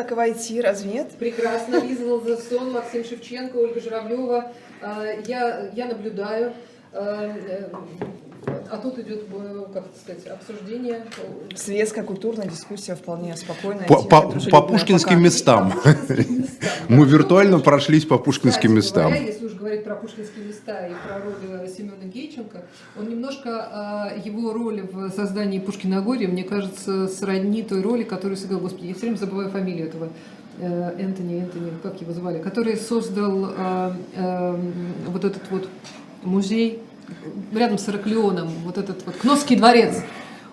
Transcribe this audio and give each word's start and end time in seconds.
Так 0.00 0.12
и 0.12 0.14
войти, 0.14 0.62
разве 0.62 0.92
нет? 0.94 1.10
Прекрасно. 1.18 1.76
Лиза 1.84 2.06
Лазерсон, 2.06 2.72
Максим 2.72 3.04
Шевченко, 3.04 3.56
Ольга 3.58 3.82
Журавлева. 3.82 4.50
А, 4.80 5.04
Я, 5.26 5.68
я 5.74 5.86
наблюдаю. 5.88 6.54
А, 6.94 7.26
э, 7.36 7.68
А 8.70 8.78
тут 8.78 8.98
идет, 8.98 9.24
э, 9.30 9.64
как 9.74 9.84
сказать, 10.02 10.26
обсуждение. 10.26 11.04
Светская 11.54 12.02
культурная 12.02 12.46
дискуссия 12.48 12.94
вполне 12.94 13.36
спокойная. 13.36 13.86
По, 13.86 14.02
по- 14.02 14.32
по 14.50 14.62
пушкинским 14.62 15.22
местам. 15.22 15.74
Мы 16.88 17.04
виртуально 17.06 17.58
прошлись 17.58 18.06
по 18.06 18.16
пушкинским 18.16 18.74
местам. 18.74 19.12
если 19.12 19.48
говорить 19.70 19.84
про 19.84 19.94
пушкинские 19.94 20.46
места 20.46 20.86
и 20.88 20.92
про 21.06 21.22
роль 21.24 21.62
э, 21.64 21.68
Семена 21.68 21.94
Гейченко, 22.02 22.62
он 22.98 23.08
немножко, 23.08 23.68
а, 23.72 24.12
его 24.24 24.52
роль 24.52 24.82
в 24.82 25.10
создании 25.10 25.60
Пушкина 25.60 26.02
Горе, 26.02 26.26
мне 26.26 26.42
кажется, 26.42 27.06
сродни 27.06 27.62
той 27.62 27.80
роли, 27.80 28.02
которую 28.02 28.36
сыграл, 28.36 28.58
господи, 28.60 28.86
я 28.88 28.94
все 28.94 29.02
время 29.02 29.16
забываю 29.16 29.48
фамилию 29.50 29.86
этого 29.86 30.08
э, 30.58 30.92
Энтони, 30.98 31.42
Энтони, 31.42 31.72
как 31.84 32.00
его 32.00 32.12
звали, 32.12 32.38
который 32.42 32.76
создал 32.76 33.52
а, 33.56 33.96
эм, 34.16 34.72
вот 35.06 35.24
этот 35.24 35.42
вот 35.50 35.68
музей 36.24 36.82
рядом 37.54 37.78
с 37.78 37.88
Ираклионом, 37.88 38.48
вот 38.64 38.76
этот 38.76 39.06
вот 39.06 39.14
Кносский 39.16 39.54
дворец. 39.54 40.02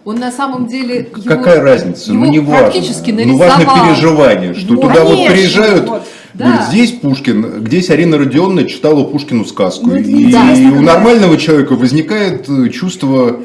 Он 0.06 0.16
на 0.18 0.32
самом 0.32 0.68
деле... 0.68 1.00
его- 1.00 1.24
Какая 1.24 1.60
разница? 1.62 2.14
его 2.14 2.24
ну 2.24 2.32
не 2.32 2.40
важно. 2.40 2.72
практически 2.72 3.12
Ну 3.12 3.36
важно 3.38 3.66
нарисовал. 3.66 3.88
переживание, 3.90 4.54
что 4.54 4.74
Вот. 4.76 4.82
туда 4.82 5.04
вот 5.04 5.10
Конечно, 5.10 5.32
приезжают, 5.36 5.90
вот. 5.90 6.04
Да. 6.34 6.46
говорят, 6.46 6.68
здесь 6.70 6.92
Пушкин, 6.92 7.66
здесь 7.66 7.90
Арина 7.90 8.18
Родионовна 8.18 8.66
читала 8.66 9.04
Пушкину 9.04 9.46
сказку. 9.46 9.88
Ну, 9.88 9.96
и 9.96 10.04
неинтересно, 10.14 10.72
у 10.72 10.76
когда- 10.78 10.94
нормального 10.94 11.38
человека 11.38 11.76
возникает 11.76 12.48
э, 12.50 12.70
чувство 12.70 13.38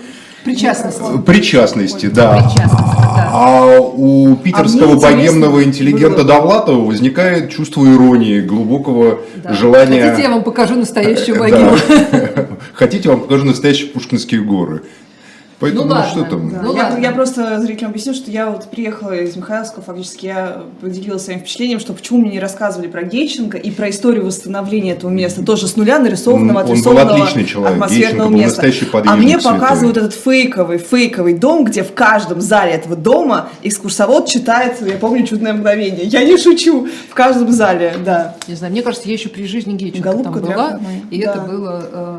Причастности. 0.45 1.01
э, 1.15 1.19
причастности, 1.23 2.07
да. 2.07 2.33
Причастности, 2.35 2.87
да. 2.87 3.31
А 3.35 3.79
у 3.80 4.35
питерского 4.37 4.95
А 4.95 4.97
богемного 4.97 5.63
интеллигента 5.65 6.19
было- 6.19 6.24
Довлатова 6.24 6.85
возникает 6.85 7.51
чувство 7.51 7.85
иронии, 7.87 8.41
глубокого 8.41 9.21
Да. 9.37 9.55
желания... 9.55 10.02
Хотите, 10.02 10.23
я 10.23 10.30
вам 10.35 10.43
покажу 10.43 10.74
настоящую 10.74 11.37
Э, 11.37 11.39
богему? 11.39 11.77
да. 12.11 12.46
Хотите, 12.74 13.05
я 13.09 13.15
вам 13.15 13.23
покажу 13.23 13.45
настоящие 13.46 13.89
пушкинские 13.89 14.43
горы. 14.43 14.83
Поэтому, 15.63 15.85
Ну 15.85 15.88
ну, 15.88 15.95
ладно, 15.95 16.10
что 16.10 16.24
там? 16.24 16.51
Да, 16.51 16.60
Ну 16.63 16.77
я, 16.77 16.82
ладно. 16.88 17.02
я 17.02 17.13
просто 17.13 17.60
зрителям 17.60 17.93
объясню, 17.93 18.13
что 18.15 18.30
я 18.30 18.51
вот 18.51 18.68
приехала 18.71 19.13
из 19.13 19.37
Михайловска, 19.37 19.80
фактически 19.80 20.27
я 20.27 20.63
поделилась 20.80 21.23
своим 21.24 21.38
впечатлением, 21.41 21.79
что 21.80 21.93
почему 21.95 22.18
мне 22.21 22.32
не 22.32 22.41
рассказывали 22.41 22.88
про 22.88 23.05
Гейченко 23.05 23.57
и 23.57 23.71
про 23.71 23.88
историю 23.88 24.27
восстановления 24.27 24.93
этого 24.93 25.10
места, 25.10 25.45
тоже 25.45 25.68
с 25.68 25.77
нуля 25.77 25.99
нарисованного, 26.01 26.59
Он 26.59 26.65
был 26.66 26.73
отрисованного 26.73 27.15
отличный 27.24 27.45
человек. 27.45 27.73
атмосферного 27.74 28.29
Гейченко 28.30 28.63
был 28.63 28.71
места. 28.90 29.02
а 29.13 29.16
мне 29.16 29.38
святой. 29.40 29.52
показывают 29.60 29.96
этот 29.96 30.15
фейковый, 30.15 30.79
фейковый 30.79 31.35
дом, 31.35 31.65
где 31.65 31.83
в 31.85 31.95
каждом 31.95 32.40
зале 32.40 32.73
этого 32.73 32.96
дома 32.96 33.49
экскурсовод 33.63 34.27
читает, 34.29 34.77
я 34.80 34.96
помню, 34.99 35.24
«Чудное 35.27 35.52
мгновение». 35.55 36.05
Я 36.07 36.24
не 36.24 36.37
шучу, 36.37 36.88
в 37.10 37.15
каждом 37.15 37.52
зале, 37.52 37.95
да. 38.05 38.35
Не 38.49 38.57
знаю, 38.57 38.73
мне 38.73 38.83
кажется, 38.83 39.07
я 39.09 39.15
еще 39.15 39.29
при 39.29 39.46
жизни 39.46 39.74
Гейченко 39.74 40.10
Голубка 40.10 40.40
там 40.40 40.43
была, 40.52 40.80
и 41.10 41.23
Да. 41.23 41.30
это 41.30 41.40
было, 41.43 41.85
э, 41.93 42.18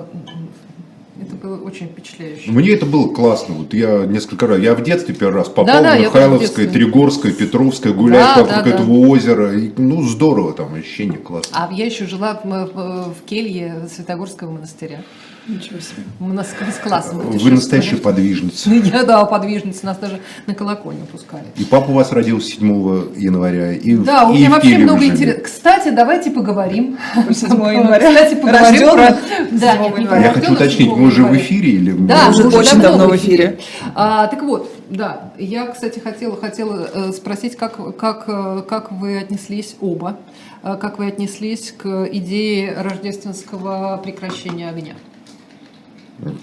было 1.44 1.58
очень 1.58 1.88
впечатляюще. 1.88 2.50
Мне 2.52 2.72
это 2.72 2.86
было 2.86 3.14
классно. 3.14 3.56
Вот 3.56 3.74
я 3.74 4.06
несколько 4.06 4.48
раз, 4.48 4.60
я 4.60 4.74
в 4.76 4.82
детстве 4.82 5.14
первый 5.14 5.36
раз 5.36 5.50
попал 5.50 5.84
я 5.84 5.84
тоже 5.84 5.98
в 5.98 6.02
Михайловское. 6.06 6.68
Тригорское, 6.68 7.32
Петровское, 7.34 7.92
гулять 7.94 8.22
Да, 8.36 8.42
вокруг 8.44 8.64
да, 8.64 8.64
да. 8.64 8.70
этого 8.70 8.92
озера. 9.10 9.54
И, 9.54 9.70
ну, 9.76 10.02
здорово 10.04 10.54
там, 10.54 10.74
ощущение 10.74 11.20
классно. 11.20 11.50
А 11.70 11.74
я 11.74 11.86
еще 11.86 12.06
жила 12.08 12.40
в, 12.42 12.48
в- 12.48 13.14
в 13.14 13.26
келье 13.26 13.90
Святогорского 13.94 14.52
монастыря. 14.52 15.04
Ничего 15.46 15.80
себе. 15.80 16.04
Мы 16.20 16.34
нас 16.34 16.48
с 16.52 16.78
классом 16.80 17.18
Вы 17.20 17.52
настоящая 17.52 17.98
подвижница. 17.98 18.70
Ну, 18.70 18.76
Я, 18.84 19.04
да, 19.04 19.26
подвижница, 19.26 19.86
нас 19.86 19.98
даже 19.98 20.22
на 20.48 20.56
колокольню 20.56 21.06
пускали. 21.06 21.44
И 21.58 21.66
папа 21.66 21.92
у 21.92 21.94
вас 21.96 22.14
родился 22.14 22.52
7 22.52 23.18
января. 23.18 23.74
И, 23.74 23.96
в- 23.96 24.06
Да, 24.06 24.26
у 24.26 24.34
меня 24.34 24.50
вообще 24.50 24.78
много 24.78 25.04
интересного. 25.04 25.44
Кстати, 25.44 25.90
давайте 25.90 26.32
поговорим. 26.32 26.98
7 27.30 27.50
января. 27.52 28.10
Кстати, 28.14 28.36
поговорим 28.36 28.90
про... 28.92 29.18
7 29.50 29.60
Да, 29.60 29.78
нет, 29.78 29.98
не. 29.98 30.04
Я 30.06 30.32
хочу 30.34 30.54
уточнить, 30.54 30.90
7 30.90 30.96
мы 30.98 31.08
уже 31.08 31.24
в 31.26 31.36
эфире 31.36 31.72
или... 31.72 31.92
Да, 31.92 32.30
уже 32.30 32.46
мы 32.46 32.58
очень 32.58 32.80
давно 32.80 33.08
в 33.10 33.16
эфире. 33.18 33.60
А, 33.96 34.28
так 34.28 34.44
вот, 34.44 34.72
да, 34.90 35.34
я, 35.38 35.66
кстати, 35.68 36.00
хотела, 36.00 36.38
хотела 36.38 36.88
э, 36.94 37.12
спросить, 37.12 37.58
как, 37.58 37.98
как, 37.98 38.24
э, 38.28 38.64
как 38.68 38.94
вы 38.94 39.18
отнеслись 39.18 39.76
оба, 39.82 40.20
э, 40.64 40.78
как 40.80 41.00
вы 41.00 41.08
отнеслись 41.08 41.74
к 41.78 42.08
идее 42.12 42.76
рождественского 42.78 44.00
прекращения 44.02 44.70
огня? 44.70 44.94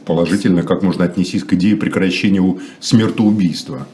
Положительно, 0.05 0.63
как 0.63 0.83
можно 0.83 1.05
отнестись 1.05 1.45
к 1.45 1.53
идее 1.55 1.77
прекращения 1.77 2.59
смертоубийства. 2.81 3.87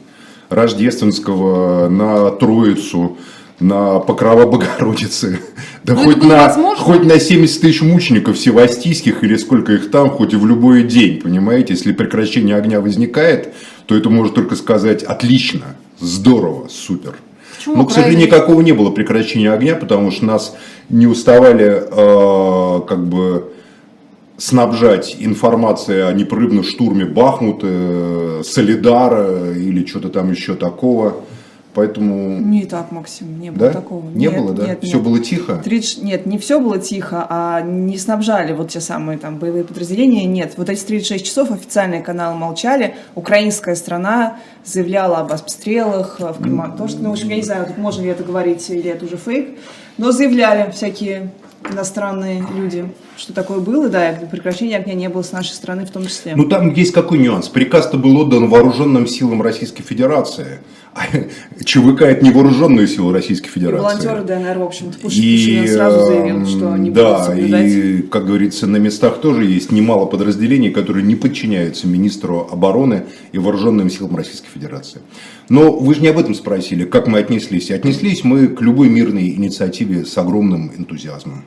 Рождественского 0.49 1.89
на 1.89 2.31
Троицу, 2.31 3.17
на 3.59 3.99
Покрова 3.99 4.45
Богородицы, 4.45 5.39
да 5.83 5.93
Ну, 5.93 6.03
хоть 6.03 6.23
на, 6.23 6.47
возможно? 6.47 6.83
хоть 6.83 7.03
на 7.03 7.19
70 7.19 7.61
тысяч 7.61 7.81
мучеников 7.81 8.37
севастийских 8.37 9.23
или 9.23 9.35
сколько 9.35 9.73
их 9.73 9.91
там, 9.91 10.09
хоть 10.09 10.33
и 10.33 10.35
в 10.35 10.45
любой 10.45 10.83
день, 10.83 11.19
понимаете? 11.19 11.73
Если 11.73 11.91
прекращение 11.91 12.55
огня 12.55 12.79
возникает, 12.81 13.53
то 13.87 13.95
это 13.95 14.09
может 14.09 14.35
только 14.35 14.55
сказать 14.55 15.03
отлично, 15.03 15.75
здорово, 15.99 16.67
супер. 16.69 17.15
Почему 17.57 17.77
Но, 17.77 17.85
к 17.85 17.91
сожалению, 17.91 18.27
никакого 18.27 18.61
не 18.61 18.73
было 18.73 18.91
прекращения 18.91 19.51
огня, 19.51 19.75
потому 19.75 20.11
что 20.11 20.25
нас 20.25 20.55
не 20.89 21.07
уставали 21.07 21.83
э, 21.83 22.81
как 22.87 23.05
бы 23.05 23.51
снабжать 24.37 25.15
информацией 25.19 26.01
о 26.01 26.13
непрерывном 26.13 26.63
штурме 26.63 27.05
Бахмута, 27.05 27.67
э, 27.69 28.41
Солидара 28.45 29.51
или 29.53 29.85
что-то 29.85 30.09
там 30.09 30.31
еще 30.31 30.55
такого. 30.55 31.15
Поэтому, 31.73 32.39
Не 32.39 32.65
так, 32.65 32.91
Максим, 32.91 33.39
не 33.39 33.51
было 33.51 33.67
да? 33.67 33.73
такого. 33.73 34.09
Не 34.09 34.25
Нет, 34.25 34.35
было, 34.35 34.51
да? 34.51 34.65
нет, 34.65 34.79
Все 34.81 34.95
нет. 34.95 35.05
было 35.05 35.19
тихо. 35.19 35.61
30 35.63 36.01
Нет, 36.01 36.25
не 36.25 36.39
все 36.39 36.59
было 36.59 36.79
тихо, 36.79 37.27
а 37.29 37.61
не 37.61 37.99
снабжали 37.99 38.51
вот 38.53 38.69
те 38.69 38.81
самые 38.81 39.19
там 39.19 39.37
боевые 39.37 39.63
подразделения. 39.63 40.25
Нет, 40.25 40.53
вот 40.57 40.69
эти 40.71 40.81
36 40.83 41.23
часов 41.23 41.51
официальные 41.51 42.01
каналы 42.01 42.35
молчали. 42.35 42.95
Украинская 43.13 43.75
страна 43.75 44.39
заявляла 44.65 45.17
об 45.19 45.31
обстрелах 45.31 46.15
э, 46.19 46.33
в 46.33 46.41
Краматорске. 46.41 46.97
Ну, 46.99 47.09
в 47.09 47.11
общем, 47.11 47.29
я 47.29 47.35
не 47.35 47.43
знаю, 47.43 47.67
можно 47.77 48.01
ли 48.01 48.09
это 48.09 48.23
говорить 48.23 48.67
или 48.71 48.89
это 48.89 49.05
уже 49.05 49.17
фейк. 49.17 49.59
Но 49.99 50.11
заявляли 50.11 50.71
всякие 50.71 51.29
иностранные 51.69 52.43
люди, 52.55 52.85
что 53.17 53.33
такое 53.33 53.59
было, 53.59 53.89
да, 53.89 54.11
и 54.11 54.25
прекращения 54.25 54.77
огня 54.77 54.93
не 54.93 55.09
было 55.09 55.21
с 55.21 55.31
нашей 55.31 55.51
стороны 55.53 55.85
в 55.85 55.91
том 55.91 56.05
числе. 56.05 56.33
Ну 56.35 56.45
там 56.45 56.73
есть 56.73 56.93
какой 56.93 57.17
нюанс. 57.17 57.49
Приказ-то 57.49 57.97
был 57.97 58.17
отдан 58.17 58.47
вооруженным 58.49 59.07
силам 59.07 59.41
Российской 59.41 59.83
Федерации. 59.83 60.59
А 60.93 61.01
ЧВК 61.63 62.01
это 62.03 62.23
не 62.25 62.31
вооруженные 62.31 62.87
силы 62.87 63.13
Российской 63.13 63.49
И 63.49 63.51
Федерации. 63.51 63.83
волонтеры 63.83 64.23
ДНР, 64.23 64.57
в 64.57 64.63
общем-то, 64.63 64.97
Пуш- 64.97 65.13
И, 65.13 65.37
Пушилин 65.37 65.67
сразу 65.67 66.05
заявил, 66.07 66.35
эм, 66.37 66.45
что 66.47 66.77
не 66.77 66.89
будут 66.89 66.93
да, 67.03 67.23
соблюдать. 67.23 67.65
и, 67.71 68.01
как 68.01 68.25
говорится, 68.25 68.65
на 68.65 68.77
местах 68.77 69.19
тоже 69.21 69.45
есть 69.45 69.71
немало 69.71 70.05
подразделений, 70.07 70.71
которые 70.71 71.03
не 71.05 71.15
подчиняются 71.15 71.87
министру 71.87 72.47
обороны 72.51 73.03
и 73.31 73.37
вооруженным 73.37 73.91
силам 73.91 74.15
Российской 74.15 74.47
Федерации. 74.49 75.01
Но 75.49 75.71
вы 75.71 75.93
же 75.93 76.01
не 76.01 76.07
об 76.07 76.17
этом 76.17 76.33
спросили, 76.33 76.83
как 76.85 77.05
мы 77.07 77.19
отнеслись. 77.19 77.69
Отнеслись 77.69 78.23
мы 78.23 78.47
к 78.47 78.61
любой 78.61 78.89
мирной 78.89 79.29
инициативе 79.29 80.03
с 80.03 80.17
огромным 80.17 80.71
энтузиазмом. 80.75 81.43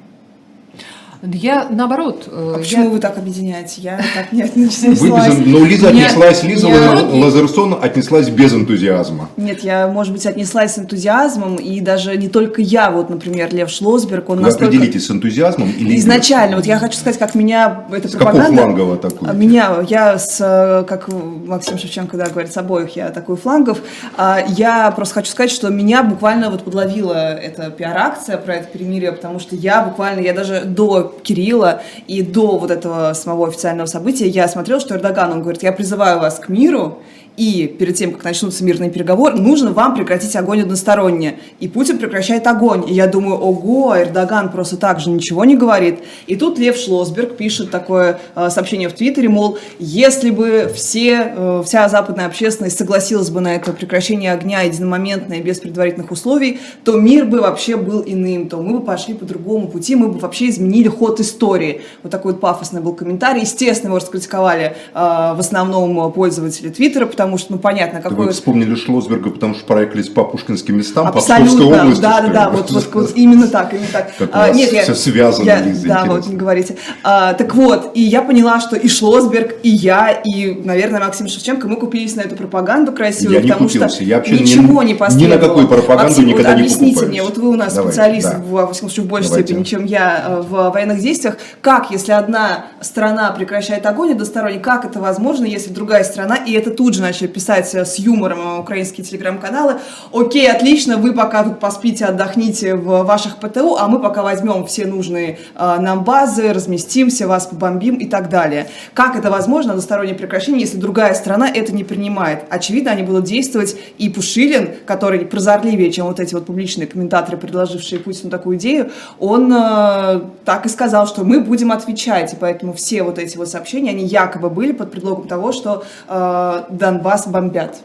Я 1.22 1.66
наоборот. 1.70 2.24
э, 2.30 2.52
А 2.56 2.58
почему 2.58 2.84
я- 2.84 2.90
вы 2.90 2.98
так 2.98 3.18
объединяете? 3.18 3.82
Я 3.82 4.00
так 4.14 4.32
не 4.32 4.42
отнеслась. 4.44 4.98
Вы 5.00 5.08
без... 5.10 5.38
Ну, 5.46 5.64
Лиза 5.66 5.88
отнеслась, 5.88 6.42
Лиза 6.42 6.68
я- 6.68 6.92
Лазерсон 7.12 7.78
отнеслась 7.80 8.28
без 8.30 8.54
энтузиазма. 8.54 9.28
Нет, 9.36 9.60
я, 9.62 9.86
может 9.88 10.12
быть, 10.14 10.24
отнеслась 10.24 10.74
с 10.74 10.78
энтузиазмом, 10.78 11.56
и 11.56 11.80
даже 11.80 12.16
не 12.16 12.28
только 12.28 12.62
я, 12.62 12.90
вот, 12.90 13.10
например, 13.10 13.52
Лев 13.54 13.68
Шлосберг, 13.70 14.30
он 14.30 14.38
Вы 14.38 14.44
настолько... 14.44 14.66
определитесь 14.68 15.06
с 15.06 15.10
энтузиазмом 15.10 15.70
или? 15.70 15.96
Изначально, 15.98 16.56
вот 16.56 16.64
я 16.64 16.78
хочу 16.78 16.96
сказать, 16.96 17.18
как 17.18 17.34
меня 17.34 17.84
эта 17.92 18.08
С 18.08 18.12
какого 18.12 18.30
пропаганда... 18.30 18.62
фланга 18.62 18.80
вы 18.82 18.94
атакуете? 18.94 19.26
А 19.28 19.32
Меня, 19.34 19.70
я 19.88 20.18
с, 20.18 20.38
э, 20.40 20.84
как 20.88 21.08
Максим 21.12 21.76
Шевченко 21.76 22.16
да, 22.16 22.28
говорит, 22.28 22.50
с 22.52 22.56
обоих 22.56 22.96
я 22.96 23.08
атакую 23.08 23.36
флангов. 23.36 23.78
А, 24.16 24.38
Я 24.48 24.90
просто 24.92 25.14
хочу 25.16 25.30
сказать, 25.30 25.50
что 25.50 25.68
меня 25.68 26.02
буквально 26.02 26.48
вот 26.50 26.62
подловила 26.64 27.34
эта 27.34 27.70
пиар-акция 27.70 28.38
про 28.38 28.54
это 28.56 28.68
перемирие, 28.68 29.12
потому 29.12 29.38
что 29.38 29.54
я 29.54 29.82
буквально, 29.82 30.20
я 30.20 30.32
даже 30.32 30.62
до 30.64 31.09
Кирилла 31.22 31.82
и 32.06 32.22
до 32.22 32.58
вот 32.58 32.70
этого 32.70 33.12
самого 33.14 33.48
официального 33.48 33.86
события, 33.86 34.26
я 34.26 34.48
смотрела, 34.48 34.80
что 34.80 34.94
Эрдоган, 34.94 35.32
он 35.32 35.42
говорит, 35.42 35.62
я 35.62 35.72
призываю 35.72 36.20
вас 36.20 36.38
к 36.38 36.48
миру, 36.48 36.98
и 37.36 37.66
перед 37.78 37.96
тем, 37.96 38.12
как 38.12 38.24
начнутся 38.24 38.64
мирные 38.64 38.90
переговоры, 38.90 39.36
нужно 39.36 39.72
вам 39.72 39.94
прекратить 39.94 40.34
огонь 40.36 40.62
односторонне. 40.62 41.38
И 41.58 41.68
Путин 41.68 41.98
прекращает 41.98 42.46
огонь. 42.46 42.84
И 42.88 42.92
я 42.92 43.06
думаю, 43.06 43.36
ого, 43.36 43.96
Эрдоган 43.96 44.50
просто 44.50 44.76
так 44.76 45.00
же 45.00 45.10
ничего 45.10 45.44
не 45.44 45.56
говорит. 45.56 46.00
И 46.26 46.36
тут 46.36 46.58
Лев 46.58 46.76
Шлосберг 46.76 47.36
пишет 47.36 47.70
такое 47.70 48.20
э, 48.34 48.50
сообщение 48.50 48.88
в 48.88 48.92
Твиттере, 48.92 49.28
мол, 49.28 49.58
если 49.78 50.30
бы 50.30 50.70
все, 50.74 51.32
э, 51.34 51.62
вся 51.64 51.88
западная 51.88 52.26
общественность 52.26 52.76
согласилась 52.76 53.30
бы 53.30 53.40
на 53.40 53.54
это 53.54 53.72
прекращение 53.72 54.32
огня 54.32 54.62
единомоментное, 54.62 55.40
без 55.40 55.60
предварительных 55.60 56.10
условий, 56.10 56.60
то 56.84 56.98
мир 56.98 57.24
бы 57.24 57.40
вообще 57.40 57.76
был 57.76 58.02
иным, 58.04 58.48
то 58.48 58.58
мы 58.58 58.80
бы 58.80 58.84
пошли 58.84 59.14
по 59.14 59.24
другому 59.24 59.68
пути, 59.68 59.94
мы 59.94 60.08
бы 60.08 60.18
вообще 60.18 60.50
изменили 60.50 60.88
ход 60.88 61.20
истории. 61.20 61.82
Вот 62.02 62.10
такой 62.10 62.32
вот 62.32 62.40
пафосный 62.40 62.80
был 62.80 62.94
комментарий. 62.94 63.42
Естественно, 63.42 63.88
его 63.88 63.98
раскритиковали 63.98 64.64
э, 64.64 64.74
в 64.94 65.38
основном 65.38 66.12
пользователи 66.12 66.68
Твиттера, 66.68 67.06
потому 67.20 67.36
что, 67.36 67.52
ну, 67.52 67.58
понятно, 67.58 68.00
какой... 68.00 68.26
Вы 68.26 68.32
вспомнили 68.32 68.74
Шлосберга, 68.74 69.28
потому 69.28 69.54
что 69.54 69.64
проехались 69.64 70.08
по 70.08 70.24
пушкинским 70.24 70.78
местам, 70.78 71.06
Абсолютно, 71.06 71.44
по 71.44 71.44
Псковской 71.50 71.80
области. 71.80 72.00
Да, 72.00 72.20
да, 72.22 72.28
да, 72.28 72.50
вот, 72.50 72.70
вот, 72.70 72.88
вот 72.94 73.12
именно 73.14 73.46
так, 73.46 73.74
именно 73.74 73.88
так. 73.92 74.16
Как 74.16 74.30
а, 74.32 74.50
нет, 74.50 74.70
все 74.70 74.78
я, 74.78 74.94
связано, 74.94 75.44
я, 75.44 75.60
Да, 75.60 75.68
интересно. 75.68 76.04
вот, 76.06 76.26
не 76.26 76.36
говорите. 76.36 76.76
А, 77.04 77.34
так 77.34 77.54
вот, 77.54 77.90
и 77.92 78.00
я 78.00 78.22
поняла, 78.22 78.58
что 78.60 78.76
и 78.76 78.88
Шлосберг, 78.88 79.56
и 79.62 79.68
я, 79.68 80.12
и, 80.24 80.62
наверное, 80.64 81.00
Максим 81.00 81.28
Шевченко, 81.28 81.68
мы 81.68 81.76
купились 81.76 82.16
на 82.16 82.22
эту 82.22 82.36
пропаганду 82.36 82.92
красивую, 82.92 83.34
я 83.34 83.42
потому 83.42 83.68
купился. 83.68 83.96
что 83.96 84.04
я 84.04 84.20
ничего 84.20 84.82
не, 84.82 84.92
не 84.92 84.98
последовало. 84.98 85.34
Ни 85.34 85.42
на 85.42 85.46
какую 85.46 85.68
пропаганду 85.68 86.04
Максим, 86.08 86.26
никогда 86.26 86.50
вот, 86.50 86.56
не 86.56 86.62
объясните 86.62 87.04
мне, 87.04 87.22
вот 87.22 87.36
вы 87.36 87.50
у 87.50 87.54
нас 87.54 87.74
Давайте, 87.74 87.92
специалист, 87.92 88.30
да. 88.30 88.38
в, 88.38 88.50
во 88.50 88.72
всяком 88.72 88.88
случае, 88.88 89.04
в 89.04 89.08
большей 89.08 89.28
Давайте. 89.28 89.46
степени, 89.48 89.64
чем 89.64 89.84
я 89.84 90.24
э, 90.26 90.40
в 90.40 90.70
военных 90.70 91.00
действиях, 91.00 91.36
как, 91.60 91.90
если 91.90 92.12
одна 92.12 92.64
страна 92.80 93.30
прекращает 93.32 93.84
огонь 93.84 94.12
односторонний, 94.12 94.58
как 94.58 94.86
это 94.86 95.00
возможно, 95.00 95.44
если 95.44 95.70
другая 95.70 96.04
страна, 96.04 96.36
и 96.36 96.52
это 96.52 96.70
тут 96.70 96.94
же 96.94 97.02
начали 97.10 97.26
писать 97.26 97.74
с 97.74 97.98
юмором 97.98 98.60
украинские 98.60 99.04
телеграм-каналы, 99.04 99.78
окей, 100.12 100.48
отлично, 100.48 100.96
вы 100.96 101.12
пока 101.12 101.42
тут 101.42 101.58
поспите, 101.58 102.04
отдохните 102.04 102.76
в 102.76 103.02
ваших 103.02 103.38
ПТУ, 103.38 103.76
а 103.76 103.88
мы 103.88 103.98
пока 103.98 104.22
возьмем 104.22 104.64
все 104.66 104.86
нужные 104.86 105.40
э, 105.56 105.76
нам 105.80 106.04
базы, 106.04 106.52
разместимся, 106.52 107.26
вас 107.26 107.46
побомбим 107.46 107.96
и 107.96 108.06
так 108.06 108.28
далее. 108.28 108.68
Как 108.94 109.16
это 109.16 109.28
возможно, 109.28 109.72
одностороннее 109.72 110.14
прекращение, 110.14 110.60
если 110.60 110.78
другая 110.78 111.14
страна 111.14 111.48
это 111.48 111.72
не 111.72 111.82
принимает? 111.82 112.44
Очевидно, 112.48 112.92
они 112.92 113.02
будут 113.02 113.24
действовать, 113.24 113.76
и 113.98 114.08
Пушилин, 114.08 114.70
который 114.86 115.18
прозорливее, 115.26 115.90
чем 115.90 116.06
вот 116.06 116.20
эти 116.20 116.34
вот 116.34 116.46
публичные 116.46 116.86
комментаторы, 116.86 117.36
предложившие 117.38 118.00
Путину 118.00 118.30
такую 118.30 118.56
идею, 118.56 118.92
он 119.18 119.52
э, 119.52 120.20
так 120.44 120.64
и 120.64 120.68
сказал, 120.68 121.08
что 121.08 121.24
мы 121.24 121.40
будем 121.40 121.72
отвечать, 121.72 122.34
и 122.34 122.36
поэтому 122.36 122.72
все 122.72 123.02
вот 123.02 123.18
эти 123.18 123.36
вот 123.36 123.48
сообщения, 123.48 123.90
они 123.90 124.04
якобы 124.04 124.48
были 124.48 124.70
под 124.70 124.92
предлогом 124.92 125.26
того, 125.26 125.50
что 125.50 125.82
э, 126.06 126.62
Донбасс 126.70 126.99
бомбят. 127.26 127.82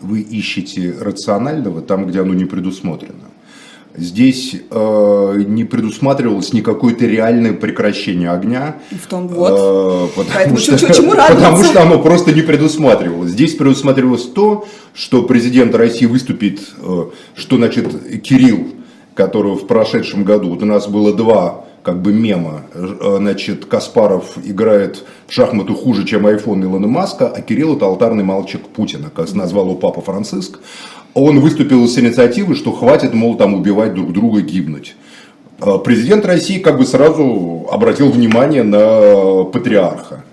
Вы 0.00 0.20
ищете 0.20 0.94
рационального 1.00 1.80
там, 1.82 2.06
где 2.06 2.20
оно 2.20 2.34
не 2.34 2.44
предусмотрено. 2.44 3.30
Здесь 3.94 4.56
э, 4.70 5.42
не 5.46 5.64
предусматривалось 5.64 6.54
никакое-то 6.54 7.04
реальное 7.04 7.52
прекращение 7.52 8.30
огня. 8.30 8.76
В 8.90 9.06
том 9.06 9.28
вот. 9.28 9.50
Э, 9.50 10.08
потому, 10.16 10.30
Поэтому 10.34 10.56
что, 10.56 10.94
чему 10.94 11.12
потому 11.12 11.62
что 11.62 11.82
оно 11.82 12.02
просто 12.02 12.32
не 12.32 12.40
предусматривалось. 12.40 13.32
Здесь 13.32 13.54
предусматривалось 13.54 14.24
то, 14.24 14.66
что 14.94 15.24
президент 15.24 15.74
России 15.74 16.06
выступит, 16.06 16.60
э, 16.78 17.04
что 17.34 17.56
значит 17.56 18.22
Кирилл, 18.22 18.68
которого 19.14 19.56
в 19.56 19.66
прошедшем 19.66 20.24
году, 20.24 20.48
вот 20.48 20.62
у 20.62 20.66
нас 20.66 20.88
было 20.88 21.12
два 21.12 21.66
как 21.82 22.00
бы 22.00 22.12
мема, 22.12 22.62
э, 22.74 23.16
значит, 23.18 23.64
Каспаров 23.64 24.38
играет 24.44 25.04
в 25.26 25.32
шахматы 25.32 25.74
хуже, 25.74 26.04
чем 26.04 26.26
iPhone 26.26 26.62
Илона 26.62 26.86
Маска, 26.86 27.28
а 27.28 27.40
Кирилл 27.40 27.76
это 27.76 27.86
алтарный 27.86 28.24
мальчик 28.24 28.62
Путина, 28.68 29.10
как 29.14 29.32
назвал 29.34 29.66
его 29.66 29.76
папа 29.76 30.00
Франциск 30.00 30.60
он 31.14 31.40
выступил 31.40 31.86
с 31.86 31.98
инициативой, 31.98 32.56
что 32.56 32.72
хватит, 32.72 33.14
мол, 33.14 33.36
там 33.36 33.54
убивать 33.54 33.94
друг 33.94 34.12
друга, 34.12 34.40
гибнуть. 34.40 34.94
А 35.60 35.78
президент 35.78 36.24
России 36.24 36.58
как 36.58 36.78
бы 36.78 36.86
сразу 36.86 37.66
обратил 37.70 38.10
внимание 38.10 38.62
на 38.62 39.44
патриарха. 39.44 40.24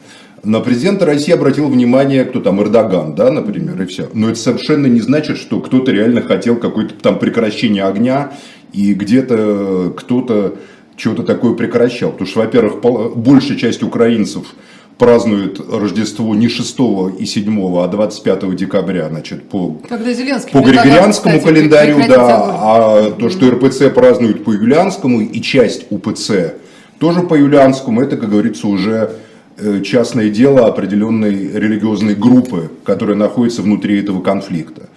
На 0.42 0.62
президента 0.62 1.06
России 1.06 1.34
обратил 1.34 1.68
внимание, 1.68 2.24
кто 2.24 2.40
там, 2.40 2.62
Эрдоган, 2.62 3.13
да, 3.13 3.30
например, 3.30 3.81
и 3.81 3.86
все. 3.86 4.10
Но 4.13 4.30
это 4.30 4.40
совершенно 4.40 4.88
не 4.88 5.01
значит, 5.01 5.38
что 5.38 5.60
кто-то 5.60 5.92
реально 5.92 6.22
хотел 6.22 6.56
какое-то 6.56 6.96
там 6.96 7.19
прекращение 7.19 7.84
огня, 7.84 8.31
и 8.72 8.94
где-то 8.94 9.94
кто-то 9.98 10.56
что-то 11.00 11.24
такое 11.24 11.54
прекращал. 11.54 12.12
Потому 12.12 12.28
что, 12.28 12.40
во-первых, 12.40 12.81
большая 13.16 13.57
часть 13.57 13.81
украинцев 13.81 14.46
празднует 15.00 15.60
Рождество 15.72 16.36
не 16.36 16.50
6 16.50 16.78
и 17.19 17.25
7, 17.25 17.78
а 17.81 17.88
25 17.88 18.56
декабря, 18.56 19.07
значит, 19.10 19.48
по, 19.48 19.78
Когда 19.88 20.13
Зеленский 20.13 20.51
по 20.51 20.60
Григорианскому 20.60 21.38
кстати, 21.38 21.56
календарю, 21.56 21.98
да, 22.07 22.46
а 22.51 23.12
то, 23.12 23.30
что 23.30 23.50
РПЦ 23.50 23.94
празднует 23.96 24.44
по 24.44 24.51
Юлианскому 24.51 25.22
и 25.22 25.42
часть 25.42 25.86
УПЦ 25.90 26.56
тоже 27.00 27.22
по 27.22 27.34
Юлианскому, 27.34 28.01
это, 28.01 28.18
как 28.18 28.30
говорится, 28.30 28.68
уже 28.68 29.12
э, 29.57 29.81
частное 29.84 30.30
дело 30.30 30.66
определенной 30.68 31.54
религиозной 31.54 32.13
группы, 32.13 32.69
которая 32.84 33.16
находится 33.16 33.62
внутри 33.62 34.01
этого 34.01 34.22
конфликта. 34.22 34.90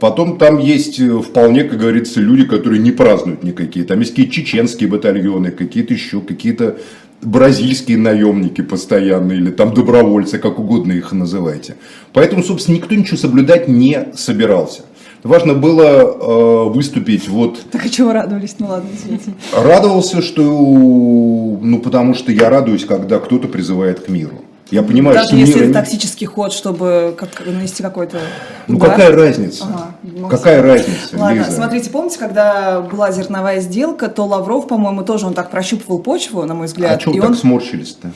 Потом 0.00 0.36
там 0.38 0.58
есть 0.58 0.98
э, 0.98 1.20
вполне, 1.20 1.64
как 1.64 1.78
говорится, 1.78 2.20
люди, 2.20 2.44
которые 2.44 2.80
не 2.80 2.90
празднуют 2.90 3.44
никакие. 3.44 3.84
Там 3.84 4.00
есть 4.00 4.12
какие-то 4.12 4.32
чеченские 4.32 4.88
батальоны, 4.88 5.52
какие-то 5.52 5.94
еще, 5.94 6.20
какие-то 6.20 6.78
бразильские 7.22 7.98
наемники 7.98 8.62
постоянные, 8.62 9.38
или 9.38 9.50
там 9.50 9.72
добровольцы, 9.74 10.38
как 10.38 10.58
угодно 10.58 10.92
их 10.92 11.12
называйте. 11.12 11.76
Поэтому, 12.12 12.42
собственно, 12.42 12.76
никто 12.76 12.94
ничего 12.94 13.16
соблюдать 13.16 13.68
не 13.68 14.08
собирался. 14.14 14.82
Важно 15.22 15.54
было 15.54 15.82
э, 15.82 16.72
выступить 16.72 17.28
вот... 17.28 17.58
Так 17.70 17.86
а 17.86 17.88
чего 17.88 18.12
радовались? 18.12 18.56
Ну 18.58 18.66
ладно, 18.66 18.88
извините. 18.94 19.34
Радовался, 19.52 20.22
что... 20.22 20.42
Ну, 20.42 21.78
потому 21.80 22.14
что 22.14 22.30
я 22.32 22.50
радуюсь, 22.50 22.84
когда 22.84 23.18
кто-то 23.18 23.48
призывает 23.48 24.00
к 24.00 24.08
миру. 24.08 24.45
Я 24.70 24.82
понимаю, 24.82 25.14
Даже 25.14 25.28
что 25.28 25.36
если 25.36 25.64
это 25.64 25.74
тактический 25.74 26.26
ход, 26.26 26.52
чтобы 26.52 27.14
как, 27.16 27.46
нанести 27.46 27.84
какой-то... 27.84 28.18
Ну 28.66 28.78
да? 28.80 28.86
какая 28.88 29.12
разница? 29.14 29.64
Ага, 29.64 30.28
какая 30.28 30.60
разница, 30.60 31.16
Ладно, 31.16 31.38
Лиза? 31.38 31.52
смотрите, 31.52 31.90
помните, 31.90 32.18
когда 32.18 32.80
была 32.80 33.12
зерновая 33.12 33.60
сделка, 33.60 34.08
то 34.08 34.26
Лавров, 34.26 34.66
по-моему, 34.66 35.02
тоже 35.04 35.26
он 35.26 35.34
так 35.34 35.52
прощупывал 35.52 36.00
почву, 36.00 36.44
на 36.44 36.54
мой 36.54 36.66
взгляд. 36.66 36.96
А 36.96 37.00
что 37.00 37.12
и 37.12 37.20
так 37.20 37.30
он... 37.30 37.36
сморщились-то? 37.36 38.10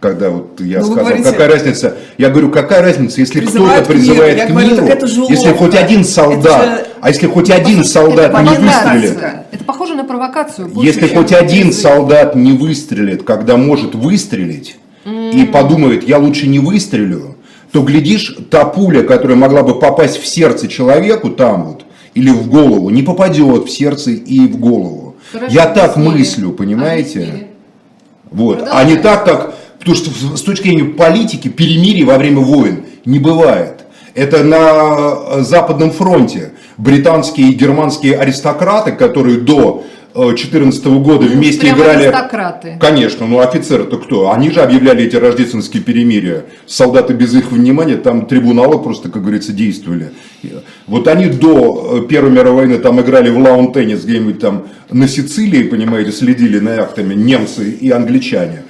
Когда 0.00 0.30
вот 0.30 0.58
я 0.62 0.78
Ну, 0.78 0.86
сказал, 0.86 1.04
говорите- 1.04 1.30
какая 1.30 1.48
разница? 1.52 1.94
Я 2.16 2.30
говорю, 2.30 2.50
какая 2.50 2.80
разница, 2.80 3.20
если 3.20 3.40
кто-то 3.40 3.52
Призывают 3.58 3.86
к 3.86 3.90
миру. 3.90 4.00
призывает 4.00 4.42
к 4.42 4.48
говорю, 4.48 4.68
миру, 4.70 4.76
так 4.86 4.96
это 4.96 5.06
же 5.06 5.20
если 5.28 5.52
хоть 5.52 5.74
один 5.74 6.04
солдат, 6.06 6.64
же- 6.64 6.86
а 7.02 7.08
если 7.10 7.26
хоть 7.26 7.50
один 7.50 7.84
солдат 7.84 8.30
это 8.30 8.42
не 8.42 8.56
выстрелит, 8.56 9.18
Это 9.52 9.64
похоже 9.64 9.94
на 9.96 10.04
провокацию. 10.04 10.70
если 10.76 11.08
чем 11.08 11.18
хоть 11.18 11.32
один 11.34 11.66
призыв. 11.66 11.82
солдат 11.82 12.34
не 12.34 12.52
выстрелит, 12.52 13.24
когда 13.24 13.58
может 13.58 13.94
выстрелить, 13.94 14.78
и 15.32 15.44
подумает, 15.44 16.08
я 16.08 16.18
лучше 16.18 16.46
не 16.46 16.58
выстрелю, 16.58 17.36
то, 17.72 17.82
глядишь, 17.82 18.36
та 18.50 18.64
пуля, 18.64 19.02
которая 19.02 19.36
могла 19.36 19.62
бы 19.62 19.78
попасть 19.78 20.18
в 20.18 20.26
сердце 20.26 20.68
человеку 20.68 21.30
там 21.30 21.64
вот, 21.64 21.84
или 22.14 22.30
в 22.30 22.48
голову, 22.48 22.90
не 22.90 23.02
попадет 23.02 23.66
в 23.66 23.70
сердце 23.70 24.10
и 24.10 24.40
в 24.40 24.58
голову. 24.58 25.16
Хорошо, 25.32 25.54
я 25.54 25.66
так 25.66 25.96
объяснили. 25.96 26.18
мыслю, 26.18 26.50
понимаете? 26.52 27.18
Объяснили. 27.20 27.46
Вот. 28.30 28.56
А 28.56 28.60
Продолжаем. 28.60 28.88
не 28.88 28.96
так, 28.96 29.24
как... 29.24 29.54
Потому 29.78 29.96
что 29.96 30.36
с 30.36 30.42
точки 30.42 30.64
зрения 30.64 30.84
политики 30.84 31.48
перемирий 31.48 32.04
во 32.04 32.18
время 32.18 32.40
войн 32.40 32.84
не 33.06 33.18
бывает. 33.18 33.86
Это 34.14 34.44
на 34.44 35.38
э, 35.38 35.40
Западном 35.40 35.90
фронте 35.90 36.52
британские 36.76 37.50
и 37.50 37.54
германские 37.54 38.18
аристократы, 38.18 38.92
которые 38.92 39.38
до 39.38 39.84
2014 40.14 40.84
года 40.86 41.26
вместе 41.26 41.62
Прямо 41.62 41.78
играли... 41.78 42.04
аристократы. 42.04 42.76
Конечно, 42.80 43.26
ну 43.26 43.40
офицеры-то 43.40 43.98
кто? 43.98 44.32
Они 44.32 44.50
же 44.50 44.60
объявляли 44.60 45.04
эти 45.04 45.16
рождественские 45.16 45.82
перемирия. 45.82 46.44
Солдаты 46.66 47.12
без 47.14 47.34
их 47.34 47.52
внимания, 47.52 47.96
там 47.96 48.26
трибуналы 48.26 48.78
просто, 48.82 49.08
как 49.08 49.22
говорится, 49.22 49.52
действовали. 49.52 50.12
Вот 50.86 51.06
они 51.08 51.26
до 51.26 52.02
э, 52.02 52.08
Первой 52.08 52.30
мировой 52.30 52.66
войны 52.66 52.78
там 52.78 53.00
играли 53.00 53.30
в 53.30 53.38
лаун-теннис 53.38 54.04
где-нибудь 54.04 54.40
там 54.40 54.64
на 54.90 55.06
Сицилии, 55.06 55.64
понимаете, 55.64 56.12
следили 56.12 56.58
на 56.58 56.70
яхтами 56.74 57.14
немцы 57.14 57.70
и 57.70 57.90
англичане 57.90 58.62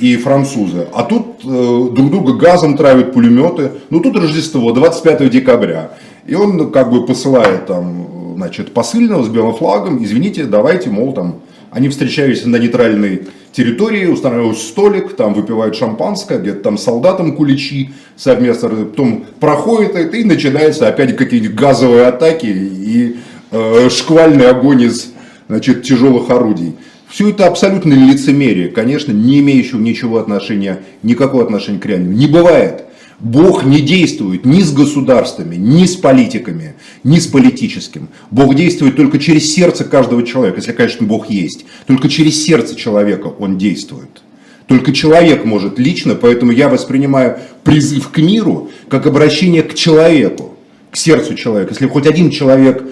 и 0.00 0.16
французы. 0.16 0.86
А 0.94 1.02
тут 1.02 1.40
э, 1.44 1.88
друг 1.92 2.10
друга 2.10 2.34
газом 2.34 2.76
травят 2.76 3.12
пулеметы. 3.12 3.72
Ну 3.90 4.00
тут 4.00 4.16
Рождество, 4.16 4.72
25 4.72 5.30
декабря. 5.30 5.92
И 6.26 6.34
он 6.34 6.70
как 6.72 6.90
бы 6.90 7.06
посылает 7.06 7.66
там, 7.66 8.06
значит, 8.36 8.72
посыльного 8.72 9.24
с 9.24 9.28
белым 9.28 9.54
флагом. 9.54 10.02
Извините, 10.02 10.44
давайте, 10.44 10.90
мол, 10.90 11.12
там, 11.12 11.40
они 11.70 11.88
встречаются 11.88 12.48
на 12.48 12.56
нейтральной 12.56 13.22
территории, 13.52 14.06
устанавливают 14.06 14.58
столик, 14.58 15.14
там 15.14 15.34
выпивают 15.34 15.76
шампанское, 15.76 16.38
где-то 16.38 16.60
там 16.60 16.78
солдатам 16.78 17.36
куличи 17.36 17.90
совместно, 18.16 18.68
потом 18.68 19.24
проходит 19.40 19.94
это 19.94 20.16
и 20.16 20.24
начинается 20.24 20.88
опять 20.88 21.16
какие-нибудь 21.16 21.56
газовые 21.56 22.06
атаки 22.06 22.46
и 22.46 23.16
э, 23.50 23.88
шквальный 23.90 24.48
огонь 24.48 24.82
из 24.82 25.12
значит, 25.48 25.82
тяжелых 25.82 26.30
орудий. 26.30 26.76
Все 27.08 27.30
это 27.30 27.46
абсолютно 27.46 27.92
лицемерие, 27.92 28.68
конечно, 28.68 29.12
не 29.12 29.40
имеющего 29.40 29.80
ничего 29.80 30.18
отношения, 30.18 30.80
никакого 31.02 31.44
отношения 31.44 31.78
к 31.78 31.86
реальному. 31.86 32.16
Не 32.16 32.26
бывает. 32.26 32.85
Бог 33.18 33.64
не 33.64 33.80
действует 33.80 34.44
ни 34.44 34.60
с 34.60 34.72
государствами, 34.72 35.56
ни 35.56 35.86
с 35.86 35.96
политиками, 35.96 36.74
ни 37.02 37.18
с 37.18 37.26
политическим. 37.26 38.08
Бог 38.30 38.54
действует 38.54 38.96
только 38.96 39.18
через 39.18 39.52
сердце 39.52 39.84
каждого 39.84 40.22
человека, 40.22 40.58
если, 40.58 40.72
конечно, 40.72 41.06
Бог 41.06 41.30
есть. 41.30 41.64
Только 41.86 42.08
через 42.08 42.42
сердце 42.42 42.76
человека 42.76 43.28
Он 43.38 43.56
действует. 43.56 44.22
Только 44.66 44.92
человек 44.92 45.44
может 45.44 45.78
лично, 45.78 46.14
поэтому 46.14 46.52
я 46.52 46.68
воспринимаю 46.68 47.38
призыв 47.64 48.10
к 48.10 48.18
миру 48.18 48.70
как 48.88 49.06
обращение 49.06 49.62
к 49.62 49.74
человеку, 49.74 50.54
к 50.90 50.96
сердцу 50.96 51.34
человека. 51.36 51.72
Если 51.72 51.86
хоть 51.86 52.06
один 52.06 52.30
человек 52.30 52.84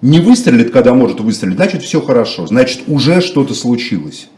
не 0.00 0.20
выстрелит, 0.20 0.70
когда 0.70 0.94
может 0.94 1.20
выстрелить, 1.20 1.56
значит 1.56 1.82
все 1.82 2.00
хорошо, 2.00 2.46
значит 2.46 2.82
уже 2.86 3.20
что-то 3.20 3.54
случилось. 3.54 4.28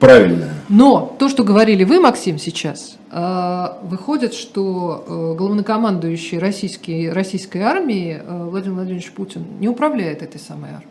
Правильное. 0.00 0.54
Но 0.68 1.14
то, 1.18 1.28
что 1.28 1.44
говорили 1.44 1.84
вы, 1.84 2.00
Максим, 2.00 2.38
сейчас, 2.38 2.96
э, 3.12 3.66
выходит, 3.84 4.34
что 4.34 5.04
э, 5.06 5.34
главнокомандующий 5.36 6.38
российский, 6.38 7.10
российской 7.10 7.58
армии 7.58 8.20
э, 8.20 8.44
Владимир 8.50 8.76
Владимирович 8.76 9.10
Путин 9.12 9.44
не 9.60 9.68
управляет 9.68 10.22
этой 10.22 10.40
самой 10.40 10.70
армией. 10.70 10.86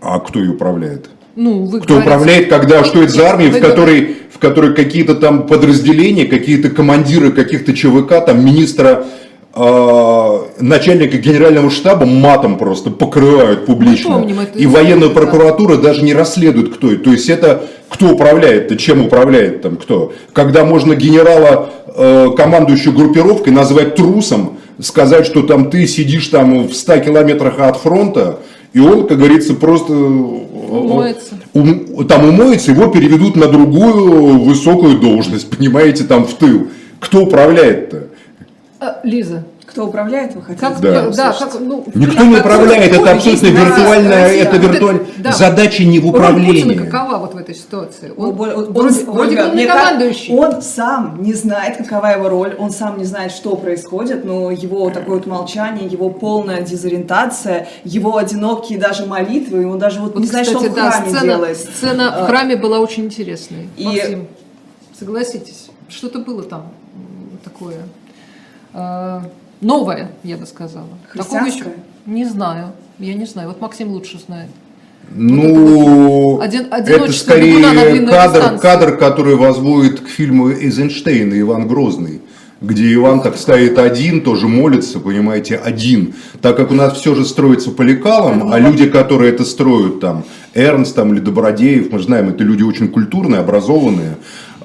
А 0.00 0.20
кто 0.20 0.38
ее 0.38 0.50
управляет? 0.52 1.08
Ну, 1.34 1.64
вы 1.64 1.80
Кто 1.80 1.94
говорите- 1.94 2.08
управляет, 2.10 2.48
когда, 2.48 2.84
что 2.84 3.02
это 3.02 3.12
за 3.12 3.28
армия, 3.30 3.48
в 3.50 3.60
которой, 3.60 4.16
в 4.32 4.38
которой 4.38 4.74
какие-то 4.74 5.14
там 5.14 5.46
подразделения, 5.46 6.26
какие-то 6.26 6.68
командиры 6.70 7.32
каких-то 7.32 7.72
ЧВК, 7.74 8.24
там 8.26 8.44
министра, 8.44 9.04
начальника 10.60 11.18
генерального 11.18 11.70
штаба 11.70 12.06
матом 12.06 12.58
просто 12.58 12.90
покрывают 12.90 13.66
публично. 13.66 14.10
Мы 14.10 14.18
помним 14.20 14.40
эту 14.40 14.58
И 14.58 14.64
историю, 14.64 14.70
военная 14.70 15.08
да. 15.08 15.14
прокуратура 15.14 15.76
даже 15.76 16.02
не 16.02 16.14
расследует, 16.14 16.74
кто 16.74 16.92
это. 16.92 17.04
То 17.04 17.12
есть 17.12 17.28
это 17.28 17.64
кто 17.88 18.10
управляет-то, 18.10 18.76
чем 18.76 19.04
управляет 19.06 19.62
там 19.62 19.76
кто. 19.76 20.12
Когда 20.32 20.64
можно 20.64 20.94
генерала, 20.94 21.70
э, 21.94 22.28
командующего 22.36 22.92
группировкой, 22.92 23.52
назвать 23.52 23.94
трусом, 23.96 24.58
сказать, 24.80 25.26
что 25.26 25.42
там 25.42 25.70
ты 25.70 25.86
сидишь 25.86 26.28
там 26.28 26.68
в 26.68 26.74
100 26.74 26.98
километрах 26.98 27.58
от 27.58 27.78
фронта, 27.78 28.38
и 28.74 28.80
он, 28.80 29.06
как 29.06 29.18
говорится, 29.18 29.54
просто... 29.54 29.92
э, 29.92 29.96
Умоется. 29.96 31.34
ум- 31.54 32.06
там 32.06 32.28
умоется, 32.28 32.70
его 32.72 32.88
переведут 32.88 33.34
на 33.36 33.46
другую 33.48 34.38
высокую 34.40 34.98
должность, 34.98 35.48
понимаете, 35.50 36.04
там 36.04 36.26
в 36.26 36.34
тыл. 36.34 36.68
Кто 37.00 37.22
управляет-то? 37.22 38.08
А, 38.80 39.00
Лиза, 39.02 39.42
Кто 39.66 39.86
управляет, 39.86 40.36
вы 40.36 40.42
хотите? 40.42 40.60
как, 40.66 40.80
Да. 40.80 41.10
да, 41.10 41.32
как, 41.32 41.58
ну, 41.60 41.84
Никто 41.94 42.24
не 42.24 42.36
управляет, 42.36 42.92
это 42.94 43.10
абсолютно 43.10 43.46
виртуальная, 43.48 44.22
Россия? 44.28 44.42
это 44.44 44.56
Вот 44.60 44.70
виртуальная 44.70 45.06
да. 45.18 45.32
задача 45.32 45.84
не 45.84 45.98
в 45.98 46.04
Роль 46.04 46.10
управлении. 46.10 46.74
какова 46.74 47.18
вот 47.18 47.34
в 47.34 47.36
этой 47.38 47.56
ситуации? 47.56 48.12
Он, 48.16 48.28
Он, 48.40 48.50
он- 48.50 48.72
вроде, 48.72 49.04
вроде 49.04 49.36
как 49.36 49.52
мне 49.54 49.66
главнокомандующий. 49.66 50.32
Он 50.34 50.62
сам 50.62 51.20
не 51.22 51.34
знает, 51.34 51.76
какова 51.76 52.06
его 52.06 52.28
роль, 52.28 52.54
он 52.56 52.70
сам 52.70 52.98
не 52.98 53.04
знает, 53.04 53.32
что 53.32 53.56
происходит, 53.56 54.24
но 54.24 54.52
его 54.52 54.90
такое 54.90 55.16
вот 55.16 55.26
молчание, 55.26 55.88
его 55.88 56.08
полная 56.10 56.62
дезориентация, 56.62 57.66
его 57.82 58.16
одинокие 58.16 58.78
даже 58.78 59.06
молитвы, 59.06 59.66
он 59.66 59.80
даже 59.80 59.98
вот, 60.00 60.14
Вот, 60.14 60.20
не 60.20 60.28
знает, 60.28 60.46
кстати, 60.46 60.62
что 60.64 60.72
в 60.72 60.76
да, 60.76 60.90
храме 60.92 61.10
сцена, 61.10 61.24
делает. 61.32 61.56
сцена 61.58 62.14
А, 62.16 62.24
в 62.24 62.26
храме 62.28 62.56
была 62.56 62.78
очень 62.78 63.06
интересной. 63.06 63.68
И- 63.76 63.84
Максим, 63.84 64.28
согласитесь, 64.96 65.68
что-то 65.88 66.20
было 66.20 66.44
там 66.44 66.62
такое 67.44 67.74
новое, 69.60 70.10
я 70.24 70.36
бы 70.36 70.46
сказала. 70.46 70.88
Такого 71.14 71.44
еще 71.44 71.64
не 72.06 72.24
знаю. 72.24 72.72
Я 72.98 73.14
не 73.14 73.26
знаю. 73.26 73.48
Вот 73.48 73.60
Максим 73.60 73.90
лучше 73.92 74.18
знает. 74.18 74.50
Ну, 75.14 76.40
Один- 76.40 76.66
это 76.70 76.82
бегуна 76.82 77.06
на 77.06 77.12
скорее 77.12 78.06
кадр, 78.06 78.58
кадр, 78.58 78.96
который 78.96 79.36
возводит 79.36 80.00
к 80.00 80.08
фильму 80.08 80.50
Эйзенштейна 80.50 81.38
«Иван 81.40 81.66
Грозный», 81.66 82.20
где 82.60 82.92
Иван 82.92 83.22
так 83.22 83.36
стоит 83.36 83.78
один, 83.78 84.20
тоже 84.20 84.48
молится, 84.48 85.00
понимаете, 85.00 85.56
один. 85.56 86.14
Так 86.42 86.56
как 86.56 86.70
у 86.72 86.74
нас 86.74 86.98
все 86.98 87.14
же 87.14 87.24
строится 87.24 87.70
по 87.70 87.82
лекалам, 87.82 88.52
а 88.52 88.58
люди, 88.58 88.88
которые 88.88 89.32
это 89.32 89.44
строят, 89.44 90.00
там, 90.00 90.24
Эрнст 90.54 90.94
там, 90.96 91.14
или 91.14 91.20
Добродеев, 91.20 91.90
мы 91.92 91.98
же 91.98 92.04
знаем, 92.04 92.28
это 92.28 92.42
люди 92.44 92.62
очень 92.62 92.88
культурные, 92.88 93.40
образованные. 93.40 94.16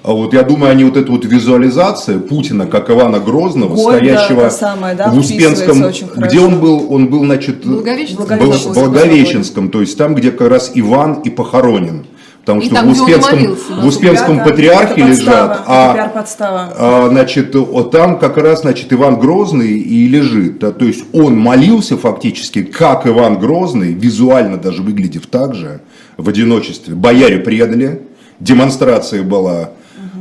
А 0.03 0.11
вот 0.11 0.33
я 0.33 0.43
думаю, 0.43 0.71
они 0.71 0.83
вот 0.83 0.97
эту 0.97 1.13
вот 1.13 1.23
визуализация 1.23 2.19
Путина 2.19 2.67
как 2.67 2.89
Ивана 2.89 3.21
Грозного, 3.21 3.73
Гольда, 3.73 3.99
стоящего 3.99 4.49
самая, 4.49 4.95
да, 4.95 5.09
в 5.09 5.17
Успенском, 5.17 5.81
где 6.17 6.41
он 6.41 6.59
был, 6.59 6.93
он 6.93 7.07
был, 7.07 7.23
значит, 7.23 7.65
Благовещенском. 7.65 8.25
Благовещенском. 8.25 8.73
Благовещенском, 8.73 9.69
то 9.69 9.79
есть 9.79 9.97
там, 9.97 10.13
где 10.13 10.31
как 10.31 10.49
раз 10.49 10.71
Иван 10.75 11.21
и 11.21 11.29
похоронен. 11.29 12.05
Потому 12.41 12.59
И 12.59 12.65
что 12.65 12.75
там, 12.75 12.89
в 12.89 12.91
Успенском, 12.91 13.39
молился, 13.39 13.63
в 13.71 13.81
да. 13.81 13.87
Успенском 13.87 14.33
Ребята, 14.33 14.49
патриархе 14.49 15.01
это 15.01 15.09
лежат, 15.09 16.13
подстава, 16.13 16.73
а, 16.75 17.05
а, 17.05 17.09
значит, 17.09 17.55
вот 17.55 17.91
там 17.91 18.19
как 18.19 18.35
раз, 18.35 18.61
значит, 18.61 18.91
Иван 18.91 19.17
Грозный 19.17 19.79
и 19.79 20.09
лежит. 20.09 20.59
Да, 20.59 20.73
то 20.73 20.83
есть 20.83 21.05
он 21.13 21.39
молился 21.39 21.95
фактически, 21.95 22.63
как 22.63 23.07
Иван 23.07 23.39
Грозный, 23.39 23.93
визуально 23.93 24.57
даже 24.57 24.81
выглядев 24.81 25.27
так 25.27 25.55
же, 25.55 25.79
в 26.17 26.27
одиночестве. 26.27 26.93
Бояре 26.95 27.37
предали, 27.37 28.01
демонстрация 28.41 29.23
была, 29.23 29.69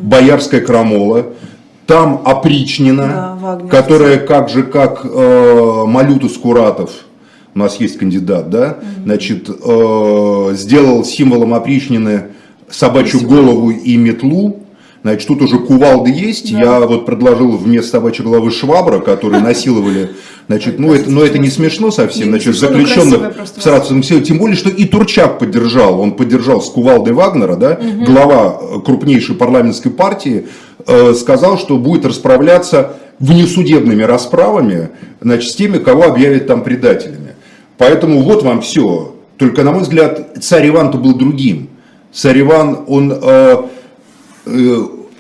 боярская 0.03 0.61
крамола, 0.61 1.27
там 1.87 2.23
опричнина, 2.25 3.39
Да, 3.41 3.59
которая 3.69 4.19
как 4.19 4.49
же, 4.49 4.63
как 4.63 5.05
э, 5.05 5.85
Малютус 5.87 6.37
Куратов, 6.37 6.91
у 7.55 7.59
нас 7.59 7.77
есть 7.77 7.99
кандидат, 7.99 8.51
да, 8.51 8.79
значит, 9.05 9.49
э, 9.49 10.51
сделал 10.55 11.05
символом 11.05 11.55
опричнины 11.55 12.29
собачью 12.71 13.27
голову 13.27 13.71
и 13.71 13.97
метлу, 13.97 14.62
Значит, 15.03 15.27
тут 15.27 15.43
уже 15.43 15.59
кувалды 15.59 16.11
есть. 16.11 16.51
Я 16.51 16.81
вот 16.81 17.07
предложил 17.07 17.57
вместо 17.57 17.93
собачьей 17.93 18.25
головы 18.25 18.51
швабра, 18.51 19.01
которые 19.01 19.41
насиловали. 19.43 20.11
Значит, 20.47 20.79
ну 20.79 20.93
это, 20.93 21.11
но 21.11 21.25
это 21.25 21.39
не 21.39 21.49
смешно 21.49 21.91
совсем. 21.91 22.29
Значит, 22.29 22.57
заключенных 22.57 23.35
в 23.57 23.63
Саратовском 23.63 24.03
селе. 24.03 24.21
Тем 24.21 24.39
более, 24.39 24.57
что 24.57 24.71
и 24.71 24.85
Турчак 24.85 25.39
поддержал. 25.39 26.01
Он 26.01 26.13
поддержал 26.13 26.63
с 26.63 26.71
кувалдой 26.71 27.15
Вагнера, 27.15 27.57
да, 27.57 27.81
глава 28.07 28.61
э, 28.61 28.81
крупнейшей 28.85 29.35
парламентской 29.35 29.91
партии, 29.91 30.47
э, 30.87 31.15
сказал, 31.15 31.59
что 31.59 31.79
будет 31.79 32.05
расправляться 32.05 32.97
внесудебными 33.19 34.03
расправами 34.03 34.91
значит, 35.21 35.51
с 35.51 35.55
теми, 35.55 35.79
кого 35.79 36.05
объявят 36.05 36.47
там 36.47 36.63
предателями. 36.63 37.35
Поэтому 37.79 38.21
вот 38.23 38.43
вам 38.43 38.61
все. 38.61 39.15
Только, 39.37 39.63
на 39.65 39.73
мой 39.73 39.83
взгляд, 39.83 40.37
царь 40.41 40.69
Иван-то 40.69 40.99
был 40.99 41.15
другим. 41.15 41.69
Царь 42.13 42.41
Иван, 42.41 42.81
он, 42.87 43.13
э, 43.13 43.57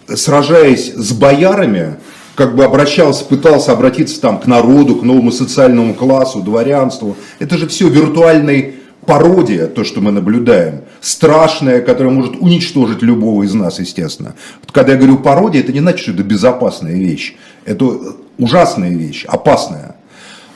сражаясь 0.08 0.92
с 0.94 1.12
боярами, 1.12 1.96
как 2.34 2.56
бы 2.56 2.64
обращался, 2.64 3.24
пытался 3.24 3.72
обратиться 3.72 4.20
там 4.20 4.38
к 4.38 4.46
народу, 4.46 4.96
к 4.96 5.02
новому 5.02 5.32
социальному 5.32 5.94
классу, 5.94 6.40
дворянству. 6.40 7.16
Это 7.38 7.58
же 7.58 7.68
все 7.68 7.88
виртуальной 7.88 8.76
пародия, 9.06 9.66
то, 9.66 9.84
что 9.84 10.00
мы 10.00 10.12
наблюдаем. 10.12 10.82
Страшная, 11.00 11.80
которая 11.80 12.12
может 12.12 12.36
уничтожить 12.36 13.02
любого 13.02 13.42
из 13.42 13.54
нас, 13.54 13.78
естественно. 13.78 14.34
Когда 14.70 14.92
я 14.92 14.98
говорю 14.98 15.18
пародия, 15.18 15.60
это 15.60 15.72
не 15.72 15.80
значит, 15.80 16.00
что 16.00 16.12
это 16.12 16.22
безопасная 16.22 16.94
вещь. 16.94 17.36
Это 17.64 17.98
ужасная 18.38 18.90
вещь, 18.90 19.24
опасная. 19.26 19.96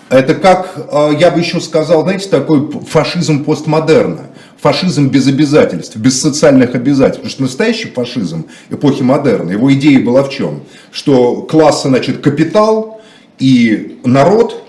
Это 0.09 0.35
как, 0.35 0.73
э, 0.77 1.13
я 1.19 1.31
бы 1.33 1.41
еще 1.41 1.61
сказал, 1.61 2.03
знаете, 2.03 2.29
такой 2.29 2.71
фашизм 2.89 3.45
постмодерна. 3.45 4.29
Фашизм 4.61 5.09
без 5.09 5.27
обязательств, 5.27 5.97
без 5.97 6.21
социальных 6.21 6.75
обязательств. 6.75 7.23
Потому 7.23 7.31
что 7.31 7.43
настоящий 7.43 7.89
фашизм 7.89 8.47
эпохи 8.71 9.03
модерна, 9.03 9.51
его 9.51 9.73
идея 9.75 10.03
была 10.05 10.23
в 10.23 10.31
чем? 10.31 10.63
Что 10.91 11.43
класса, 11.43 11.89
значит, 11.89 12.19
капитал 12.19 13.01
и 13.39 13.99
народ, 14.05 14.63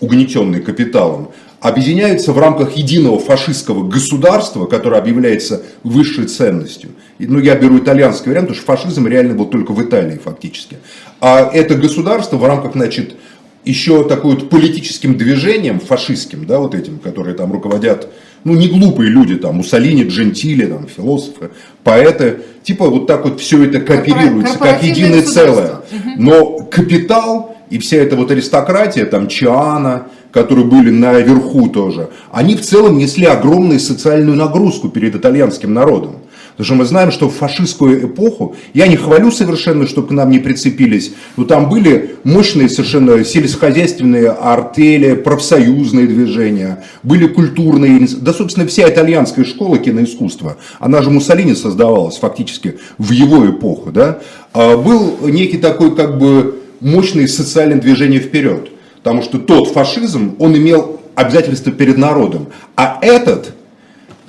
угнетенный 0.00 0.60
капиталом, 0.60 1.30
объединяются 1.64 2.32
в 2.32 2.38
рамках 2.38 2.76
единого 2.76 3.18
фашистского 3.18 3.88
государства, 3.88 4.66
которое 4.66 4.98
объявляется 4.98 5.62
высшей 5.82 6.26
ценностью. 6.26 6.90
Ну, 7.18 7.38
я 7.38 7.56
беру 7.56 7.78
итальянский 7.78 8.28
вариант, 8.28 8.48
потому 8.48 8.62
что 8.62 8.66
фашизм 8.66 9.06
реально 9.06 9.34
был 9.34 9.46
только 9.46 9.72
в 9.72 9.82
Италии 9.82 10.20
фактически. 10.22 10.76
А 11.20 11.50
это 11.50 11.74
государство 11.74 12.36
в 12.36 12.44
рамках, 12.44 12.72
значит, 12.74 13.16
еще 13.64 14.06
такой 14.06 14.34
вот 14.34 14.50
политическим 14.50 15.16
движением 15.16 15.80
фашистским, 15.80 16.46
да, 16.46 16.58
вот 16.58 16.74
этим, 16.74 16.98
которые 16.98 17.34
там 17.34 17.52
руководят, 17.52 18.08
ну, 18.44 18.54
не 18.54 18.68
глупые 18.68 19.10
люди, 19.10 19.36
там, 19.36 19.56
Муссолини, 19.56 20.04
Джентили, 20.04 20.66
там, 20.66 20.86
философы, 20.86 21.50
поэты, 21.82 22.40
типа 22.62 22.88
вот 22.88 23.06
так 23.06 23.24
вот 23.24 23.40
все 23.40 23.64
это 23.64 23.80
кооперируется, 23.80 24.58
как 24.58 24.82
единое 24.82 25.22
целое. 25.22 25.80
Но 26.18 26.58
капитал 26.70 27.56
и 27.70 27.78
вся 27.78 27.96
эта 27.96 28.16
вот 28.16 28.30
аристократия, 28.30 29.06
там, 29.06 29.28
Чиана, 29.28 30.08
которые 30.30 30.66
были 30.66 30.90
наверху 30.90 31.68
тоже, 31.68 32.10
они 32.30 32.56
в 32.56 32.60
целом 32.60 32.98
несли 32.98 33.24
огромную 33.24 33.80
социальную 33.80 34.36
нагрузку 34.36 34.88
перед 34.88 35.14
итальянским 35.14 35.72
народом. 35.72 36.16
Потому 36.56 36.64
что 36.64 36.74
мы 36.74 36.84
знаем, 36.84 37.10
что 37.10 37.28
в 37.28 37.34
фашистскую 37.34 38.06
эпоху, 38.06 38.54
я 38.74 38.86
не 38.86 38.96
хвалю 38.96 39.32
совершенно, 39.32 39.88
чтобы 39.88 40.08
к 40.08 40.10
нам 40.12 40.30
не 40.30 40.38
прицепились, 40.38 41.12
но 41.36 41.44
там 41.44 41.68
были 41.68 42.14
мощные 42.22 42.68
совершенно 42.68 43.24
сельскохозяйственные 43.24 44.30
артели, 44.30 45.14
профсоюзные 45.14 46.06
движения, 46.06 46.84
были 47.02 47.26
культурные, 47.26 48.06
да, 48.20 48.32
собственно, 48.32 48.68
вся 48.68 48.88
итальянская 48.88 49.44
школа 49.44 49.78
киноискусства, 49.78 50.56
она 50.78 51.02
же 51.02 51.10
Муссолини 51.10 51.54
создавалась 51.54 52.18
фактически 52.18 52.78
в 52.98 53.10
его 53.10 53.50
эпоху, 53.50 53.90
да, 53.90 54.20
А 54.52 54.76
был 54.76 55.18
некий 55.22 55.58
такой 55.58 55.96
как 55.96 56.18
бы 56.18 56.60
мощное 56.80 57.26
социальное 57.26 57.80
движение 57.80 58.20
вперед. 58.20 58.70
Потому 59.02 59.22
что 59.22 59.38
тот 59.38 59.68
фашизм, 59.68 60.36
он 60.38 60.56
имел 60.56 61.00
обязательства 61.14 61.72
перед 61.72 61.98
народом. 61.98 62.46
А 62.76 62.98
этот, 63.02 63.54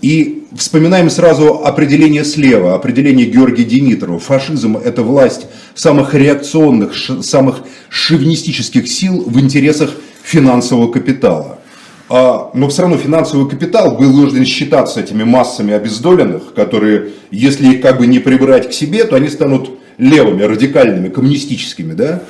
и 0.01 0.44
вспоминаем 0.55 1.09
сразу 1.09 1.63
определение 1.63 2.23
слева, 2.23 2.75
определение 2.75 3.25
Георгия 3.25 3.63
Димитрова. 3.63 4.19
Фашизм– 4.19 4.77
это 4.83 5.03
власть 5.03 5.47
самых 5.75 6.13
реакционных, 6.13 6.93
самых 7.21 7.61
шовинистических 7.89 8.87
сил 8.87 9.23
в 9.25 9.39
интересах 9.39 9.91
финансового 10.23 10.91
капитала. 10.91 11.59
А, 12.07 12.51
но 12.53 12.69
все 12.69 12.83
равно 12.83 12.97
финансовый 12.97 13.49
капитал 13.49 13.97
был 13.97 14.11
вынужден 14.11 14.45
считаться 14.45 14.99
этими 14.99 15.23
массами 15.23 15.73
обездоленных, 15.73 16.53
которые, 16.53 17.09
если 17.31 17.73
их 17.73 17.81
как 17.81 17.97
бы 17.97 18.07
не 18.07 18.19
прибрать 18.19 18.69
к 18.69 18.73
себе, 18.73 19.05
то 19.05 19.15
они 19.15 19.27
станут 19.27 19.71
левыми, 19.97 20.43
радикальными, 20.43 21.09
коммунистическими, 21.09 21.93
да? 21.93 22.21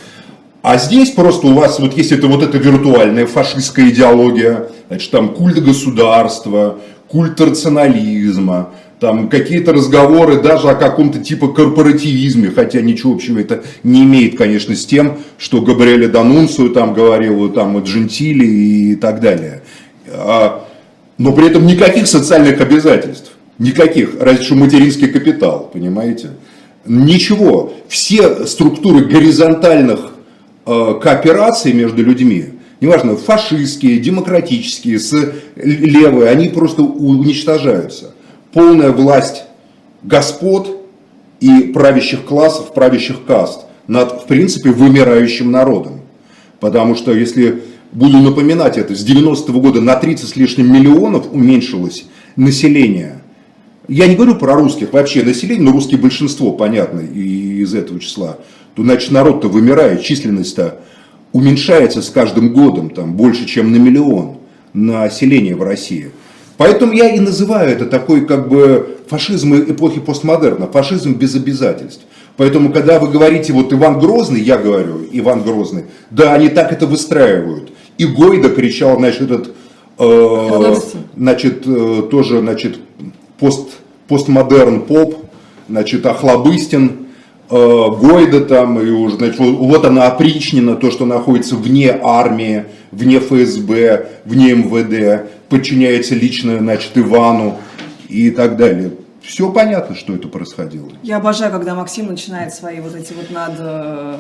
А 0.62 0.78
здесь 0.78 1.12
просто 1.12 1.46
у 1.46 1.54
вас 1.54 1.80
вот 1.80 1.96
есть 1.96 2.12
это 2.12 2.26
вот 2.28 2.42
эта 2.42 2.58
виртуальная 2.58 3.28
фашистская 3.28 3.90
идеология, 3.90 4.70
значит, 4.88 5.12
там 5.12 5.30
культ 5.30 5.64
государства, 5.64 6.80
культ 7.08 7.40
рационализма, 7.40 8.72
там 9.00 9.30
какие-то 9.30 9.74
разговоры 9.74 10.42
даже 10.42 10.70
о 10.70 10.76
каком-то 10.76 11.20
типа 11.20 11.50
корпоративизме, 11.50 12.50
хотя 12.50 12.82
ничего 12.82 13.14
общего 13.14 13.40
это 13.40 13.64
не 13.84 14.04
имеет, 14.04 14.38
конечно, 14.38 14.76
с 14.76 14.86
тем, 14.86 15.18
что 15.38 15.62
Габриэле 15.62 16.08
Данунцию 16.08 16.70
там 16.70 16.94
говорил, 16.94 17.50
там 17.50 17.78
Джентили 17.84 18.46
и 18.46 18.96
так 18.96 19.20
далее. 19.20 19.62
А, 20.08 20.66
но 21.18 21.34
при 21.34 21.48
этом 21.48 21.66
никаких 21.66 22.08
социальных 22.08 22.62
обязательств, 22.62 23.32
никаких, 23.60 24.16
разве 24.20 24.44
что 24.44 24.56
материнский 24.56 25.08
капитал, 25.08 25.70
понимаете? 25.72 26.32
Ничего, 26.86 27.74
все 27.88 28.46
структуры 28.46 29.06
горизонтальных 29.06 30.14
э, 30.66 30.94
коопераций 31.02 31.74
между 31.74 32.04
людьми, 32.04 32.55
неважно, 32.82 33.16
фашистские, 33.16 34.00
демократические, 34.00 35.00
с 35.00 35.34
левые, 35.56 36.30
они 36.30 36.50
просто 36.50 36.84
уничтожаются 36.84 38.14
полная 38.54 38.92
власть 38.92 39.44
господ 40.02 40.88
и 41.40 41.72
правящих 41.74 42.24
классов, 42.24 42.74
правящих 42.74 43.26
каст 43.26 43.66
над, 43.88 44.24
в 44.24 44.26
принципе, 44.28 44.72
вымирающим 44.72 45.52
народом. 45.52 46.02
Потому 46.60 46.96
что, 46.96 47.14
если 47.14 47.64
буду 47.92 48.18
напоминать 48.18 48.78
это, 48.78 48.96
с 48.96 49.06
90-го 49.06 49.60
года 49.60 49.82
на 49.82 49.96
30 49.96 50.28
с 50.28 50.36
лишним 50.36 50.74
миллионов 50.74 51.32
уменьшилось 51.32 52.06
население. 52.36 53.22
Я 53.88 54.08
не 54.08 54.16
говорю 54.16 54.36
про 54.36 54.56
русских, 54.56 54.94
вообще 54.94 55.24
население, 55.24 55.64
но 55.66 55.72
русские 55.72 56.00
большинство, 56.00 56.52
понятно, 56.54 57.02
и 57.02 57.62
из 57.62 57.74
этого 57.74 58.00
числа. 58.00 58.38
То, 58.76 58.84
значит, 58.84 59.12
народ-то 59.12 59.48
вымирает, 59.48 60.02
численность-то 60.02 60.82
уменьшается 61.36 62.02
с 62.02 62.10
каждым 62.10 62.54
годом, 62.54 62.90
там, 62.90 63.16
больше, 63.16 63.46
чем 63.46 63.74
на 63.74 63.76
миллион 63.76 64.38
населения 64.72 65.54
в 65.54 65.64
России. 65.64 66.12
Поэтому 66.56 66.94
я 66.94 67.14
и 67.14 67.20
называю 67.20 67.72
это 67.72 67.88
такой 67.88 68.26
как 68.26 68.48
бы 68.48 69.00
фашизм 69.10 69.54
эпохи 69.54 70.00
постмодерна, 70.00 70.68
фашизм 70.68 71.16
без 71.16 71.36
обязательств. 71.36 72.06
Поэтому, 72.38 72.72
когда 72.72 73.00
вы 73.00 73.10
говорите, 73.10 73.52
вот 73.52 73.74
Иван 73.74 74.00
Грозный, 74.00 74.40
я 74.40 74.58
говорю, 74.58 75.02
Иван 75.12 75.44
Грозный, 75.44 75.84
да, 76.10 76.34
они 76.34 76.48
так 76.48 76.72
это 76.72 76.88
выстраивают. 76.88 77.70
И 77.98 78.06
Гойда 78.06 78.48
кричал, 78.48 78.96
значит, 78.96 79.24
этот, 79.24 79.54
э, 80.00 80.76
значит, 81.18 81.64
э, 81.66 82.04
тоже, 82.10 82.40
значит, 82.40 82.78
пост, 83.40 83.72
постмодерн 84.08 84.84
поп, 84.84 85.26
значит, 85.68 86.06
Охлобыстин, 86.06 87.05
Гойда 87.50 88.42
там, 88.42 88.80
и 88.80 88.90
уже, 88.90 89.18
значит, 89.18 89.40
вот, 89.40 89.52
вот 89.58 89.86
она 89.86 90.08
опричнена, 90.08 90.76
то, 90.76 90.90
что 90.92 91.06
находится 91.06 91.56
вне 91.56 91.98
армии, 92.02 92.66
вне 92.92 93.20
ФСБ, 93.20 94.08
вне 94.26 94.54
МВД 94.54 95.30
подчиняется 95.50 96.16
лично, 96.16 96.58
значит, 96.58 96.92
Ивану 96.96 97.58
и 98.10 98.32
так 98.32 98.58
далее 98.58 98.92
все 99.26 99.52
понятно, 99.52 99.96
что 99.96 100.14
это 100.14 100.28
происходило. 100.28 100.90
Я 101.02 101.18
обожаю, 101.18 101.52
когда 101.52 101.74
Максим 101.74 102.08
начинает 102.08 102.54
свои 102.54 102.80
вот 102.80 102.96
эти 102.96 103.14
вот 103.14 103.32
над 103.32 103.56
э, 103.58 104.18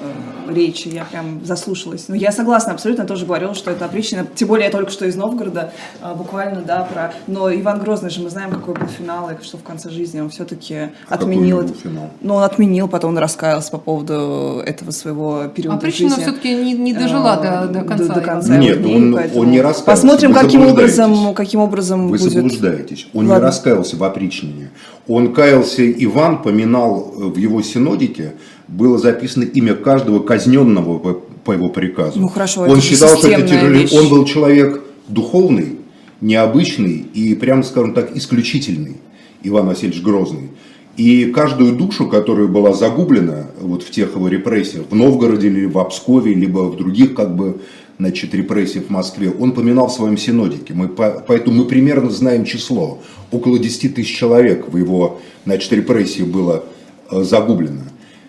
речи, 0.49 0.87
я 0.87 1.05
прям 1.05 1.45
заслушалась. 1.45 2.07
Но 2.07 2.15
ну, 2.15 2.21
я 2.21 2.31
согласна, 2.31 2.73
абсолютно 2.73 3.05
тоже 3.05 3.25
говорила, 3.25 3.53
что 3.53 3.69
это 3.69 3.85
опричнина, 3.85 4.25
тем 4.33 4.47
более 4.47 4.65
я 4.65 4.71
только 4.71 4.91
что 4.91 5.05
из 5.05 5.15
Новгорода, 5.15 5.71
э, 6.01 6.13
буквально, 6.15 6.61
да, 6.61 6.83
про... 6.83 7.13
Но 7.27 7.53
Иван 7.53 7.81
Грозный 7.81 8.09
же, 8.09 8.21
мы 8.21 8.29
знаем, 8.29 8.49
какой 8.51 8.73
был 8.73 8.87
финал, 8.87 9.29
и 9.29 9.43
что 9.43 9.57
в 9.57 9.63
конце 9.63 9.91
жизни 9.91 10.19
он 10.21 10.29
все-таки 10.29 10.75
а 11.07 11.15
отменил... 11.15 11.61
Какой 11.61 11.75
финал? 11.75 12.09
Ну, 12.21 12.35
он 12.35 12.43
отменил, 12.43 12.87
потом 12.87 13.11
он 13.11 13.17
раскаялся 13.19 13.69
по 13.71 13.77
поводу 13.77 14.63
этого 14.65 14.89
своего 14.89 15.47
периода 15.47 15.77
Опричнина 15.77 16.15
жизни. 16.15 16.23
все-таки 16.23 16.55
не, 16.55 16.73
не 16.73 16.93
дожила 16.93 17.39
э, 17.43 17.67
до, 17.67 17.81
до 17.81 17.85
конца. 17.85 18.07
До, 18.07 18.13
до 18.15 18.21
конца 18.21 18.57
Нет, 18.57 18.83
он, 18.83 19.13
поэтому... 19.13 19.41
он 19.41 19.51
не 19.51 19.61
раскаялся. 19.61 19.83
Посмотрим, 19.85 20.33
Вы 20.33 20.39
каким 20.39 20.65
образом, 20.65 21.33
каким 21.35 21.59
образом 21.59 22.07
Вы 22.07 22.17
будет... 22.17 22.33
заблуждаетесь. 22.33 23.07
Он 23.13 23.27
Ладно. 23.27 23.43
не 23.43 23.47
раскаялся 23.47 23.97
в 23.97 24.03
опричнине. 24.03 24.71
Он 25.07 25.33
каялся, 25.33 25.89
Иван 25.91 26.41
поминал 26.41 27.13
э, 27.15 27.25
в 27.25 27.37
его 27.37 27.61
синодике, 27.61 28.33
было 28.67 28.97
записано 28.97 29.43
имя 29.43 29.75
каждого 29.75 30.19
казненного 30.19 30.97
по, 30.97 31.13
по 31.13 31.51
его 31.51 31.69
приказу. 31.69 32.19
Ну 32.19 32.27
хорошо, 32.27 32.61
он 32.61 32.71
это 32.71 32.81
считал, 32.81 33.15
что 33.17 33.29
это 33.29 33.47
тяжелее. 33.47 33.83
вещь. 33.83 33.93
Он 33.93 34.09
был 34.09 34.25
человек 34.25 34.83
духовный, 35.07 35.79
необычный 36.21 37.05
и, 37.13 37.35
прямо 37.35 37.61
скажем 37.63 37.93
так, 37.93 38.15
исключительный, 38.15 38.97
Иван 39.43 39.67
Васильевич 39.67 40.01
Грозный. 40.01 40.49
И 40.97 41.25
каждую 41.25 41.75
душу, 41.75 42.07
которая 42.07 42.47
была 42.47 42.73
загублена 42.73 43.47
вот 43.59 43.83
в 43.83 43.91
тех 43.91 44.15
его 44.15 44.27
репрессиях, 44.27 44.85
в 44.89 44.95
Новгороде 44.95 45.47
или 45.47 45.65
в 45.65 45.83
Пскове, 45.83 46.33
либо 46.33 46.69
в 46.69 46.77
других 46.77 47.13
как 47.13 47.35
бы 47.35 47.61
значит, 47.99 48.33
репрессий 48.33 48.79
в 48.79 48.89
Москве, 48.89 49.31
он 49.31 49.53
поминал 49.53 49.87
в 49.87 49.93
своем 49.93 50.17
синодике. 50.17 50.73
Мы, 50.73 50.87
поэтому 50.87 51.57
мы 51.57 51.65
примерно 51.65 52.09
знаем 52.09 52.45
число. 52.45 52.99
Около 53.31 53.59
10 53.59 53.95
тысяч 53.95 54.15
человек 54.15 54.67
в 54.67 54.77
его 54.77 55.19
значит, 55.45 55.71
репрессии 55.71 56.23
было 56.23 56.65
э, 57.11 57.23
загублено. 57.23 57.81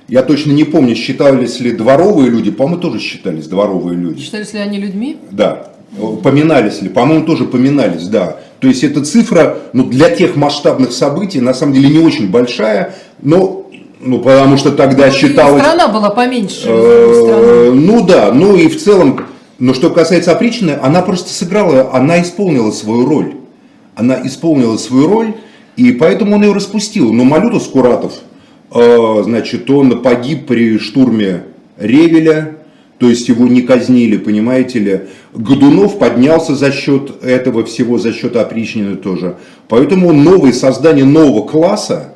Я 0.09 0.23
точно 0.23 0.53
не 0.53 0.65
помню, 0.65 0.95
считались 0.95 1.59
ли 1.59 1.73
дворовые 1.73 2.31
люди, 2.31 2.51
по-моему, 2.53 2.81
тоже 2.81 3.01
считались 3.01 3.49
дворовые 3.49 3.97
люди. 3.99 4.23
Считались 4.23 4.53
ли 4.53 4.61
они 4.61 4.79
людьми? 4.79 5.17
Да. 5.33 5.73
Поминались 6.23 6.81
ли? 6.83 6.89
По-моему, 6.89 7.27
тоже 7.27 7.45
поминались, 7.45 8.07
да. 8.07 8.37
То 8.61 8.69
есть 8.69 8.85
эта 8.85 9.05
цифра, 9.05 9.59
ну, 9.73 9.85
для 9.85 10.11
тех 10.11 10.37
масштабных 10.37 10.93
событий, 10.93 11.41
на 11.41 11.55
самом 11.55 11.75
деле, 11.75 11.89
не 11.89 11.99
очень 11.99 12.31
большая, 12.31 12.95
но 13.21 13.67
ну, 14.01 14.21
потому 14.21 14.57
что 14.57 14.73
тогда 14.73 15.07
Ну, 15.07 15.13
считалось... 15.13 15.63
Страна 15.63 15.89
была 15.89 16.11
поменьше. 16.11 16.67
Э. 16.67 17.73
Ну 17.75 18.07
да, 18.07 18.31
ну 18.33 18.57
и 18.57 18.69
в 18.69 18.81
целом, 18.81 19.23
но 19.59 19.73
что 19.73 19.91
касается 19.91 20.33
опричнины, 20.33 20.79
она 20.83 21.03
просто 21.03 21.31
сыграла, 21.31 21.95
она 21.95 22.21
исполнила 22.21 22.71
свою 22.71 23.07
роль. 23.07 23.35
Она 23.95 24.21
исполнила 24.27 24.77
свою 24.77 25.09
роль, 25.09 25.35
и 25.77 25.93
поэтому 25.93 26.37
он 26.37 26.43
ее 26.43 26.53
распустил. 26.53 27.13
Но 27.15 27.25
Малюта 27.25 27.59
Скуратов, 27.61 28.13
э, 28.75 29.23
значит, 29.25 29.71
он 29.71 30.03
погиб 30.03 30.47
при 30.47 30.79
штурме 30.79 31.45
Ревеля, 31.79 32.57
то 32.99 33.09
есть 33.09 33.29
его 33.29 33.47
не 33.47 33.63
казнили, 33.63 34.19
понимаете 34.19 34.79
ли. 34.79 35.01
Годунов 35.35 35.99
поднялся 35.99 36.55
за 36.55 36.73
счет 36.73 37.23
этого 37.23 37.65
всего, 37.65 37.99
за 37.99 38.13
счет 38.13 38.37
опричнины 38.37 38.97
тоже. 38.97 39.37
Поэтому 39.69 40.13
новое 40.13 40.53
создание 40.53 41.05
нового 41.05 41.47
класса, 41.47 42.15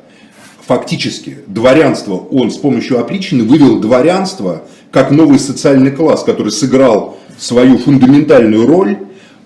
фактически 0.65 1.37
дворянство, 1.47 2.15
он 2.15 2.51
с 2.51 2.57
помощью 2.57 2.99
опричнины 2.99 3.43
вывел 3.43 3.79
дворянство 3.79 4.63
как 4.91 5.11
новый 5.11 5.39
социальный 5.39 5.91
класс, 5.91 6.23
который 6.23 6.51
сыграл 6.51 7.17
свою 7.41 7.79
фундаментальную 7.79 8.67
роль 8.67 8.97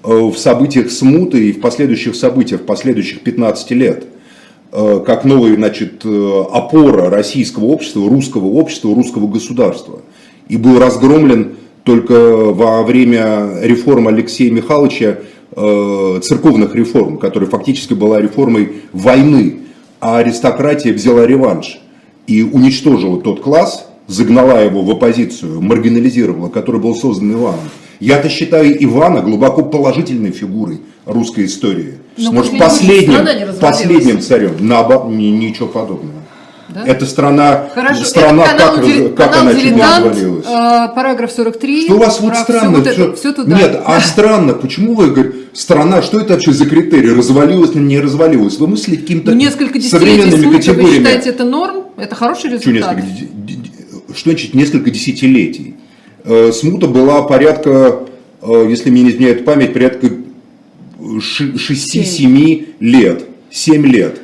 э, 0.03 0.13
в 0.13 0.35
событиях 0.37 0.91
смуты 0.91 1.49
и 1.49 1.51
в 1.53 1.61
последующих 1.61 2.15
событиях, 2.15 2.61
последующих 2.63 3.21
15 3.21 3.71
лет, 3.71 4.03
э, 4.73 5.01
как 5.05 5.23
новая 5.23 5.55
значит, 5.55 6.01
э, 6.03 6.43
опора 6.51 7.09
российского 7.09 7.65
общества, 7.65 8.07
русского 8.09 8.47
общества, 8.47 8.93
русского 8.93 9.27
государства. 9.27 10.01
И 10.49 10.57
был 10.57 10.77
разгромлен 10.77 11.55
только 11.85 12.13
во 12.13 12.83
время 12.83 13.61
реформ 13.61 14.07
Алексея 14.07 14.51
Михайловича 14.51 15.17
церковных 15.55 16.75
реформ, 16.75 17.17
которая 17.17 17.49
фактически 17.49 17.93
была 17.93 18.19
реформой 18.19 18.81
войны, 18.91 19.59
а 20.01 20.17
аристократия 20.17 20.91
взяла 20.91 21.25
реванш 21.25 21.79
и 22.27 22.41
уничтожила 22.41 23.21
тот 23.21 23.41
класс, 23.41 23.84
загнала 24.07 24.63
его 24.63 24.81
в 24.83 24.91
оппозицию, 24.91 25.61
маргинализировала, 25.61 26.49
который 26.49 26.79
был 26.81 26.95
создан 26.95 27.33
Иваном. 27.33 27.69
Я-то 27.99 28.29
считаю 28.29 28.83
Ивана 28.83 29.21
глубоко 29.21 29.63
положительной 29.63 30.31
фигурой 30.31 30.81
русской 31.05 31.45
истории. 31.45 31.95
Но 32.17 32.31
Может, 32.33 32.57
после 32.57 33.07
него 33.07 33.23
последним, 33.23 33.55
последним 33.59 34.21
царем. 34.21 34.51
Наоборот, 34.59 35.09
ни- 35.11 35.27
ничего 35.27 35.67
подобного. 35.67 36.11
Да? 36.67 36.83
Эта 36.85 37.05
страна, 37.05 37.69
Хорошо, 37.73 38.03
страна 38.03 38.43
это 38.43 38.57
канал, 38.57 38.75
как, 38.75 38.85
Дил- 38.85 39.09
как 39.13 39.31
канал 39.31 39.41
она 39.49 39.53
чуть 39.53 39.75
не 39.75 39.81
развалилась? 39.81 40.45
э, 40.45 40.87
параграф 40.95 41.31
43. 41.31 41.85
Что 41.85 41.93
у 41.93 41.97
вас 41.99 42.19
вот 42.19 42.35
странно? 42.35 42.69
Все, 42.69 42.77
вот 42.77 42.87
это, 42.87 43.15
все 43.15 43.33
туда. 43.33 43.55
Нет, 43.57 43.81
а 43.85 44.01
странно, 44.01 44.53
почему 44.53 44.95
вы 44.95 45.11
говорите, 45.11 45.37
страна, 45.53 46.01
что 46.01 46.19
это 46.19 46.33
вообще 46.33 46.51
за 46.51 46.65
критерий? 46.65 47.11
Развалилась 47.13 47.71
или 47.75 47.83
не 47.83 47.99
развалилась? 47.99 48.57
Вы 48.59 48.67
мыслите 48.67 49.01
каким-то 49.03 49.31
Ну, 49.31 49.37
несколько 49.37 49.79
современными 49.79 50.47
вы 50.47 50.55
категориями? 50.57 50.97
считаете 50.97 51.29
это 51.29 51.45
норм? 51.45 51.83
Это 51.97 52.13
хороший 52.15 52.49
Что, 52.49 52.69
результат? 52.71 52.95
несколько, 52.97 53.01
ди- 53.19 53.29
ди- 53.53 53.64
что 54.15 54.29
значит 54.31 54.53
несколько 54.53 54.89
десятилетий? 54.91 55.75
Э, 56.23 56.51
Смута 56.51 56.87
была 56.87 57.21
порядка, 57.23 57.99
э, 58.41 58.65
если 58.69 58.89
мне 58.89 59.03
не 59.03 59.09
изменяет 59.11 59.45
память, 59.45 59.73
порядка 59.73 60.09
6-7 60.99 62.65
лет. 62.79 63.25
7 63.51 63.85
лет. 63.85 64.19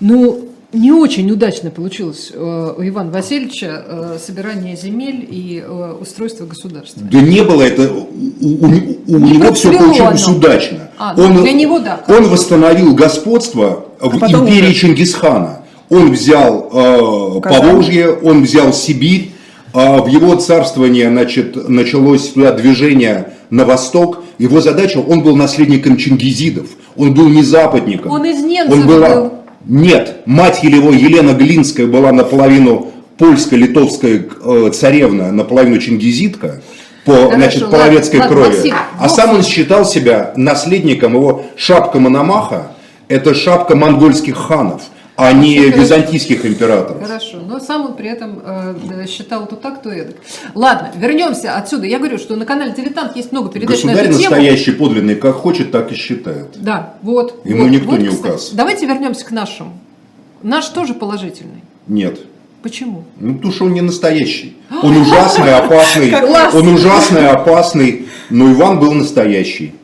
Ну, 0.00 0.48
не 0.72 0.90
очень 0.90 1.30
удачно 1.30 1.70
получилось 1.70 2.32
э, 2.34 2.74
у 2.76 2.82
Ивана 2.82 3.10
Васильевича 3.12 4.18
собирание 4.24 4.76
земель 4.76 5.26
и 5.30 5.62
устройство 6.00 6.46
государства. 6.46 7.02
Да 7.10 7.20
не 7.20 7.42
было 7.44 7.62
это, 7.62 7.92
у, 7.92 8.08
у- 8.40 8.64
у 9.06 9.18
Не 9.18 9.32
него 9.36 9.52
все 9.54 9.70
получилось 9.72 10.26
оно. 10.26 10.36
удачно. 10.36 10.90
А, 10.98 11.14
ну, 11.16 11.42
для 11.42 11.52
него 11.52 11.78
да, 11.78 12.02
Он 12.08 12.24
восстановил 12.28 12.94
господство 12.94 13.86
в 14.00 14.18
потом 14.18 14.48
империи 14.48 14.70
уже- 14.70 14.74
Чингисхана. 14.74 15.60
Он 15.90 16.12
взял 16.12 16.70
э. 16.72 17.40
Поволжье, 17.40 18.10
он 18.12 18.42
взял 18.42 18.72
Сибирь. 18.72 19.30
А 19.72 20.00
в 20.00 20.06
его 20.06 20.36
царствование 20.36 21.08
значит, 21.08 21.68
началось 21.68 22.28
туда 22.28 22.52
движение 22.52 23.32
на 23.50 23.64
восток. 23.64 24.22
Его 24.38 24.60
задача, 24.60 24.98
он 24.98 25.22
был 25.22 25.36
наследником 25.36 25.96
чингизидов. 25.96 26.66
Он 26.96 27.12
был 27.12 27.28
не 27.28 27.42
западником. 27.42 28.12
Он 28.12 28.24
из 28.24 28.42
немцев 28.42 28.78
Он 28.78 28.86
была- 28.86 29.14
был. 29.14 29.32
Нет, 29.66 30.18
мать 30.26 30.62
его 30.62 30.90
Елена 30.90 31.32
Глинская 31.32 31.86
была 31.86 32.12
наполовину 32.12 32.92
польско-литовская 33.18 34.28
э, 34.44 34.70
царевна, 34.72 35.32
наполовину 35.32 35.78
чингизитка 35.78 36.60
по 37.04 37.12
Хорошо, 37.12 37.34
значит, 37.36 37.70
половецкой 37.70 38.20
ладно, 38.20 38.36
крови. 38.36 38.54
Максим, 38.54 38.74
а 38.98 39.08
сам 39.08 39.30
он 39.34 39.42
считал 39.42 39.84
себя 39.84 40.32
наследником 40.36 41.14
его 41.14 41.46
шапка 41.56 41.98
Мономаха. 41.98 42.72
Это 43.08 43.34
шапка 43.34 43.76
монгольских 43.76 44.36
ханов, 44.36 44.82
а 45.16 45.32
не 45.32 45.58
Хорошо. 45.58 45.80
византийских 45.80 46.44
императоров. 46.44 47.02
Хорошо, 47.02 47.38
но 47.46 47.60
сам 47.60 47.86
он 47.86 47.94
при 47.94 48.08
этом 48.08 48.40
э, 48.44 49.06
считал 49.08 49.46
то 49.46 49.56
так, 49.56 49.82
то 49.82 49.90
эдак. 49.90 50.16
Ладно, 50.54 50.92
вернемся 50.96 51.56
отсюда. 51.56 51.86
Я 51.86 51.98
говорю, 51.98 52.18
что 52.18 52.34
на 52.36 52.44
канале 52.44 52.72
«Дилетант» 52.72 53.16
есть 53.16 53.30
много 53.30 53.50
передач 53.50 53.82
на 53.84 53.92
Государь 53.92 54.10
эту 54.10 54.18
тему. 54.18 54.30
настоящий, 54.30 54.72
подлинный, 54.72 55.14
как 55.14 55.36
хочет, 55.36 55.70
так 55.70 55.92
и 55.92 55.94
считает. 55.94 56.48
Да, 56.56 56.94
вот. 57.02 57.40
Ему 57.44 57.64
вот, 57.64 57.70
никто 57.70 57.90
вот, 57.90 58.00
не 58.00 58.08
кстати. 58.08 58.28
указ. 58.28 58.50
Давайте 58.52 58.86
вернемся 58.86 59.24
к 59.24 59.30
нашему. 59.30 59.78
Наш 60.42 60.68
тоже 60.68 60.94
положительный. 60.94 61.62
Нет. 61.86 62.20
Почему? 62.62 63.04
Ну, 63.20 63.34
потому 63.34 63.52
что 63.52 63.66
он 63.66 63.74
не 63.74 63.82
настоящий. 63.82 64.56
Он 64.82 64.96
ужасный, 64.96 65.54
опасный. 65.54 66.14
Он 66.54 66.68
ужасный, 66.68 67.28
опасный. 67.28 68.06
Но 68.30 68.50
Иван 68.52 68.80
был 68.80 68.92
настоящий. 68.92 69.74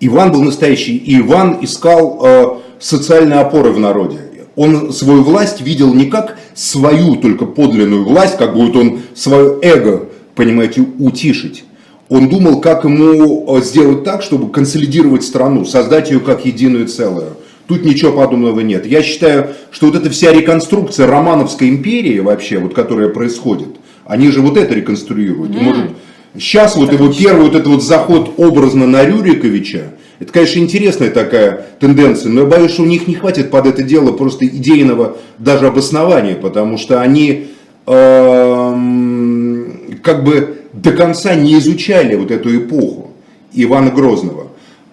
Иван 0.00 0.32
был 0.32 0.42
настоящий. 0.42 0.96
И 0.96 1.20
Иван 1.20 1.58
искал 1.62 2.20
э, 2.24 2.46
социальные 2.80 3.38
опоры 3.40 3.70
в 3.70 3.78
народе. 3.78 4.23
Он 4.56 4.92
свою 4.92 5.22
власть 5.22 5.60
видел 5.60 5.92
не 5.94 6.06
как 6.06 6.38
свою 6.54 7.16
только 7.16 7.44
подлинную 7.44 8.04
власть, 8.04 8.36
как 8.36 8.54
будет 8.54 8.76
он 8.76 9.00
свое 9.14 9.58
эго, 9.62 10.08
понимаете, 10.34 10.86
утишить. 10.98 11.64
Он 12.08 12.28
думал, 12.28 12.60
как 12.60 12.84
ему 12.84 13.56
э, 13.56 13.62
сделать 13.62 14.04
так, 14.04 14.22
чтобы 14.22 14.50
консолидировать 14.50 15.24
страну, 15.24 15.64
создать 15.64 16.10
ее 16.10 16.20
как 16.20 16.44
единую 16.44 16.86
целую. 16.86 17.36
Тут 17.66 17.84
ничего 17.84 18.12
подобного 18.12 18.60
нет. 18.60 18.86
Я 18.86 19.02
считаю, 19.02 19.54
что 19.70 19.86
вот 19.86 19.96
эта 19.96 20.10
вся 20.10 20.32
реконструкция 20.32 21.06
Романовской 21.06 21.68
империи 21.70 22.18
вообще, 22.18 22.58
вот, 22.58 22.74
которая 22.74 23.08
происходит, 23.08 23.68
они 24.04 24.28
же 24.28 24.42
вот 24.42 24.58
это 24.58 24.74
реконструируют. 24.74 25.56
И, 25.56 25.58
Может, 25.58 25.90
сейчас 26.36 26.76
вот 26.76 26.92
его 26.92 27.10
первый 27.10 27.44
вот 27.44 27.54
этот 27.54 27.68
вот 27.68 27.82
заход 27.82 28.34
образно 28.36 28.86
на 28.86 29.04
Рюриковича, 29.04 29.94
это, 30.24 30.32
конечно, 30.32 30.58
интересная 30.58 31.10
такая 31.10 31.66
тенденция, 31.78 32.30
но 32.30 32.40
я 32.40 32.46
боюсь, 32.46 32.72
что 32.72 32.82
у 32.82 32.86
них 32.86 33.06
не 33.06 33.14
хватит 33.14 33.50
под 33.50 33.66
это 33.66 33.82
дело 33.82 34.12
просто 34.12 34.46
идейного 34.46 35.18
даже 35.38 35.66
обоснования, 35.66 36.34
потому 36.34 36.78
что 36.78 37.02
они 37.02 37.48
эм, 37.86 39.98
как 40.02 40.24
бы 40.24 40.60
до 40.72 40.92
конца 40.92 41.34
не 41.34 41.58
изучали 41.58 42.16
вот 42.16 42.30
эту 42.30 42.56
эпоху 42.56 43.10
Ивана 43.52 43.90
Грозного. 43.90 44.46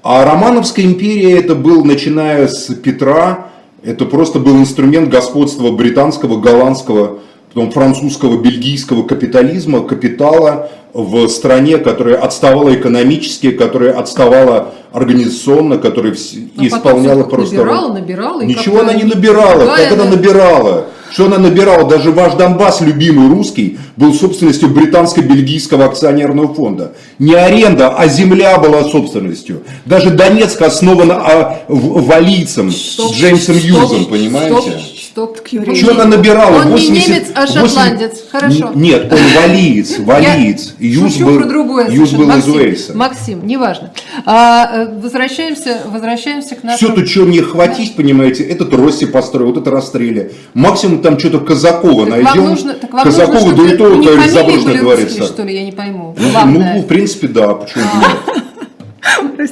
А 0.03 0.25
Романовская 0.25 0.85
империя 0.85 1.37
это 1.37 1.55
был, 1.55 1.85
начиная 1.85 2.49
с 2.49 2.73
Петра, 2.75 3.47
это 3.83 4.05
просто 4.05 4.39
был 4.39 4.57
инструмент 4.57 5.07
господства 5.07 5.71
британского, 5.71 6.41
голландского, 6.41 7.19
потом 7.53 7.71
французского, 7.71 8.41
бельгийского 8.41 9.03
капитализма, 9.03 9.81
капитала 9.81 10.69
в 10.93 11.27
стране, 11.29 11.77
которая 11.77 12.17
отставала 12.17 12.73
экономически, 12.73 13.51
которая 13.51 13.97
отставала 13.97 14.73
организационно, 14.91 15.77
которая 15.77 16.13
А 16.13 16.65
исполняла 16.65 17.23
просто... 17.23 17.55
набирала, 17.55 17.93
набирала, 17.93 18.41
Ничего 18.41 18.81
она 18.81 18.93
не 18.93 19.03
набирала. 19.03 19.75
Как 19.75 19.91
она 19.93 20.05
набирала? 20.05 20.87
Что 21.11 21.25
она 21.25 21.37
набирала? 21.37 21.89
Даже 21.89 22.11
ваш 22.11 22.35
Донбасс, 22.35 22.79
любимый 22.81 23.27
русский, 23.29 23.77
был 23.97 24.13
собственностью 24.13 24.69
британско-бельгийского 24.69 25.85
акционерного 25.85 26.53
фонда. 26.53 26.93
Не 27.19 27.33
аренда, 27.33 27.89
а 27.89 28.07
земля 28.07 28.57
была 28.57 28.83
собственностью. 28.85 29.63
Даже 29.85 30.11
Донецк 30.11 30.61
основан 30.61 31.11
а, 31.11 31.59
валийцем 31.67 32.69
Джеймсом 32.69 33.57
Юзом, 33.57 34.05
понимаете? 34.05 34.71
Стоп, 34.71 34.73
стоп. 35.11 35.39
Юрий. 35.51 35.75
Что 35.75 35.91
она 35.91 36.05
набирала? 36.05 36.61
Он 36.61 36.65
не 36.67 36.71
80 36.71 37.07
немец, 37.07 37.27
а 37.35 37.41
80 37.41 37.69
шотландец. 37.69 38.11
Хорошо. 38.31 38.67
Н- 38.67 38.81
Нет, 38.81 39.11
он 39.11 39.19
валиец, 39.35 39.99
валиец. 39.99 40.75
Юз 40.79 41.17
был, 41.17 41.37
про 41.39 41.45
другое. 41.45 41.89
Юз 41.89 42.09
совершенно. 42.09 42.17
был 42.17 42.29
из 42.29 42.35
Максим, 42.47 42.55
Уэльса. 42.55 42.97
Максим, 42.97 43.47
неважно. 43.47 43.91
А, 44.25 44.69
э, 44.73 44.99
возвращаемся, 44.99 45.81
возвращаемся 45.85 46.55
к 46.55 46.59
Все 46.59 46.67
нашему... 46.67 46.95
то, 46.95 47.05
что 47.05 47.21
мне 47.21 47.41
хватить, 47.41 47.95
понимаете, 47.95 48.43
этот 48.43 48.73
Росси 48.73 49.05
построил, 49.05 49.47
вот 49.51 49.61
это 49.61 49.69
расстреляли. 49.71 50.31
Максимум 50.53 51.01
там 51.01 51.19
что-то 51.19 51.39
Казакова 51.39 52.05
Так 52.05 52.13
вам 52.15 52.23
найдем. 52.23 52.49
нужно, 52.49 52.73
так 52.73 52.93
вам 52.93 53.03
Казакова, 53.03 53.49
нужно, 53.49 53.55
да 53.67 53.73
и 53.73 53.77
то, 53.77 53.83
говорит, 53.89 54.63
были 54.65 54.77
дворец. 54.77 55.13
что 55.13 55.43
ли, 55.43 55.55
я 55.55 55.63
не 55.65 55.71
пойму. 55.71 56.15
Ну, 56.17 56.45
ну, 56.45 56.79
в 56.81 56.87
принципе, 56.87 57.27
да, 57.27 57.53
почему 57.53 57.83
бы 57.83 58.40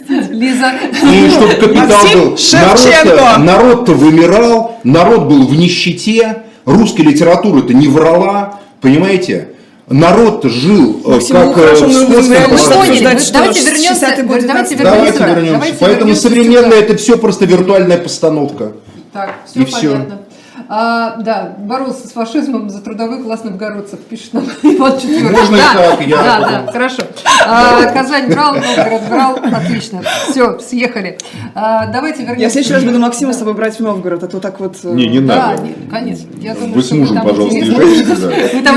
нет. 0.10 0.30
Лиза, 0.30 0.74
И 1.04 1.30
чтобы 1.30 1.54
капитал 1.56 2.04
был... 2.14 2.38
Народ-то, 2.54 3.40
народ-то 3.40 3.94
вымирал, 3.94 4.80
народ 4.84 5.28
был 5.28 5.48
в 5.48 5.56
нищете, 5.56 6.44
русская 6.66 7.04
литература-то 7.04 7.74
не 7.74 7.88
врала, 7.88 8.60
понимаете? 8.82 9.50
Народ-то 9.88 10.50
жил 10.50 11.02
э, 11.04 11.10
Максим, 11.14 11.36
как 11.36 11.46
ну, 11.48 11.54
хорошо, 11.54 11.86
э, 11.86 11.88
в 11.88 12.60
что 12.60 12.74
Давайте 13.34 13.60
60-е 13.60 13.64
вернемся, 13.64 14.02
давайте 14.02 14.24
19 14.24 14.78
Давайте 14.78 15.18
Давайте 15.18 15.20
вернемся. 15.20 15.78
Поэтому 15.80 16.00
вернемся 16.00 16.22
современное 16.22 16.64
сюда. 16.64 16.86
это 16.86 16.98
все 16.98 17.18
просто 17.18 17.46
виртуальная 17.46 17.98
постановка. 17.98 18.74
Так, 19.12 19.34
все 19.48 19.62
И 19.62 19.66
понятно. 19.66 20.20
А, 20.71 21.15
да, 21.17 21.55
боролся 21.58 22.08
с 22.08 22.12
фашизмом 22.12 22.69
за 22.69 22.79
трудовых 22.82 23.23
класс 23.23 23.43
новгородцев, 23.43 23.99
пишет 24.01 24.34
нам 24.34 24.43
Иван 24.63 24.99
Четвертый. 24.99 25.32
Можно 25.32 25.55
и 25.55 25.60
да, 25.60 25.73
так, 25.73 26.01
я 26.08 26.15
Да, 26.17 26.36
потом. 26.39 26.65
да, 26.67 26.71
хорошо. 26.71 27.01
А, 27.47 27.86
Казань 27.86 28.27
брал, 28.29 28.53
Новгород 28.53 29.01
брал, 29.10 29.39
отлично. 29.51 30.01
Все, 30.29 30.60
съехали. 30.60 31.17
А, 31.55 31.88
давайте 31.88 32.21
вернемся. 32.21 32.41
Я 32.43 32.49
в 32.49 32.51
следующий 32.51 32.73
раз 32.75 32.84
буду 32.84 32.99
Максима 32.99 33.32
Да. 33.32 33.36
с 33.36 33.39
собой 33.39 33.55
брать 33.55 33.77
в 33.77 33.79
Новгород, 33.79 34.23
а 34.23 34.27
то 34.27 34.39
так 34.39 34.60
вот... 34.60 34.77
э, 34.84 34.89
Не, 34.93 35.08
не 35.08 35.19
Да, 35.21 35.47
надо. 35.47 35.63
не, 35.63 35.73
конечно. 35.89 36.27
Я 36.38 36.53
думаю, 36.53 36.73
Вы 36.75 36.82
с 36.84 36.86
что 36.86 36.95
мужем, 36.97 37.15
там 37.15 37.27
пожалуйста, 37.27 37.58
езжайте 37.58 38.05
туда. 38.05 38.27
Вы 38.53 38.62
там 38.62 38.75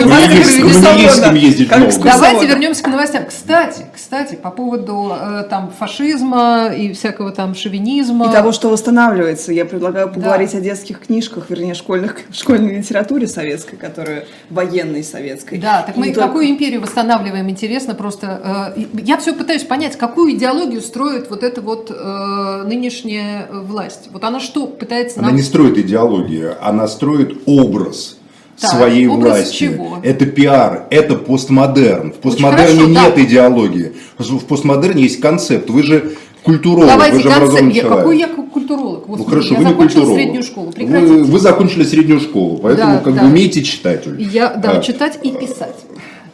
не 1.35 1.41
ездить 1.41 1.69
в 1.69 1.79
Новгород. 1.79 2.01
Давайте 2.05 2.47
вернемся 2.47 2.83
к 2.85 2.87
новостям. 2.89 3.25
Кстати, 3.27 3.85
кстати, 3.95 4.35
по 4.37 4.51
поводу 4.51 5.13
э, 5.15 5.45
там 5.51 5.71
фашизма 5.79 6.69
и 6.75 6.95
всякого 6.95 7.33
там 7.33 7.55
шовинизма. 7.55 8.31
И 8.31 8.33
того, 8.33 8.53
что 8.53 8.71
восстанавливается. 8.71 9.53
Я 9.53 9.67
предлагаю 9.67 10.09
поговорить 10.09 10.55
о 10.55 10.61
детских 10.61 11.01
книжках, 11.01 11.51
вернее, 11.51 11.75
школьных, 11.83 12.17
школьной 12.33 12.79
литературе 12.79 13.27
советской, 13.27 13.77
которая 13.77 14.25
военной 14.51 15.03
советской. 15.03 15.59
Да, 15.59 15.83
так 15.83 15.97
И 15.97 16.01
мы 16.01 16.07
только- 16.07 16.21
какую 16.29 16.49
империю 16.49 16.81
восстанавливаем, 16.81 17.49
интересно 17.51 17.95
просто. 17.95 18.73
э, 18.77 18.83
я 19.03 19.19
все 19.19 19.33
пытаюсь 19.33 19.65
понять, 19.65 19.97
какую 19.99 20.33
идеологию 20.35 20.81
строит 20.81 21.29
вот 21.31 21.43
эта 21.43 21.61
вот 21.61 21.91
э, 21.91 22.63
нынешняя 22.67 23.49
власть. 23.51 24.09
Вот 24.13 24.23
она 24.25 24.41
что 24.41 24.67
пытается 24.67 25.19
Она 25.19 25.29
нам... 25.29 25.37
не 25.37 25.43
строит 25.43 25.77
идеологию, 25.79 26.57
она 26.61 26.87
строит 26.87 27.39
образ 27.47 28.17
Так, 28.61 28.71
своей 28.71 29.07
образ 29.09 29.39
власти. 29.39 29.57
чего? 29.57 29.99
Это 30.03 30.27
пиар, 30.27 30.87
это 30.91 31.17
постмодерн. 31.17 32.13
В 32.13 32.17
постмодерне 32.17 32.85
хорошо, 32.85 32.89
нет 32.89 33.15
да. 33.17 33.23
идеологии. 33.25 33.93
В 34.19 34.45
постмодерне 34.45 35.03
есть 35.05 35.21
концепт. 35.21 35.69
Вы 35.69 35.83
же 35.83 36.13
культуролог, 36.43 36.89
Давайте 36.89 37.17
вы 37.17 37.23
же 37.23 37.29
образованный 37.31 37.73
Я- 37.73 37.81
человек. 37.83 37.99
какой 37.99 38.19
я 38.19 38.29
культуролог? 38.29 39.05
Ну 39.07 39.17
Господи, 39.17 39.31
хорошо, 39.31 39.55
я 39.55 39.61
вы 39.61 39.65
не 39.67 39.75
культуролог. 39.75 40.15
среднюю 40.15 40.43
школу. 40.43 40.67
Вы, 40.67 40.73
Прекратите. 40.73 41.13
вы 41.23 41.39
закончили 41.39 41.83
среднюю 41.85 42.21
школу, 42.21 42.59
поэтому 42.63 42.93
Да, 42.95 42.99
как 43.01 43.15
да. 43.15 43.23
бы 43.23 43.29
умеете 43.29 43.63
читать. 43.63 44.05
Я, 44.19 44.55
да, 44.55 44.73
А. 44.79 44.81
читать 44.83 45.19
и 45.23 45.31
писать. 45.31 45.77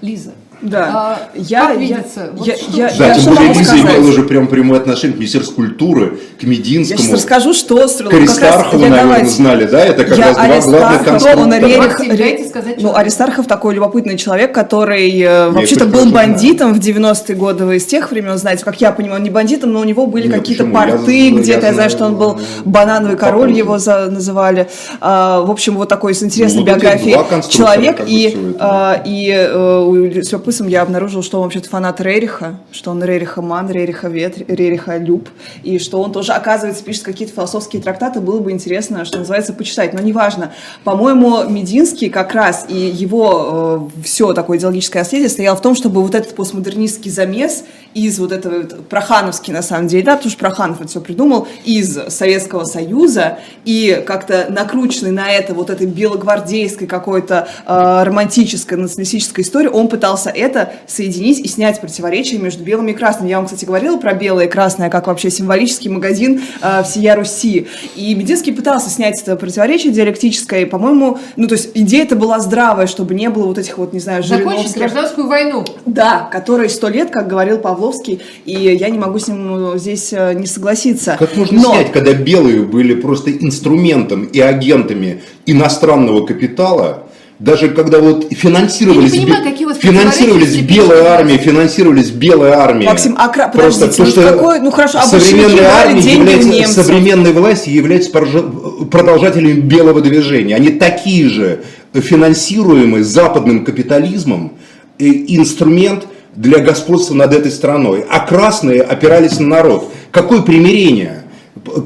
Лиза. 0.00 0.32
Да. 0.60 0.90
а, 0.92 1.18
я, 1.34 1.60
как 1.60 1.70
я- 1.70 1.76
видится? 1.76 2.30
Вот 2.34 2.46
я- 2.46 2.56
что- 2.56 2.70
я- 2.76 2.90
Да, 2.98 3.06
я 3.08 3.14
тем 3.14 3.34
более 3.34 3.52
Лиза 3.54 3.76
имела 3.80 4.08
уже 4.08 4.22
прям 4.24 4.46
прямое 4.48 4.80
отношение 4.80 5.14
к 5.16 5.18
Министерству 5.20 5.54
культуры, 5.54 6.18
к 6.38 6.42
Я 6.42 6.48
Мединскому. 6.48 6.98
сейчас 7.00 7.12
расскажу, 7.12 7.54
что. 7.54 7.76
К 7.76 7.80
Ну, 8.00 8.10
как 8.10 8.20
раз 8.20 8.28
Аристархову, 8.38 8.82
я 8.84 8.90
наверное, 8.90 9.02
давайте- 9.14 9.30
знали, 9.30 9.64
да? 9.66 9.80
Это 9.84 10.04
как 10.04 10.18
я 10.18 10.26
раз 10.26 10.34
два 10.36 10.46
главных 10.48 10.56
Аристархова, 10.56 11.42
он 11.42 11.50
конструктора. 11.50 11.60
Рерих, 11.60 11.78
Максим, 11.78 12.10
Ре- 12.10 12.16
дайте 12.16 12.48
сказать 12.48 12.82
ну. 12.82 12.94
Аристархов 12.96 13.46
такой 13.46 13.74
любопытный 13.74 14.16
человек, 14.16 14.52
который 14.54 15.20
э, 15.20 15.50
вообще-то 15.50 15.84
был 15.84 15.92
тоже 16.00 16.08
знаю. 16.10 16.28
бандитом 16.28 16.74
в 16.74 16.78
90-е 16.80 17.36
годы, 17.36 17.64
вы 17.64 17.76
из 17.76 17.84
тех 17.86 18.10
времен 18.10 18.36
знаете, 18.38 18.64
как 18.64 18.80
я 18.80 18.90
понимаю, 18.92 19.16
он 19.18 19.22
не 19.24 19.30
бандитом, 19.30 19.72
но 19.72 19.80
у 19.80 19.84
него 19.84 20.06
были 20.06 20.26
Нет, 20.26 20.36
какие-то 20.40 20.64
почему? 20.64 20.78
Я 20.80 20.86
порты 20.88 21.04
знаю, 21.04 21.34
я 21.34 21.40
где-то, 21.40 21.52
я 21.66 21.72
знаю, 21.72 21.74
знаю, 21.74 21.90
что 21.90 22.04
он 22.06 22.16
был 22.16 22.40
банановый 22.64 23.16
король, 23.16 23.52
его 23.52 23.78
за- 23.78 24.06
называли. 24.10 24.68
А, 25.00 25.40
в 25.42 25.50
общем, 25.50 25.76
вот 25.76 25.88
такой 25.88 26.14
с 26.14 26.22
интересной 26.22 26.62
Ну, 26.64 26.66
вот 26.66 26.76
эти 26.76 26.80
биографией 27.06 27.50
человек, 27.50 28.00
и, 28.06 28.54
а, 28.58 29.00
и 29.04 29.30
э, 29.30 29.78
у 29.78 30.08
Любопытством 30.48 30.68
я 30.68 30.80
обнаружила, 30.80 31.22
что 31.22 31.36
он 31.36 31.42
вообще-то 31.44 31.68
фанат 31.68 32.00
Рериха, 32.00 32.58
что 32.72 32.90
он 32.90 33.04
Рериха 33.04 33.42
Ман, 33.42 33.70
Рериха 33.70 34.08
Вет, 34.08 34.38
Рериха 34.48 34.96
Люб, 34.96 35.28
и 35.62 35.78
что 35.78 36.00
он 36.00 36.10
тоже, 36.10 36.32
оказывается, 36.32 36.82
пишет 36.82 37.02
какие-то 37.02 37.34
философские 37.34 37.82
трактаты. 37.82 38.20
Было 38.20 38.40
бы 38.40 38.50
интересно, 38.50 39.04
что 39.04 39.18
называется, 39.18 39.52
почитать. 39.52 39.92
Но 39.92 40.00
неважно. 40.00 40.54
По-моему, 40.84 41.44
Мединский 41.44 42.08
как 42.08 42.32
раз 42.32 42.64
и 42.66 42.74
его 42.74 43.90
э, 43.94 44.02
все 44.02 44.32
такое 44.32 44.56
идеологическое 44.56 45.02
наследие 45.02 45.28
стояло 45.28 45.54
в 45.54 45.60
том, 45.60 45.74
чтобы 45.74 46.00
вот 46.00 46.14
этот 46.14 46.34
постмодернистский 46.34 47.10
замес 47.10 47.64
из 47.92 48.18
вот 48.18 48.32
этого 48.32 48.62
вот, 48.62 48.88
Прохановский, 48.88 49.52
на 49.52 49.62
самом 49.62 49.88
деле, 49.88 50.02
да, 50.02 50.16
потому 50.16 50.30
что 50.30 50.38
Проханов 50.38 50.80
это 50.80 50.88
все 50.88 51.00
придумал, 51.02 51.46
из 51.64 51.98
Советского 52.08 52.64
Союза, 52.64 53.38
и 53.66 54.02
как-то 54.06 54.46
накрученный 54.48 55.10
на 55.10 55.30
это 55.30 55.52
вот 55.52 55.68
этой 55.68 55.86
белогвардейской 55.86 56.86
какой-то 56.86 57.48
э, 57.66 58.02
романтической, 58.04 58.78
националистической 58.78 59.44
истории, 59.44 59.68
он 59.68 59.88
пытался 59.88 60.30
это 60.38 60.72
соединить 60.86 61.38
и 61.40 61.48
снять 61.48 61.80
противоречия 61.80 62.38
между 62.38 62.64
белым 62.64 62.88
и 62.88 62.92
красным. 62.92 63.28
Я 63.28 63.36
вам, 63.36 63.46
кстати, 63.46 63.64
говорила 63.64 63.96
про 63.96 64.14
белое 64.14 64.46
и 64.46 64.48
красное, 64.48 64.90
как 64.90 65.06
вообще 65.06 65.30
символический 65.30 65.90
магазин 65.90 66.40
э, 66.62 66.82
всея 66.84 67.16
Руси. 67.16 67.66
И 67.96 68.14
Мединский 68.14 68.52
пытался 68.52 68.90
снять 68.90 69.20
это 69.20 69.36
противоречие 69.36 69.92
диалектическое, 69.92 70.62
и, 70.62 70.64
по-моему, 70.64 71.18
ну, 71.36 71.46
то 71.46 71.54
есть 71.54 71.70
идея 71.74 72.04
это 72.04 72.16
была 72.16 72.40
здравая, 72.40 72.86
чтобы 72.86 73.14
не 73.14 73.28
было 73.28 73.46
вот 73.46 73.58
этих 73.58 73.78
вот, 73.78 73.92
не 73.92 74.00
знаю, 74.00 74.22
Закончить 74.22 74.74
гражданскую 74.76 75.26
войну. 75.28 75.64
Да, 75.86 76.28
которой 76.30 76.70
сто 76.70 76.88
лет, 76.88 77.10
как 77.10 77.28
говорил 77.28 77.58
Павловский, 77.58 78.20
и 78.44 78.52
я 78.52 78.88
не 78.88 78.98
могу 78.98 79.18
с 79.18 79.28
ним 79.28 79.74
э, 79.74 79.78
здесь 79.78 80.12
э, 80.12 80.34
не 80.34 80.46
согласиться. 80.46 81.16
Как 81.18 81.36
можно 81.36 81.60
Но... 81.60 81.74
снять, 81.74 81.92
когда 81.92 82.12
белые 82.12 82.62
были 82.62 82.94
просто 82.94 83.30
инструментом 83.30 84.24
и 84.24 84.40
агентами 84.40 85.22
иностранного 85.46 86.26
капитала, 86.26 87.07
даже 87.38 87.68
когда 87.68 88.00
вот 88.00 88.32
финансировались, 88.32 89.12
Я 89.12 89.20
не 89.20 89.26
понимаю, 89.26 89.44
какие 89.44 89.66
вот 89.66 89.76
финансировались 89.76 90.56
белая 90.56 91.04
армия, 91.04 91.38
финансировались 91.38 92.10
белая 92.10 92.54
армия. 92.54 92.86
Максим, 92.86 93.14
а 93.16 93.28
кра... 93.28 93.48
Просто 93.48 93.86
то, 93.88 94.06
что 94.06 94.22
какой, 94.22 94.58
ну 94.58 94.72
хорошо, 94.72 94.98
а 94.98 95.06
современная 95.06 95.68
армия 95.68 96.00
является, 96.00 96.82
современной 96.82 97.32
власти 97.32 97.70
является 97.70 98.10
продолжателями 98.10 99.60
белого 99.60 100.00
движения. 100.00 100.56
Они 100.56 100.70
такие 100.70 101.28
же 101.28 101.60
финансируемые 101.94 103.04
западным 103.04 103.64
капитализмом 103.64 104.54
инструмент 104.98 106.08
для 106.34 106.58
господства 106.58 107.14
над 107.14 107.32
этой 107.32 107.52
страной. 107.52 108.04
А 108.10 108.18
красные 108.18 108.82
опирались 108.82 109.38
на 109.38 109.46
народ. 109.46 109.92
Какое 110.10 110.42
примирение? 110.42 111.22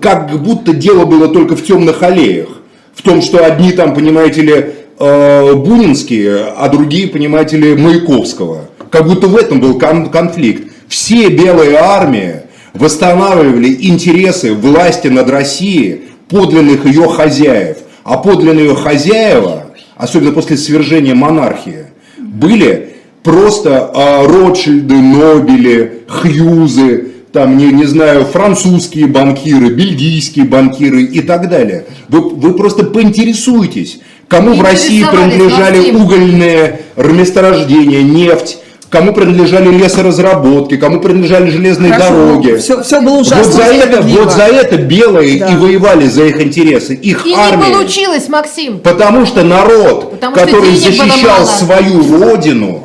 Как 0.00 0.42
будто 0.42 0.72
дело 0.72 1.04
было 1.04 1.28
только 1.28 1.56
в 1.56 1.62
темных 1.62 2.02
аллеях. 2.02 2.48
В 2.94 3.02
том, 3.02 3.20
что 3.20 3.44
одни 3.44 3.72
там, 3.72 3.94
понимаете 3.94 4.42
ли, 4.42 4.66
э, 4.98 5.54
Бунинские, 5.54 6.46
а 6.56 6.68
другие, 6.68 7.08
понимаете 7.08 7.56
ли, 7.56 7.74
Маяковского. 7.74 8.68
Как 8.90 9.06
будто 9.06 9.26
в 9.26 9.36
этом 9.36 9.60
был 9.60 9.78
кон- 9.78 10.10
конфликт. 10.10 10.70
Все 10.88 11.28
белые 11.28 11.76
армии 11.76 12.42
восстанавливали 12.74 13.76
интересы 13.80 14.52
власти 14.54 15.08
над 15.08 15.28
Россией, 15.30 16.02
подлинных 16.28 16.86
ее 16.86 17.08
хозяев. 17.08 17.78
А 18.04 18.16
подлинные 18.18 18.66
ее 18.66 18.74
хозяева, 18.74 19.66
особенно 19.96 20.32
после 20.32 20.56
свержения 20.56 21.14
монархии, 21.14 21.86
были 22.18 22.90
просто 23.22 23.90
э, 23.94 24.26
Ротшильды, 24.26 24.96
Нобели, 24.96 26.02
Хьюзы, 26.08 27.08
там, 27.32 27.56
не, 27.56 27.66
не 27.72 27.84
знаю, 27.86 28.26
французские 28.26 29.06
банкиры, 29.06 29.70
бельгийские 29.70 30.44
банкиры 30.44 31.02
и 31.02 31.22
так 31.22 31.48
далее. 31.48 31.86
Вы, 32.08 32.20
вы 32.28 32.54
просто 32.54 32.84
поинтересуйтесь, 32.84 34.00
кому 34.32 34.54
в 34.54 34.62
России 34.62 35.04
принадлежали 35.04 35.90
угольные 35.92 36.80
месторождения, 36.96 38.02
нефть, 38.02 38.58
кому 38.88 39.12
принадлежали 39.12 39.68
лесоразработки, 39.68 40.76
кому 40.76 41.00
принадлежали 41.00 41.50
железные 41.50 41.92
Хорошо, 41.92 42.14
дороги. 42.14 42.56
Все, 42.56 42.82
все 42.82 43.00
было 43.00 43.18
ужасно. 43.18 43.44
Вот 43.44 43.52
за, 43.52 43.62
это, 43.62 44.02
вот 44.02 44.32
за 44.32 44.42
это 44.42 44.76
белые 44.76 45.38
да. 45.38 45.48
и 45.48 45.56
воевали 45.56 46.06
за 46.06 46.24
их 46.24 46.40
интересы. 46.40 46.94
Их 46.94 47.26
и 47.26 47.34
армия. 47.34 47.68
не 47.68 47.74
получилось, 47.74 48.28
Максим. 48.28 48.80
Потому 48.80 49.26
что 49.26 49.42
народ, 49.42 50.12
Потому 50.12 50.34
который 50.34 50.76
что 50.76 50.92
защищал 50.92 51.46
свою 51.46 52.20
родину, 52.20 52.84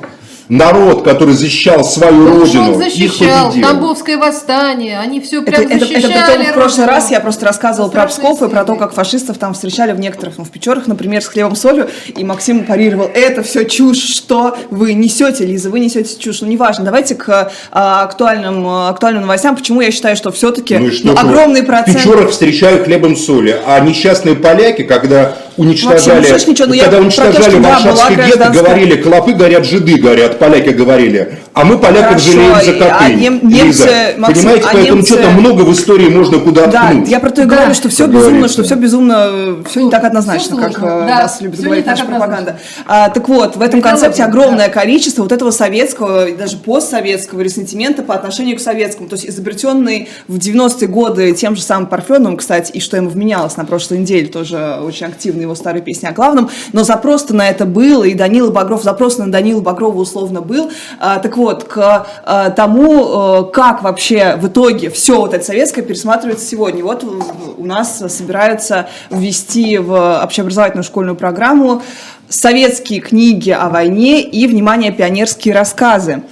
народ, 0.49 1.03
который 1.03 1.33
защищал 1.33 1.83
свою 1.83 2.13
ну, 2.13 2.39
родину, 2.39 2.73
он 2.73 2.77
защищал, 2.77 3.51
их 3.51 3.61
Тамбовское 3.61 4.17
восстание, 4.17 4.99
они 4.99 5.19
все 5.19 5.41
прям 5.41 5.61
это, 5.61 5.79
защищали. 5.79 6.13
Это, 6.13 6.31
это, 6.31 6.41
это 6.41 6.51
в 6.51 6.53
прошлый 6.53 6.87
раз 6.87 7.11
я 7.11 7.19
просто 7.19 7.45
рассказывала 7.45 7.89
про 7.89 8.07
Псков 8.07 8.41
и 8.41 8.49
про 8.49 8.63
то, 8.63 8.75
как 8.75 8.93
фашистов 8.93 9.37
там 9.37 9.53
встречали 9.53 9.91
в 9.91 9.99
некоторых, 9.99 10.37
ну, 10.37 10.43
в 10.43 10.49
Печорах, 10.49 10.87
например, 10.87 11.21
с 11.21 11.27
хлебом 11.27 11.55
солью, 11.55 11.89
и 12.07 12.23
Максим 12.23 12.65
парировал, 12.65 13.09
это 13.13 13.43
все 13.43 13.65
чушь, 13.65 13.97
что 13.97 14.57
вы 14.69 14.93
несете, 14.93 15.45
Лиза, 15.45 15.69
вы 15.69 15.79
несете 15.79 16.17
чушь. 16.17 16.41
Ну, 16.41 16.47
неважно, 16.47 16.85
давайте 16.85 17.15
к 17.15 17.51
а, 17.71 18.03
актуальным, 18.03 18.67
актуальным 18.67 19.23
новостям, 19.23 19.55
почему 19.55 19.81
я 19.81 19.91
считаю, 19.91 20.15
что 20.15 20.31
все-таки 20.31 20.77
ну, 20.77 20.89
ну, 21.03 21.17
огромный 21.17 21.63
процент... 21.63 21.97
В 21.97 22.01
Печорах 22.01 22.31
встречают 22.31 22.85
хлебом 22.85 23.15
солью, 23.15 23.59
а 23.65 23.79
несчастные 23.79 24.35
поляки, 24.35 24.83
когда 24.83 25.35
уничтожали, 25.57 26.31
Максим, 26.31 26.49
ничего, 26.51 26.73
когда 26.73 26.99
уничтожали 26.99 27.51
то, 27.51 27.59
Варшавский 27.59 28.15
гетто, 28.15 28.49
говорили, 28.49 29.01
клопы 29.01 29.33
горят, 29.33 29.65
жиды 29.65 29.97
горят, 29.97 30.39
поляки 30.39 30.69
говорили. 30.69 31.39
А 31.57 31.65
мы 31.65 31.79
поляков 31.79 32.09
Хорошо, 32.09 32.31
жалеем 32.31 32.55
за 32.63 32.73
коты. 32.73 32.95
А 32.99 33.09
нем, 33.09 33.39
немцы, 33.41 33.65
Лиза, 33.65 33.89
Максим, 34.17 34.43
понимаете, 34.43 34.67
а 34.67 34.73
поэтому 34.73 34.97
немцы... 34.97 35.13
что-то 35.13 35.29
много 35.31 35.61
в 35.61 35.73
истории 35.73 36.09
можно 36.09 36.37
куда 36.37 36.67
да, 36.67 36.89
ткнуть. 36.89 37.09
я 37.09 37.19
про 37.19 37.31
то 37.31 37.41
и 37.41 37.45
говорю, 37.45 37.73
что 37.73 37.89
все 37.89 38.05
безумно, 38.05 38.29
говорится. 38.29 38.53
что 38.53 38.63
все 38.63 38.75
безумно, 38.75 39.57
все 39.67 39.81
не 39.81 39.89
так 39.89 40.03
однозначно, 40.03 40.57
как 40.57 40.79
да, 40.79 41.05
нас 41.05 41.41
любит 41.41 41.59
говорить 41.59 41.85
наша 41.87 42.05
пропаганда. 42.05 42.59
А, 42.85 43.09
так 43.09 43.27
вот, 43.27 43.55
в 43.55 43.61
этом 43.61 43.81
концепте 43.81 44.23
огромное 44.23 44.69
количество 44.69 45.23
вот 45.23 45.31
этого 45.31 45.49
советского, 45.49 46.31
даже 46.31 46.57
постсоветского 46.57 47.41
ресентимента 47.41 48.03
по 48.03 48.13
отношению 48.13 48.57
к 48.57 48.59
советскому, 48.59 49.09
то 49.09 49.15
есть 49.15 49.27
изобретенный 49.27 50.09
в 50.27 50.37
90-е 50.37 50.87
годы 50.87 51.31
тем 51.33 51.55
же 51.55 51.63
самым 51.63 51.87
Парфеновым, 51.87 52.37
кстати, 52.37 52.71
и 52.73 52.79
что 52.79 52.97
ему 52.97 53.09
вменялось 53.09 53.57
на 53.57 53.65
прошлой 53.65 53.97
неделе, 53.97 54.27
тоже 54.27 54.79
очень 54.83 55.07
активно 55.07 55.41
его 55.41 55.55
старые 55.55 55.81
песни 55.81 56.05
о 56.05 56.11
главном, 56.11 56.51
но 56.73 56.83
запрос 56.83 57.27
на 57.29 57.49
это 57.49 57.65
был, 57.65 58.03
и 58.03 58.13
Данила 58.13 58.51
Багров, 58.51 58.83
запрос 58.83 59.17
на 59.17 59.31
Данила 59.31 59.61
Багрова 59.61 59.99
условно 59.99 60.41
был. 60.41 60.69
А, 60.99 61.17
так 61.17 61.35
вот, 61.35 61.46
к 61.55 62.07
а, 62.25 62.49
тому, 62.51 63.41
э, 63.41 63.51
как 63.51 63.83
вообще 63.83 64.35
в 64.35 64.47
итоге 64.47 64.89
все 64.89 65.19
вот 65.19 65.33
это 65.33 65.43
советское 65.43 65.81
пересматривается 65.81 66.45
сегодня. 66.45 66.83
Вот 66.83 67.03
у 67.03 67.65
нас 67.65 67.97
собираются 68.13 68.87
ввести 69.09 69.77
в 69.77 70.21
общеобразовательную 70.23 70.83
школьную 70.83 71.15
программу 71.15 71.81
советские 72.29 72.99
книги 72.99 73.51
о 73.51 73.69
войне 73.69 74.21
и, 74.21 74.47
внимание, 74.47 74.91
пионерские 74.91 75.53
рассказы. 75.53 76.23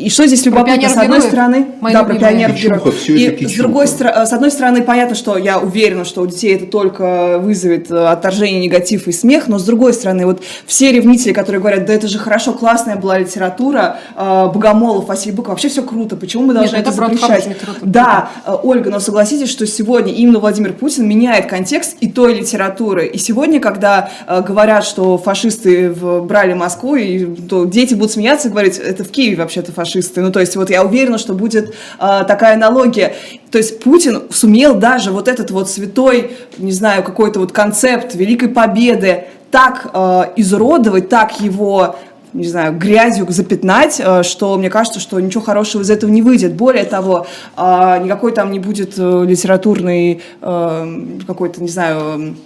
И 0.00 0.08
что 0.08 0.26
здесь 0.26 0.44
любопытно, 0.46 0.88
с 0.88 0.96
одной 0.96 1.20
стороны, 1.20 1.66
Мои 1.80 1.92
да, 1.92 2.04
про 2.04 2.14
пионеров 2.14 2.56
героев. 2.56 3.08
И 3.08 3.46
с 3.46 3.56
другой 3.56 3.86
стороны, 3.86 4.26
с 4.26 4.32
одной 4.32 4.50
стороны, 4.50 4.82
понятно, 4.82 5.14
что 5.14 5.36
я 5.36 5.58
уверена, 5.58 6.04
что 6.04 6.22
у 6.22 6.26
детей 6.26 6.54
это 6.54 6.66
только 6.66 7.38
вызовет 7.38 7.90
э, 7.90 8.06
отторжение, 8.06 8.60
негатив 8.60 9.08
и 9.08 9.12
смех, 9.12 9.46
но 9.48 9.58
с 9.58 9.64
другой 9.64 9.92
стороны, 9.92 10.24
вот 10.24 10.42
все 10.66 10.90
ревнители, 10.90 11.32
которые 11.32 11.60
говорят, 11.60 11.84
да 11.84 11.92
это 11.92 12.08
же 12.08 12.18
хорошо, 12.18 12.54
классная 12.54 12.96
была 12.96 13.18
литература, 13.18 13.98
э, 14.16 14.50
Богомолов, 14.52 15.06
Василий 15.06 15.34
Быков, 15.34 15.50
вообще 15.50 15.68
все 15.68 15.82
круто, 15.82 16.16
почему 16.16 16.44
мы 16.44 16.54
должны 16.54 16.76
Нет, 16.76 16.86
это, 16.86 16.90
это 16.90 17.18
запрещать? 17.18 17.48
Да, 17.82 18.30
э, 18.46 18.56
Ольга, 18.62 18.90
но 18.90 19.00
согласитесь, 19.00 19.50
что 19.50 19.66
сегодня 19.66 20.12
именно 20.14 20.38
Владимир 20.38 20.72
Путин 20.72 21.06
меняет 21.06 21.46
контекст 21.46 21.96
и 22.00 22.08
той 22.08 22.34
литературы. 22.34 23.06
И 23.06 23.18
сегодня, 23.18 23.60
когда 23.60 24.10
говорят, 24.26 24.84
что 24.84 25.18
фашисты 25.18 25.90
брали 25.90 26.54
Москву, 26.54 26.96
и 26.96 27.24
то 27.24 27.66
дети 27.66 27.94
будут 27.94 28.12
смеяться 28.12 28.48
и 28.48 28.50
говорить, 28.50 28.78
это 28.78 29.04
в 29.04 29.10
Киеве 29.10 29.36
вообще-то 29.36 29.72
фашисты. 29.72 29.89
Ну, 30.22 30.32
то 30.32 30.40
есть, 30.40 30.56
вот 30.56 30.70
я 30.70 30.84
уверена, 30.84 31.18
что 31.18 31.34
будет 31.34 31.70
э, 31.70 31.72
такая 31.98 32.54
аналогия. 32.54 33.14
То 33.50 33.58
есть, 33.58 33.80
Путин 33.80 34.22
сумел 34.30 34.74
даже 34.74 35.10
вот 35.10 35.28
этот 35.28 35.50
вот 35.50 35.70
святой, 35.70 36.32
не 36.58 36.72
знаю, 36.72 37.02
какой-то 37.02 37.40
вот 37.40 37.52
концепт 37.52 38.14
Великой 38.14 38.48
Победы 38.48 39.24
так 39.50 39.90
э, 39.92 40.22
изуродовать, 40.36 41.08
так 41.08 41.40
его 41.40 41.96
не 42.32 42.46
знаю, 42.46 42.78
грязью 42.78 43.26
запятнать, 43.28 43.98
э, 43.98 44.22
что 44.22 44.56
мне 44.56 44.70
кажется, 44.70 45.00
что 45.00 45.18
ничего 45.18 45.42
хорошего 45.42 45.82
из 45.82 45.90
этого 45.90 46.10
не 46.10 46.22
выйдет. 46.22 46.54
Более 46.54 46.84
того, 46.84 47.26
никакой 47.56 48.32
там 48.32 48.52
не 48.52 48.60
будет 48.60 48.94
э, 48.96 49.24
литературный 49.26 50.22
какой-то, 50.40 51.62
не 51.62 51.68
знаю, 51.68 52.36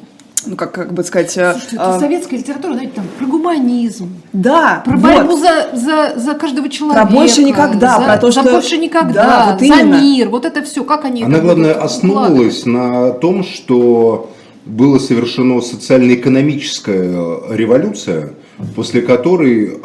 ну 0.47 0.57
как, 0.57 0.73
как 0.73 0.93
бы 0.93 1.03
сказать... 1.05 1.37
Э, 1.37 1.53
Слушайте, 1.53 1.77
это 1.77 1.97
а... 1.97 2.01
советская 2.01 2.39
литература, 2.39 2.73
знаете, 2.73 2.93
там, 2.97 3.05
про 3.19 3.27
гуманизм. 3.27 4.11
Да, 4.33 4.83
Про 4.85 4.97
вот. 4.97 5.03
борьбу 5.03 5.37
за, 5.37 5.71
за, 5.75 6.19
за 6.19 6.35
каждого 6.35 6.69
человека. 6.69 7.07
Про 7.07 7.15
больше 7.15 7.43
никогда, 7.43 7.99
за, 7.99 8.05
про 8.05 8.17
то, 8.19 8.31
что... 8.31 8.43
За 8.43 8.51
больше 8.51 8.79
никогда, 8.79 9.13
да, 9.13 9.57
вот 9.59 9.67
за 9.67 9.83
мир, 9.83 10.29
вот 10.29 10.45
это 10.45 10.63
все, 10.63 10.85
как 10.85 11.05
они... 11.05 11.23
Она, 11.23 11.39
главное, 11.39 11.75
основывалась 11.75 12.67
на 12.67 13.11
том, 13.13 13.45
что 13.45 14.31
была 14.67 14.99
совершена 14.99 15.61
социально-экономическая 15.61 17.41
революция, 17.51 18.35
после 18.75 19.03
которой 19.03 19.79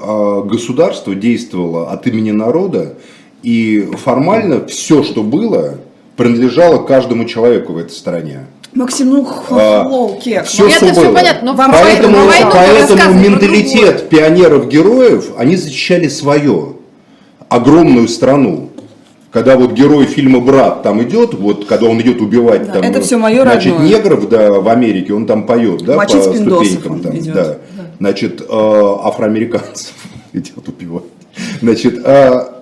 государство 0.45 1.15
действовало 1.15 1.91
от 1.91 2.07
имени 2.07 2.31
народа, 2.31 2.95
и 3.43 3.89
формально 3.97 4.65
все, 4.67 5.03
что 5.03 5.23
было, 5.23 5.77
принадлежало 6.17 6.83
каждому 6.83 7.25
человеку 7.25 7.73
в 7.73 7.77
этой 7.77 7.91
стране. 7.91 8.45
Максим, 8.73 9.09
ну, 9.09 9.27
А, 9.49 9.83
хлоу, 9.83 10.19
кек. 10.19 10.45
Всё, 10.45 10.67
Это 10.67 10.93
было. 10.93 11.13
понятно, 11.13 11.51
но 11.51 11.57
Вам 11.57 11.71
Поэтому, 11.71 12.13
про 12.17 12.25
войну 12.25 12.51
поэтому 12.53 13.13
менталитет 13.19 14.09
пионеров-героев, 14.09 15.31
они 15.37 15.55
защищали 15.55 16.07
свое, 16.07 16.73
огромную 17.49 18.07
страну. 18.07 18.69
Когда 19.31 19.57
вот 19.57 19.73
герой 19.73 20.05
фильма 20.05 20.39
«Брат» 20.39 20.81
там 20.81 21.01
идет, 21.03 21.35
вот 21.35 21.65
когда 21.65 21.85
он 21.87 22.01
идет 22.01 22.19
убивать 22.19 22.65
Да, 22.67 22.73
там, 22.73 22.83
это 22.83 22.99
всё 23.01 23.19
моё 23.19 23.43
значит, 23.43 23.73
родное. 23.73 23.89
негров 23.89 24.27
да, 24.29 24.51
в 24.53 24.67
Америке, 24.69 25.13
он 25.13 25.27
там 25.27 25.45
поет, 25.45 25.83
да, 25.83 25.95
Мочить 25.95 26.23
по 26.25 26.33
ступенькам 26.33 26.99
там, 27.01 27.15
идет. 27.17 27.33
да. 27.35 27.57
Значит, 27.99 28.41
э, 28.41 28.45
афроамериканцев 28.49 29.93
идет 30.33 30.67
убивать. 30.67 31.03
Значит, 31.61 31.99
а, 32.03 32.58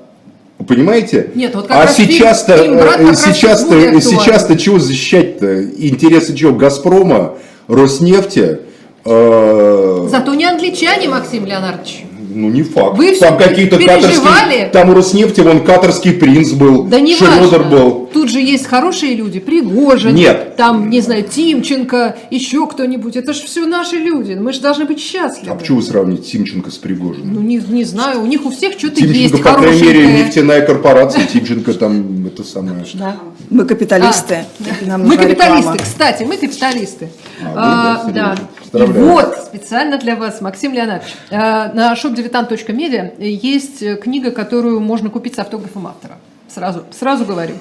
Понимаете? 0.67 1.31
Нет, 1.33 1.55
вот 1.55 1.67
как 1.67 1.85
а 1.85 1.87
сейчас-то, 1.87 2.53
э, 2.53 3.13
сейчас-то, 3.15 4.01
сейчас-то 4.01 4.57
чего 4.57 4.79
защищать-то? 4.79 5.63
Интересы 5.63 6.35
чего? 6.35 6.53
Газпрома, 6.53 7.35
Роснефти? 7.67 8.59
э, 9.05 10.07
Зато 10.09 10.33
не 10.35 10.45
англичане, 10.45 11.07
Максим 11.07 11.45
Леонардович. 11.45 12.03
Ну, 12.37 12.49
не 12.49 12.63
факт. 12.63 12.97
Вы 12.97 13.15
там 13.15 13.37
какие-то 13.37 13.77
каторские... 13.77 14.67
Там 14.71 14.89
у 14.89 14.93
Роснефти 14.93 15.41
вон 15.41 15.63
каторский 15.65 16.13
принц 16.13 16.51
был, 16.51 16.83
Да 16.83 16.99
не 16.99 17.15
Шрёдер 17.15 17.63
важно. 17.63 17.69
был. 17.69 18.09
Тут 18.13 18.29
же 18.29 18.39
есть 18.39 18.65
хорошие 18.67 19.15
люди, 19.15 19.39
Пригожин, 19.39 20.15
Нет. 20.15 20.55
там, 20.55 20.89
не 20.89 21.01
знаю, 21.01 21.23
Тимченко, 21.23 22.15
еще 22.31 22.67
кто-нибудь. 22.67 23.15
Это 23.15 23.33
же 23.33 23.43
все 23.43 23.65
наши 23.65 23.97
люди. 23.97 24.33
Мы 24.33 24.53
же 24.53 24.61
должны 24.61 24.85
быть 24.85 24.99
счастливы. 24.99 25.51
А 25.51 25.55
почему 25.55 25.77
вы 25.77 25.83
сравните 25.83 26.23
Тимченко 26.23 26.71
с 26.71 26.75
Пригожиным? 26.77 27.33
Ну, 27.33 27.41
не, 27.41 27.57
не 27.57 27.83
знаю, 27.83 28.21
у 28.21 28.25
них 28.25 28.45
у 28.45 28.51
всех 28.51 28.73
что-то 28.77 28.95
Тимченко, 28.97 29.17
есть 29.19 29.43
по 29.43 29.53
крайней 29.53 29.81
мере, 29.81 30.07
нефтяная 30.07 30.65
корпорация, 30.65 31.25
Тимченко 31.25 31.73
там 31.73 32.25
это 32.27 32.43
самое. 32.43 32.85
Да. 32.93 33.15
Мы 33.49 33.65
капиталисты. 33.65 34.45
и 34.81 34.85
нам 34.85 35.01
А, 35.01 35.05
Мы 35.05 35.17
капиталисты, 35.17 35.57
реклама. 35.59 35.77
кстати, 35.77 36.23
мы 36.23 36.37
капиталисты. 36.37 37.09
А, 37.55 38.03
вы, 38.05 38.11
да, 38.13 38.35
Поздравляю. 38.71 39.11
вот, 39.11 39.37
специально 39.37 39.97
для 39.97 40.15
вас, 40.15 40.41
Максим 40.41 40.73
Леонардович, 40.73 41.15
э, 41.29 41.37
на 41.37 41.93
shop19.media 41.93 43.23
есть 43.23 43.99
книга, 44.01 44.31
которую 44.31 44.79
можно 44.79 45.09
купить 45.09 45.35
с 45.35 45.39
автографом 45.39 45.87
автора. 45.87 46.15
Сразу, 46.47 46.85
сразу 46.91 47.25
говорю. 47.25 47.55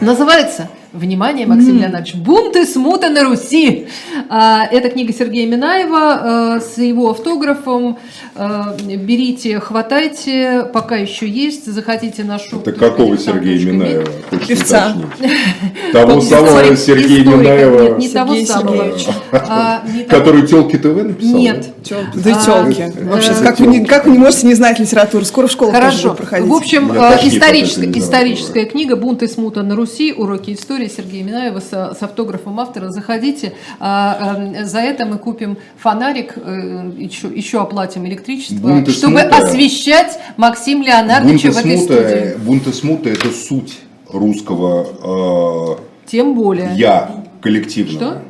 Называется, 0.00 0.68
внимание, 0.94 1.46
Максим 1.46 1.78
Леонардович, 1.78 2.14
«Бунт 2.14 2.56
и 2.56 2.64
смута 2.64 3.10
на 3.10 3.24
Руси». 3.24 3.88
А, 4.28 4.64
Это 4.70 4.88
книга 4.90 5.12
Сергея 5.12 5.46
Минаева 5.46 6.56
э, 6.56 6.60
с 6.60 6.78
его 6.78 7.10
автографом. 7.10 7.98
Э, 8.34 8.76
Берите, 8.78 9.60
хватайте, 9.60 10.68
пока 10.72 10.96
еще 10.96 11.28
есть. 11.28 11.66
Заходите 11.66 12.24
на 12.24 12.38
шоу. 12.38 12.60
Это 12.60 12.72
какого 12.72 13.18
Сергея 13.18 13.64
Минаева? 13.66 14.06
Певца. 14.46 14.96
Того 15.92 16.20
самого 16.20 16.76
Сергея. 16.76 17.24
Минаева, 17.24 17.96
Нет, 17.96 17.98
не 17.98 18.08
того 18.08 18.34
самого. 18.44 18.96
А, 19.32 19.82
который 20.08 20.46
Телки 20.46 20.76
ТВ 20.76 21.02
написал? 21.02 21.38
Нет. 21.38 21.74
Да 22.14 22.32
А, 22.34 22.44
тёлки. 22.44 22.92
Вообще, 23.04 23.32
э, 23.32 23.44
как 23.44 24.06
вы, 24.06 24.12
не, 24.12 24.18
можете 24.18 24.46
не 24.46 24.54
знать 24.54 24.78
литературу? 24.78 25.24
Скоро 25.24 25.46
в 25.46 25.50
школу 25.50 25.72
тоже 25.72 26.10
проходить. 26.10 26.48
В 26.48 26.54
общем, 26.54 26.92
э, 26.92 27.18
историческая, 27.24 28.64
книга 28.66 28.96
«Бунт 28.96 29.22
и 29.22 29.28
смута 29.28 29.62
на 29.62 29.76
Руси. 29.76 30.12
Уроки 30.12 30.52
истории» 30.52 30.83
Сергея 30.88 31.24
Минаева 31.24 31.60
с, 31.60 31.68
с 31.70 32.02
автографом 32.02 32.58
автора. 32.60 32.90
Заходите. 32.90 33.54
А, 33.80 34.36
э, 34.54 34.64
За 34.64 34.78
это 34.80 35.06
мы 35.06 35.18
купим 35.18 35.58
фонарик, 35.76 36.34
э, 36.36 36.90
еще, 36.98 37.28
еще 37.28 37.60
оплатим 37.60 38.06
электричество, 38.06 38.56
«Бунт 38.56 38.88
и 38.88 38.92
чтобы 38.92 39.20
смута». 39.20 39.36
освещать 39.38 40.18
Максим 40.36 40.82
Леонардовича 40.82 41.50
в 41.52 41.56
этой 41.58 41.78
смута, 41.78 41.94
студии. 41.94 42.44
бунт 42.44 42.66
и 42.66 42.72
смута 42.72 43.08
это 43.10 43.30
суть 43.30 43.78
русского 44.10 45.78
Тем 46.06 46.34
более. 46.34 46.70
э, 46.72 46.76
я 46.76 47.24
коллективного. 47.40 47.98
Что? 47.98 48.22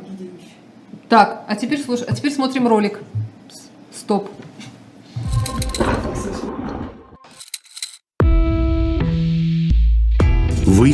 Так, 1.09 1.43
а 1.47 1.55
теперь 1.55 1.81
слушай, 1.83 2.05
а 2.07 2.15
теперь 2.15 2.31
смотрим 2.31 2.67
ролик. 2.67 2.99
Стоп. 3.93 4.29
Вы 10.65 10.93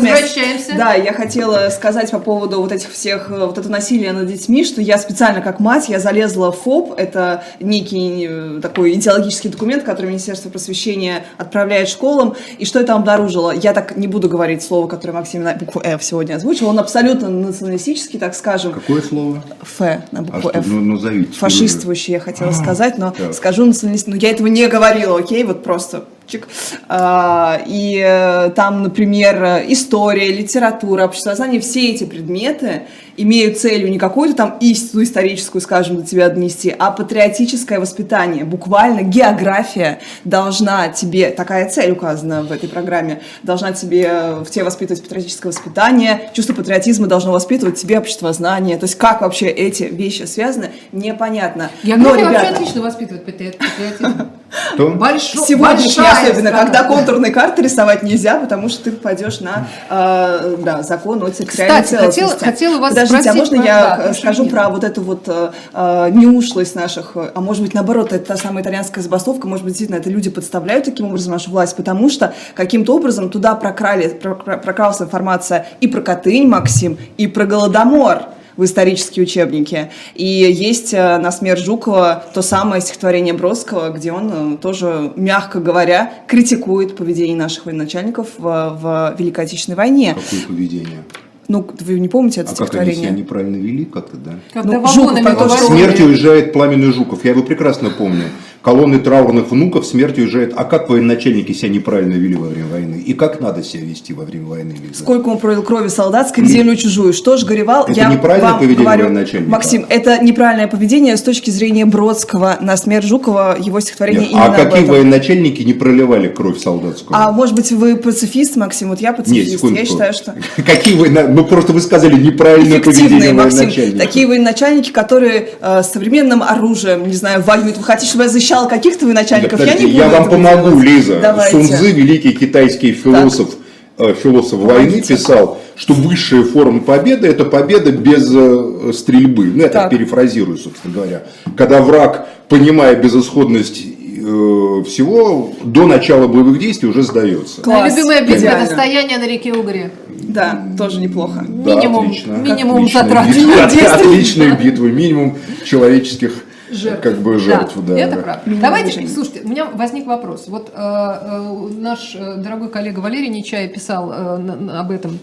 Возвращаемся. 0.00 0.74
Да, 0.76 0.94
я 0.94 1.12
хотела 1.12 1.68
сказать 1.70 2.10
по 2.10 2.18
поводу 2.18 2.60
вот 2.60 2.72
этих 2.72 2.90
всех, 2.90 3.30
э, 3.30 3.46
вот 3.46 3.58
это 3.58 3.68
насилие 3.68 4.12
над 4.12 4.26
детьми, 4.26 4.64
что 4.64 4.80
я 4.80 4.98
специально 4.98 5.40
как 5.40 5.60
мать, 5.60 5.88
я 5.88 5.98
залезла 5.98 6.52
в 6.52 6.56
ФОП, 6.60 6.94
это 6.96 7.44
некий 7.60 8.26
э, 8.28 8.60
такой 8.60 8.94
идеологический 8.94 9.48
документ, 9.48 9.82
который 9.82 10.06
Министерство 10.06 10.48
просвещения 10.48 11.24
отправляет 11.38 11.88
школам, 11.88 12.34
и 12.58 12.64
что 12.64 12.78
я 12.80 12.86
там 12.86 13.00
обнаружила? 13.00 13.50
Я 13.50 13.72
так 13.72 13.96
не 13.96 14.06
буду 14.06 14.28
говорить 14.28 14.62
слово, 14.62 14.86
которое 14.86 15.12
Максим 15.12 15.42
на 15.42 15.54
букву 15.54 15.80
F 15.84 16.02
сегодня 16.02 16.36
озвучил, 16.36 16.68
он 16.68 16.78
абсолютно 16.78 17.28
националистический, 17.28 18.18
так 18.18 18.34
скажем, 18.34 18.72
Какое 18.72 19.02
слово? 19.02 19.42
Ф 19.62 19.80
на 19.80 20.20
А 20.20 20.22
букву 20.22 20.40
что, 20.40 20.50
F. 20.50 20.66
ну, 20.66 20.80
назовите. 20.80 21.32
Фашистствующий, 21.32 22.14
я 22.14 22.20
хотела 22.20 22.52
сказать, 22.52 22.98
но 22.98 23.10
так. 23.10 23.34
скажу 23.34 23.66
националист. 23.66 24.06
Но 24.06 24.16
я 24.16 24.30
этого 24.30 24.46
не 24.46 24.66
говорила, 24.66 25.18
окей, 25.18 25.44
вот 25.44 25.62
просто 25.62 26.04
чик. 26.30 26.48
А, 26.88 27.60
и 27.66 28.02
э, 28.04 28.50
там, 28.50 28.82
например, 28.82 29.64
история, 29.68 30.28
литература, 30.32 31.04
обществознание, 31.04 31.60
все 31.60 31.90
эти 31.90 32.04
предметы 32.04 32.82
имеют 33.22 33.58
целью 33.58 33.90
не 33.90 33.98
какую-то 33.98 34.34
там 34.36 34.56
истину 34.60 35.02
историческую, 35.02 35.60
скажем, 35.62 35.96
до 35.96 36.06
тебя 36.06 36.28
донести, 36.28 36.74
а 36.78 36.90
патриотическое 36.90 37.78
воспитание. 37.80 38.44
Буквально 38.44 39.02
география 39.02 40.00
должна 40.24 40.88
тебе, 40.88 41.30
такая 41.30 41.68
цель 41.68 41.90
указана 41.92 42.42
в 42.42 42.52
этой 42.52 42.68
программе, 42.68 43.20
должна 43.42 43.72
тебе 43.72 44.08
э, 44.10 44.34
в 44.44 44.50
тебе 44.50 44.64
воспитывать 44.64 45.02
патриотическое 45.02 45.52
воспитание, 45.52 46.30
чувство 46.32 46.54
патриотизма 46.54 47.06
должно 47.06 47.32
воспитывать 47.32 47.76
тебе 47.80 47.98
обществознание. 47.98 48.78
То 48.78 48.84
есть 48.84 48.96
как 48.96 49.20
вообще 49.20 49.46
эти 49.48 49.84
вещи 49.84 50.22
связаны, 50.22 50.70
непонятно. 50.92 51.70
Я 51.82 51.96
Но, 51.96 52.10
вообще 52.10 52.26
ребята, 52.28 52.48
отлично 52.54 52.82
воспитывает 52.82 53.24
патри- 53.26 53.52
патриотизм. 53.58 54.30
Большой, 54.98 55.46
Сегодняшний 55.46 56.04
особенно, 56.04 56.50
когда 56.50 56.82
контурные 56.84 57.30
карты 57.32 57.62
рисовать 57.62 58.02
нельзя, 58.02 58.36
потому 58.38 58.68
что 58.68 58.84
ты 58.84 58.92
попадешь 58.92 59.40
на 59.40 59.68
э, 59.88 60.56
да, 60.64 60.82
закон 60.82 61.22
о 61.22 61.30
территориальной 61.30 61.82
Кстати, 61.84 62.04
хотела- 62.04 62.38
хотела 62.38 62.78
вас 62.80 62.94
Подождите, 63.18 63.30
а 63.30 63.34
можно 63.34 63.56
про- 63.58 63.66
я 63.66 63.80
да, 63.80 64.02
э, 64.02 64.06
про 64.08 64.14
скажу 64.14 64.46
про 64.46 64.68
вот 64.70 64.84
эту 64.84 65.00
вот 65.02 65.22
э, 65.28 65.50
э, 65.72 66.10
неушлость 66.12 66.74
наших, 66.74 67.12
э, 67.16 67.30
а 67.34 67.40
может 67.40 67.62
быть 67.62 67.74
наоборот, 67.74 68.12
это 68.12 68.24
та 68.26 68.36
самая 68.36 68.62
итальянская 68.62 69.02
забастовка, 69.02 69.46
может 69.48 69.64
быть 69.64 69.72
действительно 69.74 69.96
это 69.98 70.10
люди 70.10 70.30
подставляют 70.30 70.84
таким 70.84 71.06
образом 71.06 71.32
нашу 71.32 71.50
власть, 71.50 71.76
потому 71.76 72.08
что 72.08 72.34
каким-то 72.54 72.94
образом 72.96 73.30
туда 73.30 73.54
прокрали, 73.54 74.08
про- 74.08 74.34
про- 74.34 74.56
прокралась 74.58 75.00
информация 75.00 75.66
и 75.80 75.86
про 75.88 76.00
Катынь, 76.00 76.46
Максим, 76.48 76.98
и 77.16 77.26
про 77.26 77.44
Голодомор 77.46 78.22
в 78.56 78.64
исторические 78.64 79.22
учебники. 79.22 79.90
И 80.14 80.26
есть 80.26 80.92
на 80.92 81.30
смерть 81.32 81.60
Жукова 81.60 82.24
то 82.34 82.42
самое 82.42 82.82
стихотворение 82.82 83.32
Бродского, 83.32 83.88
где 83.90 84.12
он 84.12 84.58
тоже, 84.58 85.12
мягко 85.16 85.60
говоря, 85.60 86.12
критикует 86.26 86.94
поведение 86.96 87.36
наших 87.36 87.64
военачальников 87.66 88.28
в, 88.36 88.42
в 88.42 89.14
Великой 89.18 89.44
Отечественной 89.46 89.76
войне. 89.76 90.14
Какое 90.14 90.46
поведение? 90.46 91.04
Ну, 91.50 91.66
вы 91.80 91.98
не 91.98 92.06
помните 92.06 92.42
это 92.42 92.52
А 92.52 92.54
как 92.54 92.60
они 92.60 92.70
себя 92.70 92.84
стихотворение? 92.84 93.10
неправильно 93.24 93.56
вели 93.56 93.84
как-то, 93.84 94.16
да? 94.16 94.38
Когда 94.52 94.74
Ну, 94.74 94.80
вагонами 94.82 95.24
Жуков, 95.24 95.50
что 95.50 95.66
говорили. 95.66 95.84
Смертью 95.84 96.06
уезжает 96.06 96.52
пламенный 96.52 96.92
Жуков. 96.92 97.24
Я 97.24 97.32
его 97.32 97.42
прекрасно 97.42 97.90
помню. 97.90 98.22
Колонны 98.62 98.98
траурных 98.98 99.50
внуков 99.50 99.86
смертью 99.86 100.24
уезжает. 100.24 100.52
А 100.54 100.64
как 100.64 100.90
военачальники 100.90 101.52
себя 101.52 101.70
неправильно 101.70 102.12
вели 102.12 102.34
во 102.34 102.48
время 102.48 102.66
войны? 102.68 103.02
И 103.06 103.14
как 103.14 103.40
надо 103.40 103.62
себя 103.62 103.84
вести 103.84 104.12
во 104.12 104.24
время 104.24 104.46
войны? 104.48 104.72
Лиза? 104.72 105.02
Сколько 105.02 105.30
он 105.30 105.38
пролил 105.38 105.62
крови 105.62 105.88
солдатской 105.88 106.44
землю 106.44 106.76
чужую. 106.76 107.14
Что 107.14 107.38
ж 107.38 107.44
горевал, 107.44 107.84
Это 107.84 107.92
я 107.92 108.12
неправильное 108.12 108.50
вам 108.50 108.58
поведение 108.58 108.84
говорю, 108.84 109.04
военачальника. 109.06 109.50
Максим, 109.50 109.86
это 109.88 110.22
неправильное 110.22 110.66
поведение 110.66 111.16
с 111.16 111.22
точки 111.22 111.48
зрения 111.50 111.86
Бродского. 111.86 112.58
На 112.60 112.76
смерть 112.76 113.06
Жукова 113.06 113.56
его 113.58 113.80
стихотворение 113.80 114.22
Нет, 114.22 114.30
именно 114.32 114.46
а 114.46 114.52
какие 114.52 114.84
военачальники 114.84 115.62
не 115.62 115.72
проливали 115.72 116.28
кровь 116.28 116.58
солдатскую? 116.58 117.16
А 117.16 117.32
может 117.32 117.54
быть 117.54 117.72
вы 117.72 117.96
пацифист, 117.96 118.56
Максим? 118.56 118.90
Вот 118.90 119.00
я 119.00 119.08
Нет, 119.10 119.16
пацифист. 119.16 119.52
секундочку. 119.52 119.80
я 119.80 119.90
считаю, 119.90 120.12
что 120.12 120.34
Какие 120.62 120.96
вы, 120.96 121.08
ну 121.08 121.46
просто 121.46 121.72
вы 121.72 121.80
сказали 121.80 122.14
неправильное 122.14 122.80
поведение 122.80 123.32
Максим. 123.32 123.60
военачальника. 123.60 123.98
Такие 123.98 124.26
военачальники, 124.26 124.90
которые 124.90 125.48
э, 125.62 125.82
современным 125.82 126.42
оружием, 126.42 127.06
не 127.06 127.14
знаю, 127.14 127.42
воюют. 127.42 127.78
Вы 127.78 127.84
хотите, 127.84 128.10
чтобы 128.10 128.24
я 128.24 128.28
защищала 128.50 128.68
каких-то 128.68 129.06
военачальников? 129.06 129.58
Да, 129.58 129.64
я 129.64 129.74
не 129.74 129.86
буду 129.86 129.96
я 129.98 130.08
вам 130.08 130.28
помогу, 130.28 130.70
делать. 130.70 130.84
Лиза. 130.84 131.20
Давайте. 131.20 131.52
Сун 131.52 131.66
Цзы, 131.68 131.92
великий 131.92 132.32
китайский 132.32 132.92
философ, 132.92 133.50
э, 133.98 134.14
философ 134.14 134.60
войны, 134.60 135.02
писал, 135.02 135.58
что 135.76 135.94
высшая 135.94 136.42
форма 136.42 136.80
победы– 136.80 137.26
это 137.28 137.44
победа 137.44 137.92
без 137.92 138.28
э, 138.34 138.92
стрельбы. 138.92 139.44
Ну, 139.46 139.58
я 139.62 139.68
так 139.68 139.82
Так. 139.82 139.90
перефразирую, 139.90 140.58
собственно 140.58 140.94
говоря. 140.94 141.22
Когда 141.56 141.80
враг, 141.80 142.28
понимая 142.48 142.96
безысходность 142.96 143.82
э, 143.82 144.84
всего, 144.86 145.52
до 145.64 145.86
начала 145.86 146.26
боевых 146.26 146.58
действий 146.58 146.88
уже 146.88 147.02
сдается. 147.02 147.62
Класс. 147.62 147.94
Любимая 147.96 148.22
битва 148.22 148.36
Идеально. 148.38 148.64
это 148.64 148.72
стояние 148.72 149.18
на 149.18 149.26
реке 149.26 149.52
Угре. 149.52 149.90
Да, 150.08 150.64
тоже 150.78 151.00
неплохо. 151.00 151.44
Да, 151.48 151.74
Минимум, 151.74 152.06
отлично. 152.06 152.32
минимум 152.34 152.76
Отличная 152.76 153.02
затрат. 153.02 153.26
битва. 153.28 153.94
Отличные 153.94 154.52
битвы, 154.52 154.92
минимум 154.92 155.38
человеческих 155.64 156.44
Жертв. 156.70 157.02
как 157.02 157.18
бы 157.18 157.38
жертв. 157.38 157.74
Да, 157.86 157.98
это 157.98 158.16
да. 158.16 158.22
правда. 158.22 158.42
Минимум 158.46 158.62
Давайте, 158.62 158.86
движений. 158.92 159.08
слушайте, 159.08 159.40
у 159.42 159.48
меня 159.48 159.66
возник 159.66 160.06
вопрос. 160.06 160.46
Вот 160.48 160.70
э, 160.74 160.78
э, 160.78 161.68
наш 161.78 162.14
э, 162.14 162.36
дорогой 162.36 162.68
коллега 162.68 163.00
Валерий 163.00 163.28
Нечаев 163.28 163.72
писал 163.72 164.12
э, 164.12 164.36
на- 164.38 164.56
на- 164.56 164.80
об 164.80 164.90
этом. 164.90 165.18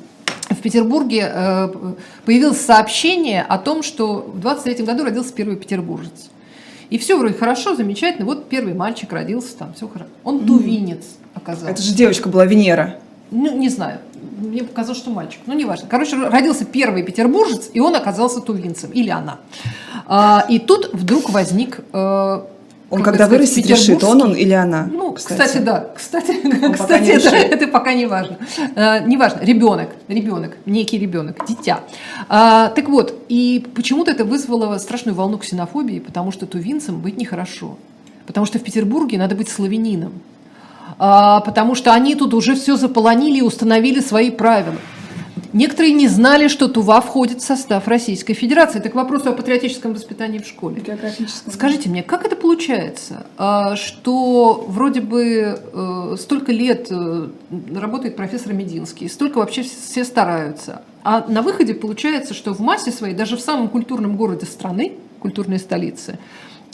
В 0.50 0.58
Петербурге 0.62 1.30
э, 1.34 1.70
появилось 2.26 2.62
сообщение 2.62 3.44
о 3.44 3.58
том, 3.58 3.84
что 3.84 4.30
в 4.34 4.40
23 4.40 4.86
году 4.86 5.04
родился 5.04 5.34
первый 5.34 5.56
петербуржец. 5.58 6.30
И 6.90 6.98
все 6.98 7.18
вроде 7.18 7.34
хорошо, 7.34 7.76
замечательно. 7.76 8.26
Вот 8.26 8.48
первый 8.48 8.74
мальчик 8.74 9.12
родился 9.12 9.58
там, 9.58 9.74
все 9.74 9.88
хорошо. 9.88 10.10
Он 10.24 10.46
тувинец 10.46 11.04
оказался. 11.34 11.70
Это 11.72 11.82
же 11.82 11.94
девочка 11.94 12.30
была 12.30 12.46
Венера. 12.46 12.96
Ну, 13.30 13.58
не 13.58 13.68
знаю. 13.68 14.00
Мне 14.40 14.64
показалось, 14.64 15.00
что 15.00 15.10
мальчик. 15.10 15.40
Ну, 15.46 15.54
неважно. 15.54 15.88
Короче, 15.90 16.16
родился 16.16 16.66
первый 16.66 17.04
петербуржец, 17.04 17.70
и 17.74 17.80
он 17.80 17.96
оказался 17.96 18.40
тувинцем. 18.40 18.92
Или 18.92 19.10
она. 19.10 19.40
А, 20.06 20.46
и 20.50 20.60
тут 20.60 20.90
вдруг 20.94 21.30
возник... 21.30 21.80
э, 21.92 22.42
Он 22.90 23.04
когда 23.04 23.26
сказать, 23.26 23.32
вырастет, 23.32 23.66
решит, 23.66 24.04
он 24.04 24.22
он 24.22 24.34
или 24.36 24.54
она. 24.54 24.88
Ну, 24.92 25.14
кстати, 25.14 25.58
да. 25.58 25.90
Кстати, 25.96 26.34
пока 26.42 26.74
кстати 26.74 27.10
это, 27.10 27.36
это 27.36 27.68
пока 27.68 27.94
не 27.94 28.06
важно. 28.06 28.38
Э, 28.76 29.06
не 29.06 29.18
важно. 29.18 29.40
Ребенок. 29.42 29.90
Ребенок. 30.08 30.58
Некий 30.66 30.98
ребенок. 30.98 31.46
Дитя. 31.48 31.80
А, 32.30 32.70
так 32.70 32.88
вот, 32.90 33.14
и 33.28 33.66
почему-то 33.76 34.12
это 34.12 34.24
вызвало 34.24 34.78
страшную 34.78 35.16
волну 35.16 35.38
ксенофобии, 35.38 36.00
потому 36.00 36.32
что 36.32 36.46
тувинцам 36.46 37.02
быть 37.02 37.18
нехорошо. 37.18 37.78
Потому 38.26 38.46
что 38.46 38.60
в 38.60 38.64
Петербурге 38.64 39.18
надо 39.18 39.36
быть 39.36 39.50
славянином. 39.50 40.14
А, 41.00 41.42
потому 41.42 41.76
что 41.76 41.94
они 41.94 42.16
тут 42.16 42.34
уже 42.34 42.56
все 42.56 42.76
заполонили 42.76 43.40
и 43.40 43.42
установили 43.42 44.00
свои 44.00 44.32
правила. 44.32 44.78
Некоторые 45.54 45.94
не 45.94 46.08
знали, 46.08 46.50
что 46.50 46.68
Тува 46.68 47.02
входит 47.02 47.42
в 47.42 47.46
состав 47.46 47.88
Российской 47.88 48.34
Федерации. 48.34 48.80
Это 48.80 48.90
к 48.90 48.96
вопросу 48.96 49.30
о 49.30 49.34
патриотическом 49.34 49.94
воспитании 49.94 50.40
в 50.40 50.46
школе. 50.46 50.84
Скажите 51.52 51.90
мне, 51.90 52.04
как 52.04 52.26
это 52.26 52.36
получается, 52.36 53.26
а, 53.38 53.76
что 53.76 54.66
вроде 54.68 55.02
бы 55.02 55.60
э, 55.60 56.16
столько 56.20 56.52
лет 56.52 56.88
э, 56.92 57.30
работает 57.74 58.16
профессор 58.16 58.54
Мединский, 58.54 59.10
столько 59.10 59.38
вообще 59.38 59.64
все 59.64 60.04
стараются, 60.04 60.82
а 61.04 61.26
на 61.28 61.42
выходе 61.42 61.74
получается, 61.74 62.34
что 62.34 62.54
в 62.54 62.60
массе 62.60 62.92
своей, 62.92 63.16
даже 63.16 63.38
в 63.38 63.42
самом 63.42 63.70
культурном 63.70 64.18
городе 64.18 64.46
страны, 64.46 64.94
культурной 65.20 65.60
столице, 65.60 66.20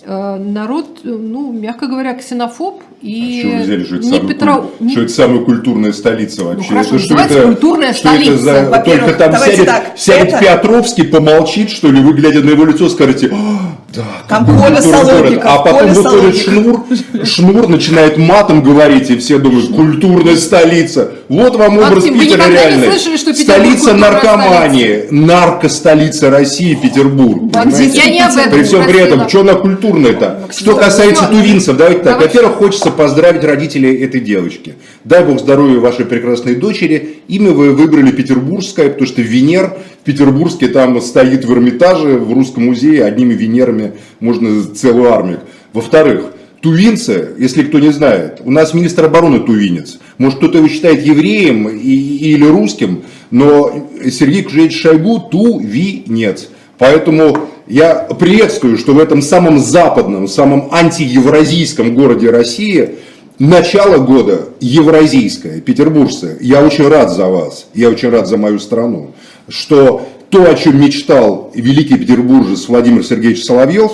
народ, 0.08 1.00
э, 1.04 1.08
ну, 1.10 1.52
мягко 1.52 1.88
говоря, 1.88 2.14
ксенофоб 2.14 2.82
и 3.02 3.54
А 3.60 3.64
взяли, 3.64 3.84
что 3.84 3.96
это, 3.96 4.06
не 4.06 4.20
Петро... 4.20 4.54
куль- 4.80 4.86
не- 4.88 4.92
что 4.92 5.02
это 5.02 5.12
самая 5.14 5.40
культурная 5.40 5.94
столица 5.94 6.44
вообще? 6.44 6.70
хорошо, 6.70 6.96
это 6.96 7.06
что 7.06 7.16
это, 7.16 7.42
культурная 7.44 7.94
что 7.94 8.10
это 8.10 8.24
столица. 8.24 8.44
за- 8.44 8.70
Во-первых, 8.70 9.04
только 9.18 9.20
там 9.20 9.36
сядет, 9.42 9.66
так, 9.66 9.84
сядет 9.98 10.34
это- 10.34 10.40
Петровский, 10.40 11.04
помолчит, 11.04 11.70
что 11.70 11.92
ли, 11.92 12.02
вы 12.02 12.14
глядя 12.14 12.42
на 12.42 12.50
его 12.52 12.66
лицо, 12.66 12.90
скажете, 12.90 13.30
«А, 13.34 13.73
да, 13.96 14.04
Там 14.28 14.46
Коля 14.46 14.82
Солодников, 14.82 15.22
город». 15.22 15.42
А 15.44 15.58
потом 15.60 15.94
выходит 15.94 16.38
шнур, 16.38 16.86
шнур 17.24 17.68
начинает 17.68 18.18
матом 18.18 18.64
говорить, 18.64 19.10
и 19.12 19.18
все 19.18 19.38
думают, 19.38 19.68
культурная 19.74 20.36
столица. 20.36 21.12
Вот 21.30 21.56
вам 21.56 21.78
образ 21.78 22.06
Максим, 22.06 22.20
Питера 22.20 22.50
реальный. 22.50 22.88
слышали, 22.92 23.18
что 23.18 23.34
Столица 23.34 23.94
наркомании, 23.94 25.06
наркостолица 25.12 26.30
России, 26.30 26.76
Петербург. 26.76 27.54
Максим, 27.54 27.72
понимаете? 27.72 28.00
я 28.00 28.10
не 28.10 28.20
об 28.22 28.36
этом 28.36 28.52
При 28.52 28.64
всем 28.64 28.84
при 28.86 29.00
этом, 29.00 29.30
что 29.30 29.42
она 29.42 29.54
культурная-то? 29.54 30.48
Что 30.52 30.76
касается 30.76 31.26
тувинцев, 31.28 31.78
давайте 31.78 32.02
так. 32.04 32.14
давай. 32.14 32.28
Во-первых, 32.28 32.56
хочется 32.56 32.92
поздравить 32.92 33.44
родителей 33.44 33.96
этой 34.04 34.22
девочки. 34.22 34.76
Дай 35.04 35.24
бог 35.24 35.40
здоровья 35.40 35.80
вашей 35.80 36.06
прекрасной 36.06 36.56
дочери. 36.56 37.20
Имя 37.28 37.52
вы 37.52 37.74
выбрали 37.74 38.12
петербургское, 38.12 38.90
потому 38.90 39.08
что 39.08 39.22
Венер 39.22 39.74
Петербургске 40.04 40.68
там 40.68 41.00
стоит 41.02 41.46
в 41.46 41.54
Эрмитаже, 41.54 42.18
в 42.18 42.34
Русском 42.34 42.66
музее, 42.66 43.06
одними 43.06 43.34
Венерами 43.34 43.94
можно 44.20 44.64
целую 44.64 45.14
армию. 45.14 45.40
Во-вторых, 45.72 46.34
Тувинцы, 46.64 47.32
если 47.40 47.64
кто 47.64 47.80
не 47.80 47.92
знает, 47.92 48.40
у 48.46 48.50
нас 48.50 48.74
министр 48.74 49.04
обороны 49.04 49.42
тувинец. 49.42 50.00
Может, 50.18 50.38
кто-то 50.38 50.60
его 50.60 50.70
считает 50.70 51.06
евреем 51.06 51.68
и, 51.68 51.92
или 51.92 52.46
русским, 52.46 53.04
но 53.32 53.90
Сергей 54.10 54.44
Кужевич 54.44 54.82
Шойгу 54.82 55.28
тувинец. 55.30 56.48
Поэтому 56.78 57.38
я 57.68 57.96
приветствую, 58.18 58.78
что 58.78 58.94
в 58.94 59.00
этом 59.00 59.22
самом 59.22 59.60
западном, 59.60 60.30
самом 60.30 60.70
антиевразийском 60.72 61.96
городе 61.96 62.30
России 62.30 62.92
начало 63.40 63.98
года 63.98 64.48
евразийское, 64.62 65.60
петербургское. 65.60 66.38
Я 66.40 66.64
очень 66.64 66.88
рад 66.88 67.12
за 67.12 67.28
вас, 67.28 67.68
я 67.74 67.90
очень 67.90 68.10
рад 68.10 68.26
за 68.26 68.38
мою 68.38 68.58
страну, 68.60 69.12
что 69.48 70.08
то, 70.30 70.50
о 70.50 70.56
чем 70.56 70.82
мечтал 70.82 71.52
великий 71.54 71.98
петербуржец 71.98 72.68
Владимир 72.68 73.06
Сергеевич 73.06 73.44
Соловьев, 73.44 73.92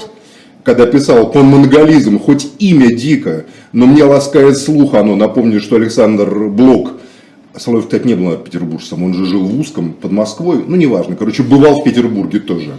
когда 0.64 0.86
писал 0.86 1.32
«Панмонголизм», 1.32 2.20
хоть 2.20 2.48
имя 2.60 2.94
дико, 2.96 3.46
но 3.74 3.86
мне 3.86 4.04
ласкает 4.04 4.58
слух 4.58 4.94
оно. 4.94 5.16
Напомню, 5.16 5.60
что 5.60 5.76
Александр 5.76 6.48
Блок, 6.48 6.94
Соловьев, 7.58 7.86
кстати, 7.88 8.08
не 8.08 8.16
был 8.16 8.38
петербуржцем, 8.38 9.04
он 9.04 9.14
же 9.14 9.26
жил 9.26 9.44
в 9.44 9.60
Узком, 9.60 9.94
под 9.94 10.12
Москвой, 10.12 10.64
ну, 10.66 10.76
неважно, 10.76 11.16
короче, 11.16 11.44
бывал 11.44 11.82
в 11.82 11.84
Петербурге 11.84 12.40
тоже. 12.40 12.72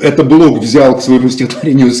Это 0.00 0.22
Блок 0.22 0.58
взял 0.58 0.96
к 0.96 1.02
своему 1.02 1.28
стихотворению 1.28 1.92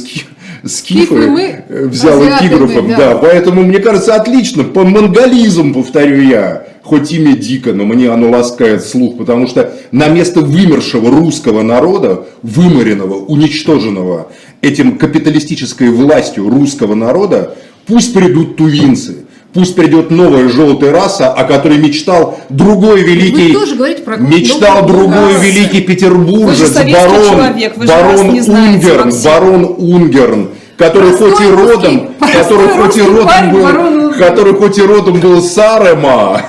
скифы, 0.64 1.06
Скифы 1.06 1.30
мы, 1.30 1.64
э, 1.68 1.86
взял 1.86 2.20
азиаты 2.20 2.46
эпиграфом, 2.46 2.84
мы, 2.84 2.90
да. 2.90 3.14
да, 3.14 3.18
поэтому 3.18 3.62
мне 3.62 3.78
кажется 3.78 4.14
отлично, 4.14 4.64
по 4.64 4.84
монголизм, 4.84 5.74
повторю 5.74 6.20
я, 6.22 6.66
хоть 6.82 7.12
имя 7.12 7.36
дико, 7.36 7.72
но 7.72 7.84
мне 7.84 8.10
оно 8.10 8.30
ласкает 8.30 8.84
слух, 8.84 9.16
потому 9.16 9.46
что 9.46 9.72
на 9.90 10.08
место 10.08 10.40
вымершего 10.40 11.10
русского 11.10 11.62
народа, 11.62 12.26
выморенного, 12.42 13.14
уничтоженного 13.14 14.28
этим 14.60 14.98
капиталистической 14.98 15.90
властью 15.90 16.48
русского 16.48 16.94
народа, 16.94 17.56
пусть 17.86 18.14
придут 18.14 18.56
тувинцы, 18.56 19.24
пусть 19.52 19.74
придет 19.74 20.10
новая 20.10 20.48
желтая 20.48 20.92
раса, 20.92 21.32
о 21.32 21.44
которой 21.44 21.78
мечтал 21.78 22.21
другой 22.48 23.02
великий, 23.02 23.52
тоже 23.52 23.76
говорите 23.76 24.02
про 24.02 24.16
мечтал 24.16 24.82
новую 24.82 25.08
другой 25.08 25.34
великий 25.40 25.80
петербуржец, 25.80 26.76
Вы 26.76 26.92
барон, 26.92 27.24
человек, 27.24 27.76
вы 27.76 27.86
барон 27.86 28.32
не 28.32 28.40
знаете, 28.40 28.86
Унгерн, 28.86 29.04
Максим. 29.06 29.24
барон 29.24 29.74
Унгерн, 29.78 30.48
который 30.76 31.08
Простой 31.10 31.30
хоть 31.30 31.40
и 31.40 31.50
родом, 31.50 32.08
простой 32.18 32.42
который 32.42 32.68
хоть 32.68 32.96
и 32.96 33.02
родом 33.02 33.26
парень, 33.26 33.50
был, 33.50 33.62
барон 33.62 34.14
который 34.14 34.54
хоть 34.54 34.78
и 34.78 34.82
родом 34.82 35.20
был 35.20 35.42
Сарема, 35.42 36.42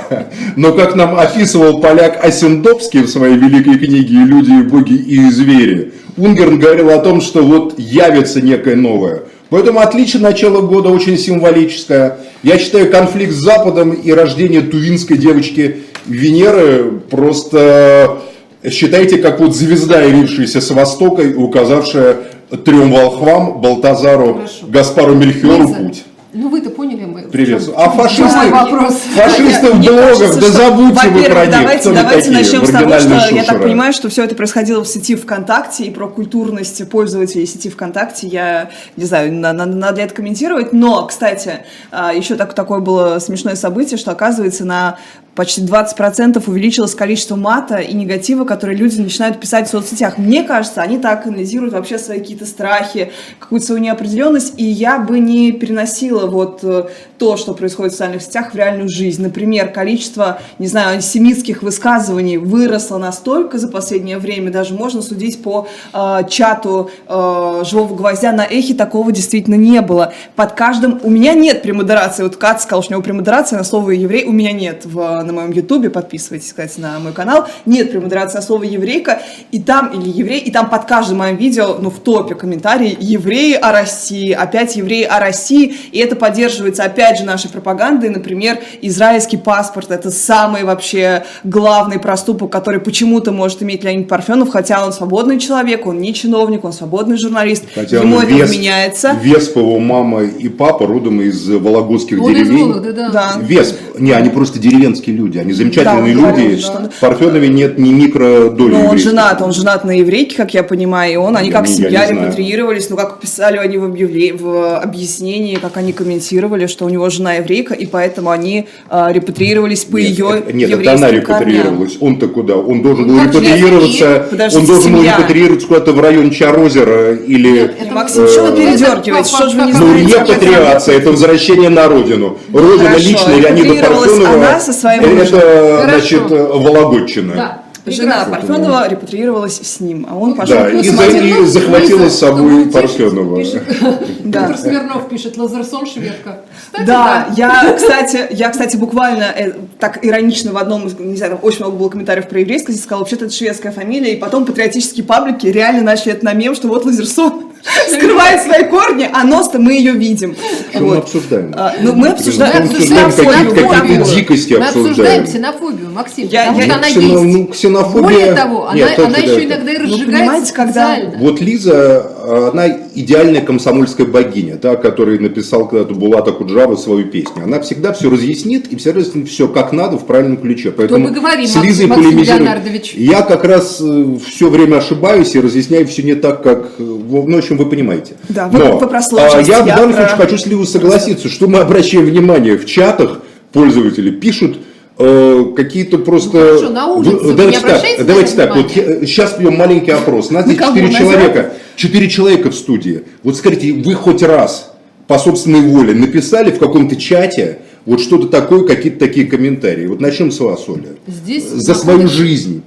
но 0.55 0.73
как 0.73 0.95
нам 0.95 1.17
описывал 1.17 1.79
поляк 1.81 2.23
Осендовский 2.23 3.01
в 3.01 3.09
своей 3.09 3.35
великой 3.35 3.77
книге 3.77 4.15
«И 4.15 4.25
люди, 4.25 4.61
боги, 4.63 4.93
и 4.93 5.29
звери», 5.29 5.93
Унгерн 6.17 6.59
говорил 6.59 6.91
о 6.91 6.99
том, 6.99 7.21
что 7.21 7.41
вот 7.41 7.79
явится 7.79 8.41
некое 8.41 8.75
новое. 8.75 9.23
Поэтому 9.53 9.81
отличие 9.81 10.19
начала 10.19 10.61
года 10.61 10.89
очень 10.89 11.15
символическое. 11.15 12.17
Я 12.41 12.57
считаю 12.57 12.89
конфликт 12.89 13.33
с 13.33 13.35
Западом 13.35 13.91
и 13.91 14.11
рождение 14.11 14.61
тувинской 14.61 15.15
девочки 15.15 15.83
Венеры 16.07 17.01
просто 17.07 18.23
считайте 18.71 19.19
как 19.19 19.39
вот 19.39 19.55
звезда, 19.55 20.01
явившаяся 20.01 20.59
с 20.59 20.71
востока 20.71 21.21
и 21.21 21.35
указавшая 21.35 22.17
трем 22.65 22.91
волхвам, 22.91 23.61
Балтазару, 23.61 24.33
Хорошо. 24.33 24.65
Гаспару 24.69 25.13
Мельхиору 25.13 25.67
путь. 25.67 26.03
Ну 26.35 26.49
вы-то 26.49 26.71
поняли 26.71 27.05
мы. 27.05 27.21
Приветствую. 27.23 27.79
А 27.79 27.91
фашисты, 27.91 28.49
вопрос. 28.49 28.95
фашисты 29.15 29.71
в 29.71 29.77
Мне 29.77 29.89
блогах, 29.89 30.17
кажется, 30.17 30.41
да 30.41 30.47
забудьте 30.47 31.09
вы 31.09 31.23
про 31.25 31.45
них. 31.45 31.51
давайте, 31.55 31.93
давайте 31.93 32.31
такие, 32.31 32.37
начнем 32.37 32.65
с 32.65 32.69
того, 32.71 32.79
что 32.99 33.09
маргинальные 33.09 33.35
я 33.35 33.43
так 33.43 33.61
понимаю, 33.61 33.93
что 33.93 34.09
все 34.09 34.23
это 34.23 34.33
происходило 34.33 34.83
в 34.83 34.87
сети 34.87 35.15
ВКонтакте, 35.15 35.83
и 35.83 35.91
про 35.91 36.07
культурность 36.07 36.89
пользователей 36.89 37.45
сети 37.45 37.69
ВКонтакте 37.69 38.25
я 38.27 38.69
не 38.97 39.05
знаю, 39.05 39.31
на- 39.31 39.53
на- 39.53 39.67
надо 39.67 39.97
ли 39.97 40.05
это 40.05 40.15
комментировать. 40.15 40.73
Но, 40.73 41.05
кстати, 41.05 41.65
а, 41.91 42.11
еще 42.13 42.33
так, 42.35 42.55
такое 42.55 42.79
было 42.79 43.19
смешное 43.19 43.55
событие, 43.55 43.99
что, 43.99 44.09
оказывается, 44.09 44.65
на 44.65 44.97
почти 45.35 45.61
20% 45.61 46.41
увеличилось 46.45 46.95
количество 46.95 47.35
мата 47.35 47.77
и 47.77 47.93
негатива, 47.93 48.45
которые 48.45 48.77
люди 48.77 48.99
начинают 48.99 49.39
писать 49.39 49.67
в 49.67 49.71
соцсетях. 49.71 50.17
Мне 50.17 50.43
кажется, 50.43 50.81
они 50.81 50.97
так 50.97 51.25
анализируют 51.25 51.73
вообще 51.73 51.97
свои 51.97 52.19
какие-то 52.19 52.45
страхи, 52.45 53.11
какую-то 53.39 53.65
свою 53.65 53.81
неопределенность, 53.81 54.53
и 54.57 54.63
я 54.63 54.99
бы 54.99 55.19
не 55.19 55.51
переносила 55.51 56.27
вот 56.27 56.59
э, 56.63 56.85
то, 57.17 57.37
что 57.37 57.53
происходит 57.53 57.93
в 57.93 57.95
социальных 57.95 58.21
сетях 58.21 58.53
в 58.53 58.55
реальную 58.55 58.89
жизнь. 58.89 59.21
Например, 59.23 59.69
количество, 59.69 60.39
не 60.59 60.67
знаю, 60.67 60.95
антисемитских 60.95 61.63
высказываний 61.63 62.37
выросло 62.37 62.97
настолько 62.97 63.57
за 63.57 63.67
последнее 63.67 64.19
время, 64.19 64.51
даже 64.51 64.73
можно 64.73 65.01
судить 65.01 65.41
по 65.41 65.67
э, 65.93 66.19
чату 66.29 66.91
э, 67.07 67.63
«Живого 67.65 67.95
гвоздя» 67.95 68.31
на 68.31 68.45
эхе, 68.45 68.73
такого 68.73 69.11
действительно 69.11 69.55
не 69.55 69.81
было. 69.81 70.13
Под 70.35 70.53
каждым... 70.53 70.99
У 71.03 71.09
меня 71.09 71.33
нет 71.33 71.61
премодерации. 71.61 72.23
Вот 72.23 72.35
Кат 72.35 72.61
сказал, 72.61 72.83
что 72.83 72.91
у 72.91 72.95
него 72.95 73.03
премодерация 73.03 73.57
на 73.57 73.63
слово 73.63 73.91
«еврей». 73.91 74.25
У 74.25 74.31
меня 74.31 74.51
нет 74.51 74.85
в, 74.85 75.22
на 75.23 75.33
моем 75.33 75.51
ютубе. 75.51 75.89
Подписывайтесь, 75.89 76.49
кстати, 76.49 76.79
на 76.79 76.99
мой 76.99 77.13
канал. 77.13 77.47
Нет 77.65 77.91
премодерации 77.91 78.37
на 78.37 78.41
слово 78.41 78.63
«еврейка». 78.63 79.21
И 79.51 79.61
там, 79.61 79.89
или 79.89 80.09
«еврей», 80.09 80.39
и 80.39 80.51
там 80.51 80.69
под 80.69 80.85
каждым 80.85 81.19
моим 81.19 81.37
видео, 81.37 81.77
ну, 81.79 81.89
в 81.89 81.99
топе 81.99 82.35
комментарии 82.35 82.97
«евреи 82.99 83.53
о 83.53 83.71
России», 83.71 84.31
опять 84.31 84.75
«евреи 84.75 85.03
о 85.03 85.19
России». 85.19 85.75
И 85.91 85.99
это 85.99 86.15
поддерживается, 86.15 86.83
опять 86.83 87.17
же, 87.19 87.25
нашей 87.25 87.49
пропагандой. 87.49 88.09
Например, 88.09 88.59
израильский 88.81 89.37
паспорт– 89.37 89.87
это 89.91 90.11
самый 90.11 90.63
вообще 90.63 91.23
главный 91.43 91.99
проступок, 91.99 92.51
который 92.51 92.79
почему-то 92.79 93.31
может 93.31 93.61
иметь 93.63 93.83
Леонид 93.83 94.07
Парфенов, 94.07 94.49
хотя 94.49 94.85
он 94.85 94.93
свободный 94.93 95.39
человек, 95.39 95.85
он 95.85 95.99
не 95.99 96.13
чиновник, 96.13 96.63
он 96.63 96.73
свободный 96.73 97.17
журналист. 97.17 97.65
Хотя 97.73 97.97
Ему 97.97 98.19
это 98.19 98.31
Вес- 98.31 98.49
вменяется. 98.49 99.17
Весп 99.21 99.57
его 99.57 99.79
мама 99.79 100.23
и 100.23 100.49
папа 100.49 100.85
родом 100.87 101.21
из 101.21 101.47
вологодских 101.49 102.21
Он 102.21 102.31
из 102.35 102.47
деревень. 102.47 102.67
Вологды, 102.67 102.93
да. 102.93 103.09
Да. 103.09 103.33
Весп. 103.41 103.77
Не, 103.99 104.11
они 104.11 104.29
просто 104.29 104.59
деревенские 104.59 105.12
люди. 105.13 105.37
Они 105.37 105.53
замечательные 105.53 106.15
Да, 106.15 106.21
он 106.29 106.39
люди. 106.39 106.57
что- 106.61 106.89
В 106.95 106.99
Парфенове 106.99 107.47
нет 107.47 107.77
ни 107.77 107.91
микродоли 107.91 108.71
Но 108.71 108.77
он 108.79 108.83
еврейской. 108.85 109.09
женат, 109.09 109.41
он 109.41 109.53
женат 109.53 109.85
на 109.85 109.91
еврейке, 109.97 110.35
как 110.35 110.53
я 110.53 110.63
понимаю, 110.63 111.13
и 111.13 111.15
он, 111.15 111.37
они 111.37 111.47
Я 111.49 111.53
как 111.53 111.67
семья 111.67 112.09
репатриировались, 112.09 112.89
ну 112.89 112.97
как 112.97 113.19
писали 113.19 113.57
они 113.57 113.77
в, 113.77 113.85
объявле- 113.85 114.33
в 114.33 114.77
объяснении, 114.79 115.55
как 115.55 115.77
они 115.77 115.93
комментировали, 115.93 116.67
что 116.67 116.85
у 116.85 116.89
него 116.89 117.09
жена 117.09 117.35
еврейка, 117.35 117.73
и 117.73 117.85
поэтому 117.85 118.29
они 118.31 118.67
а, 118.89 119.11
репатриировались 119.11 119.85
по 119.85 119.97
Нет, 119.97 120.09
ее 120.09 120.43
Нет, 120.53 120.69
это 120.71 120.93
она 120.93 121.11
репатриировалась. 121.11 121.97
Он-то 121.99 122.27
куда? 122.27 122.55
Он 122.55 122.81
должен 122.81 123.07
был 123.07 123.15
Ну, 123.15 123.23
репатриироваться. 123.23 124.15
и- 124.27 124.29
Подождите, 124.31 124.59
Он 124.61 124.65
должен 124.67 124.93
был 124.95 125.03
репатриироваться 125.03 125.67
куда-то 125.67 125.91
в 125.93 125.99
район 126.01 126.31
Чарозера 126.31 127.13
или... 127.15 127.49
Нет, 127.51 127.75
это- 127.81 127.93
Максим, 127.93 128.27
что 128.27 128.41
вы 128.43 128.47
это- 128.49 128.57
передергиваете? 128.57 129.29
Что 129.29 129.49
же 129.49 129.57
вы 129.57 129.65
не 129.67 129.73
Ну, 129.73 129.95
репатриация– 129.97 130.97
это 130.97 131.11
возвращение 131.11 131.69
на 131.69 131.87
родину. 131.87 132.37
Родина 132.51 132.95
личная 132.97 133.37
Леонида 133.39 133.83
Парфенова 133.85 134.33
она 134.33 134.59
со 134.59 134.73
своим. 134.73 135.02
Это, 135.07 135.39
Хорошо. 135.81 135.83
значит, 135.99 136.21
Вологодчина. 136.29 137.33
Да. 137.35 137.59
Жена 137.85 138.23
прекрасно. 138.23 138.35
Парфенова 138.47 138.87
репатриировалась 138.87 139.59
с 139.61 139.81
ним, 139.81 140.07
а 140.09 140.15
он 140.17 140.35
пошел 140.35 140.55
Да, 140.55 140.69
и, 140.69 140.81
за- 140.83 141.03
и 141.17 141.43
захватила 141.43 142.07
с 142.07 142.17
собой 142.17 142.67
Парфенова. 142.67 143.43
Да. 144.23 144.47
Петр 144.47 144.57
Смирнов 144.57 145.09
пишет, 145.09 145.35
Лазерсон 145.37 145.85
шведка. 145.85 146.39
Кстати, 146.71 146.87
Да, 146.87 147.27
я, 147.35 147.73
кстати, 147.75 148.27
я, 148.31 148.49
кстати, 148.51 148.77
буквально 148.77 149.23
э, 149.35 149.51
так 149.79 149.99
иронично 150.05 150.53
в 150.53 150.57
одном 150.57 150.87
из, 150.87 150.97
не 150.97 151.17
знаю, 151.17 151.33
там 151.33 151.39
очень 151.43 151.59
много 151.59 151.75
было 151.75 151.89
комментариев 151.89 152.29
про 152.29 152.39
еврейскость, 152.39 152.81
сказала, 152.81 153.01
вообще-то 153.01 153.25
это 153.25 153.33
шведская 153.33 153.71
фамилия, 153.73 154.13
и 154.13 154.17
потом 154.17 154.45
патриотические 154.45 155.03
паблики 155.05 155.47
реально 155.47 155.81
начали 155.81 156.13
это 156.13 156.23
на 156.23 156.31
мем, 156.33 156.55
что 156.55 156.69
вот 156.69 156.85
Лазерсон 156.85 157.51
скрывает 157.89 158.41
свои 158.41 158.63
корни, 158.65 159.09
а 159.11 159.23
нос-то 159.23 159.59
мы 159.59 159.73
ее 159.73 159.93
видим. 159.93 160.35
Что 160.69 160.79
мы 160.79 160.87
Вот. 160.95 160.97
обсуждаем? 160.99 161.53
А, 161.55 161.73
ну, 161.81 161.93
мы 161.93 162.09
обсуждаем, 162.09 162.63
Мы 162.67 162.69
обсуждаем 162.69 163.11
ксенофобию, 163.11 163.67
какие-то- 163.69 164.15
дикости 164.15 164.53
Мы 164.53 164.59
обсуждаем 164.65 164.89
обсуждаем. 164.91 165.25
ксенофобию, 165.25 165.91
Максим, 165.91 166.27
Я- 166.27 166.41
потому 166.41 166.59
я- 166.59 166.65
что 166.65 166.73
она 166.75 166.87
Ксено- 166.87 167.01
есть. 167.01 167.23
ну, 167.37 167.45
ксенофобия- 167.47 168.01
Более 168.03 168.33
того, 168.33 168.67
она, 168.67 168.75
Нет, 168.75 168.99
она 168.99 169.07
только 169.07 169.21
еще 169.21 169.33
это- 169.33 169.45
иногда 169.45 169.71
и 169.71 169.77
Ну, 169.77 169.83
разжигается 169.83 170.11
понимаете, 170.19 170.53
когда-. 170.53 170.99
Вот 171.19 171.41
Лиза, 171.41 172.49
она 172.51 172.65
идеальная 172.95 173.41
комсомольская 173.41 174.05
богиня, 174.07 174.57
та, 174.57 174.75
которая 174.75 175.19
написал 175.19 175.67
когда-то 175.67 175.93
Булата 175.93 176.31
Куджава 176.31 176.75
свою 176.75 177.05
песню. 177.05 177.43
Она 177.43 177.59
всегда 177.61 177.93
все 177.93 178.09
разъяснит 178.09 178.67
и 178.71 178.75
всегда 178.75 178.99
разъяснит 178.99 179.29
все 179.29 179.47
как 179.47 179.71
надо 179.73 179.97
в 179.97 180.05
правильном 180.05 180.37
ключе. 180.37 180.71
Поэтому 180.71 181.05
мы 181.07 181.11
говорим, 181.11 181.45
с 181.47 181.55
Лизой 181.55 181.87
Максим 181.87 182.05
полемизировать- 182.11 182.39
Леонардович. 182.43 182.93
Я 182.95 183.21
как 183.21 183.43
раз 183.43 183.81
все 184.27 184.49
время 184.49 184.77
ошибаюсь 184.77 185.35
и 185.35 185.39
разъясняю 185.39 185.87
все 185.87 186.03
не 186.03 186.15
так, 186.15 186.43
как... 186.43 186.71
э, 186.79 186.83
в- 186.83 187.27
Ну, 187.27 187.35
в 187.35 187.39
общем, 187.39 187.57
вы 187.57 187.65
понимаете. 187.67 188.13
Да, 188.29 188.47
вы- 188.47 188.59
Но, 188.59 188.77
вы 188.77 188.87
про 188.87 189.01
сложность, 189.01 189.49
а, 189.49 189.53
я 189.53 189.63
в 189.63 189.67
я 189.67 189.75
данном 189.75 189.93
про- 189.93 190.01
случае 190.07 190.17
хочу 190.25 190.37
с 190.37 190.45
Лизой 190.45 190.67
согласиться, 190.67 191.29
что 191.29 191.47
мы 191.47 191.59
обращаем 191.59 192.05
внимание 192.05 192.57
в 192.57 192.65
чатах, 192.65 193.21
пользователи 193.51 194.09
пишут 194.11 194.57
э, 194.57 194.59
какие-то 194.97 195.97
просто... 195.99 196.37
Ну, 196.37 196.43
хорошо, 196.57 196.69
на 196.69 196.87
улице 196.93 197.15
Вы- 197.15 197.33
давайте 197.33 197.59
так, 197.59 197.81
давайте 198.05 198.35
так, 198.35 198.55
вот 198.55 198.71
сейчас 198.71 199.33
пьем 199.33 199.55
маленький 199.55 199.91
опрос. 199.91 200.29
Нас 200.29 200.45
здесь 200.45 200.57
четыре 200.57 200.91
человека. 200.91 201.53
Четыре 201.75 202.09
человека 202.09 202.51
в 202.51 202.55
студии. 202.55 203.03
Вот 203.23 203.35
скажите, 203.35 203.73
вы 203.73 203.95
хоть 203.95 204.21
раз 204.21 204.73
по 205.07 205.17
собственной 205.17 205.61
воле 205.61 205.93
написали 205.93 206.51
в 206.51 206.59
каком-то 206.59 206.95
чате 206.95 207.59
вот 207.85 207.99
что-то 207.99 208.27
такое, 208.27 208.65
какие-то 208.65 208.99
такие 208.99 209.25
комментарии? 209.25 209.87
Вот 209.87 209.99
начнем 209.99 210.31
с 210.31 210.39
вас, 210.39 210.69
Оля. 210.69 210.89
Здесь 211.07 211.49
За 211.49 211.73
свою 211.73 212.07
жизнь. 212.07 212.61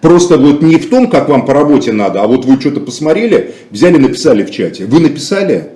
Просто 0.00 0.38
вот 0.38 0.62
не 0.62 0.76
в 0.76 0.88
том, 0.88 1.10
как 1.10 1.28
вам 1.28 1.44
по 1.44 1.52
работе 1.52 1.92
надо, 1.92 2.22
а 2.22 2.26
вот 2.26 2.44
вы 2.46 2.58
что-то 2.60 2.80
посмотрели, 2.80 3.54
взяли, 3.70 3.98
написали 3.98 4.44
в 4.44 4.50
чате. 4.50 4.86
Вы 4.86 5.00
написали? 5.00 5.70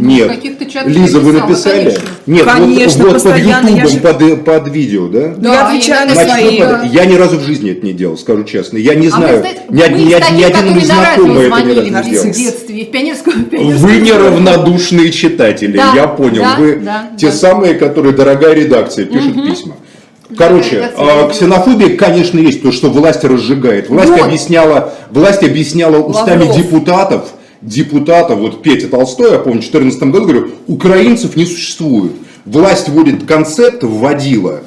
Ну, 0.00 0.08
Нет. 0.10 0.26
в 0.28 0.30
каких-то 0.30 0.64
чатах 0.66 0.92
Лиза, 0.94 1.18
вы 1.18 1.32
написали? 1.32 1.78
конечно. 1.84 2.08
Нет, 2.26 2.44
вот- 2.44 2.54
Конечно, 2.54 3.04
вот, 3.04 3.12
постоянно, 3.14 3.68
под 3.68 3.70
ютубом, 3.78 4.20
же- 4.20 4.36
под, 4.36 4.44
под 4.44 4.68
видео, 4.72 5.08
да? 5.08 5.34
Ну, 5.36 5.52
я 5.52 5.66
отвечаю 5.66 6.08
на 6.08 6.14
Значит, 6.14 6.30
свои. 6.32 6.60
ну, 6.60 6.66
под- 6.66 6.92
я 6.94 7.04
ни 7.04 7.14
разу 7.16 7.38
в 7.38 7.42
жизни 7.42 7.72
это 7.72 7.84
не 7.84 7.92
делал, 7.92 8.16
скажу 8.16 8.44
честно. 8.44 8.78
Я 8.78 8.94
не 8.94 9.08
А 9.08 9.10
вы 9.10 9.16
знаю, 9.16 9.38
знаете, 9.40 9.60
ни, 9.68 9.74
мы 9.82 9.88
ни 9.98 10.12
таких, 10.14 10.30
ни 10.30 10.42
один 10.44 10.52
которые 10.56 10.74
мой 10.74 10.84
на 10.86 10.94
радио 10.94 11.24
знакомый 11.24 11.36
это 11.36 11.42
ни 11.42 11.48
звонили 11.48 11.78
разу 11.94 12.08
не 12.10 12.14
в 12.14 12.18
сделал. 12.20 12.34
детстве, 12.34 12.84
в 12.84 12.88
в 12.88 12.90
пионерском 12.92 13.32
Вы 13.50 13.96
неравнодушные 13.96 15.10
читатели, 15.10 15.76
Да, 15.76 15.92
я 15.94 16.06
понял. 16.06 16.42
да, 16.42 16.54
Вы 16.58 16.76
да, 16.76 17.10
те 17.18 17.26
да. 17.26 17.32
самые, 17.32 17.74
которые 17.74 18.14
дорогая 18.14 18.54
редакция 18.54 19.04
пишут 19.04 19.34
письма. 19.34 19.74
Короче, 20.36 20.90
а, 20.96 21.22
ведет. 21.22 21.32
ксенофобия, 21.32 21.96
конечно, 21.96 22.38
есть, 22.38 22.62
то, 22.62 22.70
что 22.70 22.90
власть 22.90 23.24
разжигает. 23.24 23.88
Власть 23.88 24.10
Вот. 24.10 24.20
объясняла, 24.20 24.92
власть 25.10 25.42
объясняла 25.42 25.98
устами 25.98 26.42
Лавров. 26.42 26.56
депутатов, 26.56 27.28
депутатов, 27.60 28.38
вот 28.38 28.62
Петя 28.62 28.88
Толстой, 28.88 29.32
я 29.32 29.38
помню, 29.38 29.60
в 29.60 29.70
2014 29.70 30.02
году 30.04 30.24
говорю, 30.24 30.50
украинцев 30.66 31.36
не 31.36 31.44
существует. 31.44 32.12
Власть 32.44 32.88
вводит 32.88 33.24
концепт, 33.24 33.82
вводила, 33.82 34.62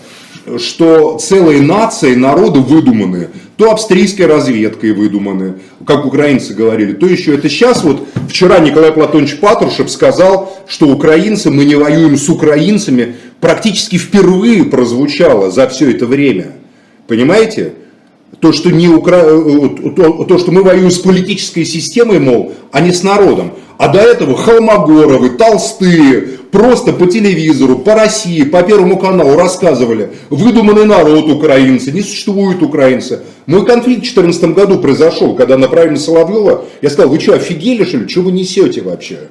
что 0.57 1.17
целые 1.17 1.61
нации, 1.61 2.15
народы 2.15 2.59
выдуманы. 2.59 3.29
То 3.57 3.71
австрийской 3.71 4.25
разведкой 4.25 4.93
выдуманы, 4.93 5.55
как 5.85 6.05
украинцы 6.05 6.53
говорили, 6.53 6.93
то 6.93 7.05
еще 7.05 7.35
это 7.35 7.47
сейчас 7.47 7.83
вот 7.83 8.07
вчера 8.27 8.59
Николай 8.59 8.91
Платонович 8.91 9.37
Патрушев 9.39 9.89
сказал, 9.91 10.57
что 10.67 10.87
украинцы, 10.87 11.51
мы 11.51 11.65
не 11.65 11.75
воюем 11.75 12.17
с 12.17 12.27
украинцами, 12.27 13.15
практически 13.39 13.97
впервые 13.97 14.63
прозвучало 14.65 15.51
за 15.51 15.67
все 15.67 15.91
это 15.91 16.07
время. 16.07 16.53
Понимаете? 17.07 17.73
То, 18.41 18.51
что, 18.51 18.71
не 18.71 18.87
Укра... 18.87 19.21
э, 19.23 19.91
то, 19.95 20.23
то, 20.25 20.37
что 20.39 20.51
мы 20.51 20.63
воюем 20.63 20.89
с 20.91 20.97
политической 20.97 21.63
системой, 21.63 22.19
мол, 22.19 22.53
а 22.71 22.81
не 22.81 22.91
с 22.91 23.03
народом. 23.03 23.53
А 23.77 23.87
до 23.87 23.99
этого 23.99 24.35
Холмогоровы, 24.35 25.29
Толстые, 25.29 26.39
просто 26.51 26.93
по 26.93 27.07
телевизору, 27.07 27.79
по 27.79 27.95
России, 27.95 28.43
по 28.43 28.61
Первому 28.61 28.97
каналу 28.97 29.35
рассказывали, 29.35 30.11
выдуманный 30.29 30.85
народ 30.85 31.29
украинцы, 31.29 31.91
не 31.91 32.01
существуют 32.01 32.61
украинцы. 32.61 33.21
Мой 33.45 33.65
конфликт 33.65 34.01
в 34.05 34.13
2014 34.13 34.43
году 34.55 34.79
произошел, 34.79 35.35
когда 35.35 35.57
направили 35.57 35.95
Соловьева, 35.95 36.65
я 36.81 36.89
сказал, 36.89 37.09
вы 37.09 37.19
что, 37.19 37.33
офигели 37.33 37.83
что 37.85 37.97
ли, 37.97 38.07
что 38.07 38.21
вы 38.21 38.31
несете 38.31 38.81
вообще? 38.81 39.29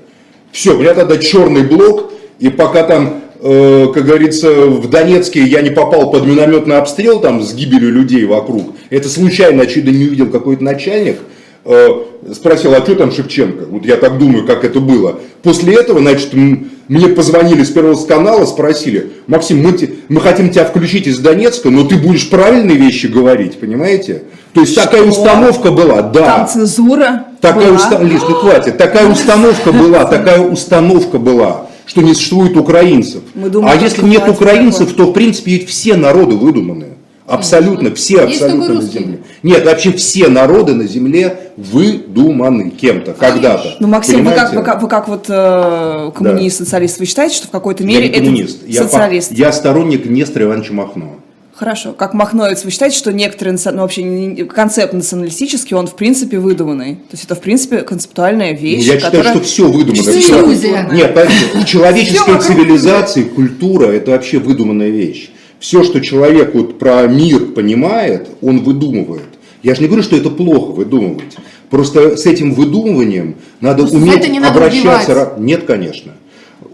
Все, 0.51 0.77
у 0.77 0.81
меня 0.81 0.95
тогда 0.95 1.17
черный 1.19 1.63
блок, 1.63 2.13
и 2.41 2.49
пока 2.49 2.83
там, 2.83 3.07
э, 3.07 3.30
как 3.41 4.05
говорится, 4.05 4.51
в 4.67 4.89
Донецке 4.91 5.43
я 5.43 5.63
не 5.63 5.71
попал 5.71 6.11
под 6.11 6.27
минометный 6.27 6.77
обстрел 6.77 7.21
там 7.21 7.43
с 7.43 7.55
гибелью 7.55 7.91
людей 7.93 8.25
вокруг, 8.25 8.75
это 8.91 9.09
случайно, 9.09 9.63
очевидно, 9.63 9.91
не 9.91 10.05
увидел 10.07 10.27
какой-то 10.27 10.63
начальник, 10.63 11.17
э, 11.65 11.89
спросил, 12.35 12.75
а 12.75 12.81
что 12.83 12.95
там 12.97 13.13
Шевченко? 13.13 13.65
Вот 13.71 13.87
я 13.87 13.97
так 13.97 14.19
думаю, 14.19 14.47
как 14.47 14.65
это 14.65 14.81
было. 14.81 15.21
После 15.43 15.75
этого, 15.75 16.01
значит, 16.01 16.31
мне 16.35 17.09
позвонили 17.09 17.63
с 17.63 17.71
Первого 17.71 17.97
канала, 18.05 18.45
спросили, 18.45 19.11
Максим, 19.27 19.63
мы, 19.63 19.73
те- 19.73 19.91
мы 20.09 20.21
хотим 20.21 20.51
тебя 20.51 20.65
включить 20.67 21.07
из 21.07 21.19
Донецка, 21.19 21.71
но 21.71 21.85
ты 21.85 21.97
будешь 21.97 22.29
правильные 22.29 22.77
вещи 22.77 23.07
говорить, 23.07 23.59
понимаете? 23.59 24.25
То 24.53 24.61
есть 24.63 24.75
такая 24.75 25.03
установка 25.05 25.71
была, 25.71 26.03
да. 26.03 26.39
Там 26.39 26.49
цензура 26.49 27.27
Такая 27.41 27.69
была. 27.69 27.77
установка, 27.77 28.05
Лиз, 28.15 28.23
ну 28.29 28.35
хватит, 28.35 28.77
такая 28.77 29.09
установка 29.11 29.73
была, 29.73 30.05
такая 30.05 30.41
установка 30.41 31.19
была, 31.19 31.69
что 31.91 32.03
не 32.03 32.15
существует 32.15 32.57
украинцев. 32.57 33.21
Думаем, 33.35 33.77
а 33.77 33.83
если 33.83 34.05
нет 34.05 34.29
украинцев, 34.29 34.91
такое. 34.91 35.07
то 35.07 35.11
в 35.11 35.13
принципе 35.13 35.51
ведь 35.53 35.69
все 35.69 35.97
народы 35.97 36.37
выдуманы. 36.37 36.87
Абсолютно, 37.27 37.93
все 37.95 38.27
Есть 38.27 38.43
абсолютно 38.43 38.75
на 38.75 38.83
земле. 38.83 39.21
Нет, 39.43 39.65
вообще 39.65 39.93
все 39.93 40.29
народы 40.29 40.75
на 40.75 40.85
земле 40.85 41.53
выдуманы 41.57 42.71
кем-то, 42.71 43.13
когда-то. 43.13 43.77
Ну, 43.81 43.89
Максим, 43.89 44.25
вы 44.25 44.33
как, 44.33 44.53
вы 44.53 44.63
как, 44.63 44.83
вы 44.83 44.89
как 44.89 45.09
вот 45.09 45.27
э, 45.29 46.11
коммунист, 46.15 46.59
социалист, 46.59 47.01
вы 47.01 47.07
считаете, 47.07 47.37
что 47.37 47.49
в 47.49 47.51
какой-то 47.51 47.83
мере 47.85 48.07
я 48.07 48.21
не 48.21 48.27
коммунист, 48.27 48.63
это 48.63 48.73
я, 48.73 48.83
по- 48.83 48.89
социалист? 48.89 49.33
я 49.33 49.53
сторонник 49.53 50.07
Нестора 50.07 50.45
Ивановича 50.45 50.75
Махно. 50.75 51.17
Хорошо. 51.61 51.93
Как 51.93 52.15
махновец, 52.15 52.65
вы 52.65 52.71
считаете, 52.71 52.97
что 52.97 53.13
некоторые, 53.13 53.55
ну, 53.67 53.83
вообще 53.83 54.03
не- 54.03 54.45
концепт 54.45 54.95
националистический, 54.95 55.77
он 55.77 55.89
в 55.89 55.95
принципе 55.95 56.39
выдуманный? 56.39 56.95
То 56.95 57.13
есть 57.13 57.25
это 57.27 57.35
в 57.35 57.43
принципе 57.43 57.83
концептуальная 57.83 58.53
вещь, 58.57 58.83
Я 58.87 58.95
считаю, 58.95 59.13
которая... 59.13 59.35
что 59.35 59.45
все 59.45 59.71
выдумано. 59.71 60.03
Всё- 60.03 60.41
иллюзия. 60.43 60.89
Нет, 60.91 61.15
в 61.57 61.65
человеческой 61.67 62.41
цивилизации 62.41 63.25
культура– 63.25 63.85
это 63.89 64.13
вообще 64.13 64.39
выдуманная 64.39 64.89
вещь. 64.89 65.33
Все, 65.59 65.85
что 65.85 66.01
человек 66.01 66.55
вот 66.55 66.79
про 66.79 67.07
мир 67.07 67.49
понимает, 67.49 68.29
он 68.41 68.61
выдумывает. 68.61 69.29
Я 69.63 69.75
же 69.75 69.83
не 69.83 69.89
говорю, 69.89 70.03
что 70.03 70.17
это 70.17 70.31
плохо 70.31 70.71
выдумывать. 70.73 71.37
Просто 71.69 72.17
с 72.17 72.25
этим 72.25 72.55
выдумыванием 72.55 73.35
надо 73.61 73.83
Просто 73.83 73.99
уметь 73.99 74.17
это 74.21 74.29
не 74.29 74.41
надо 74.41 74.55
обращаться. 74.61 75.13
убивать. 75.13 75.39
Нет, 75.41 75.65
конечно. 75.67 76.13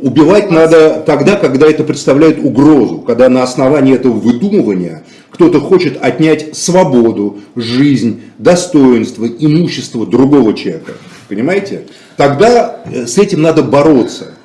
Убивать 0.00 0.50
надо 0.50 1.02
тогда, 1.06 1.36
когда 1.36 1.66
это 1.68 1.84
представляет 1.84 2.38
угрозу, 2.44 2.98
когда 2.98 3.28
на 3.28 3.42
основании 3.42 3.94
этого 3.94 4.14
выдумывания 4.14 5.04
кто-то 5.30 5.60
хочет 5.60 5.98
отнять 6.02 6.56
свободу, 6.56 7.38
жизнь, 7.54 8.22
достоинство, 8.38 9.26
имущество 9.26 10.06
другого 10.06 10.54
человека. 10.54 10.92
Понимаете? 11.28 11.82
Тогда 12.16 12.80
э, 12.86 13.06
с 13.06 13.18
этим 13.18 13.42
надо 13.42 13.62
бороться. 13.62 14.35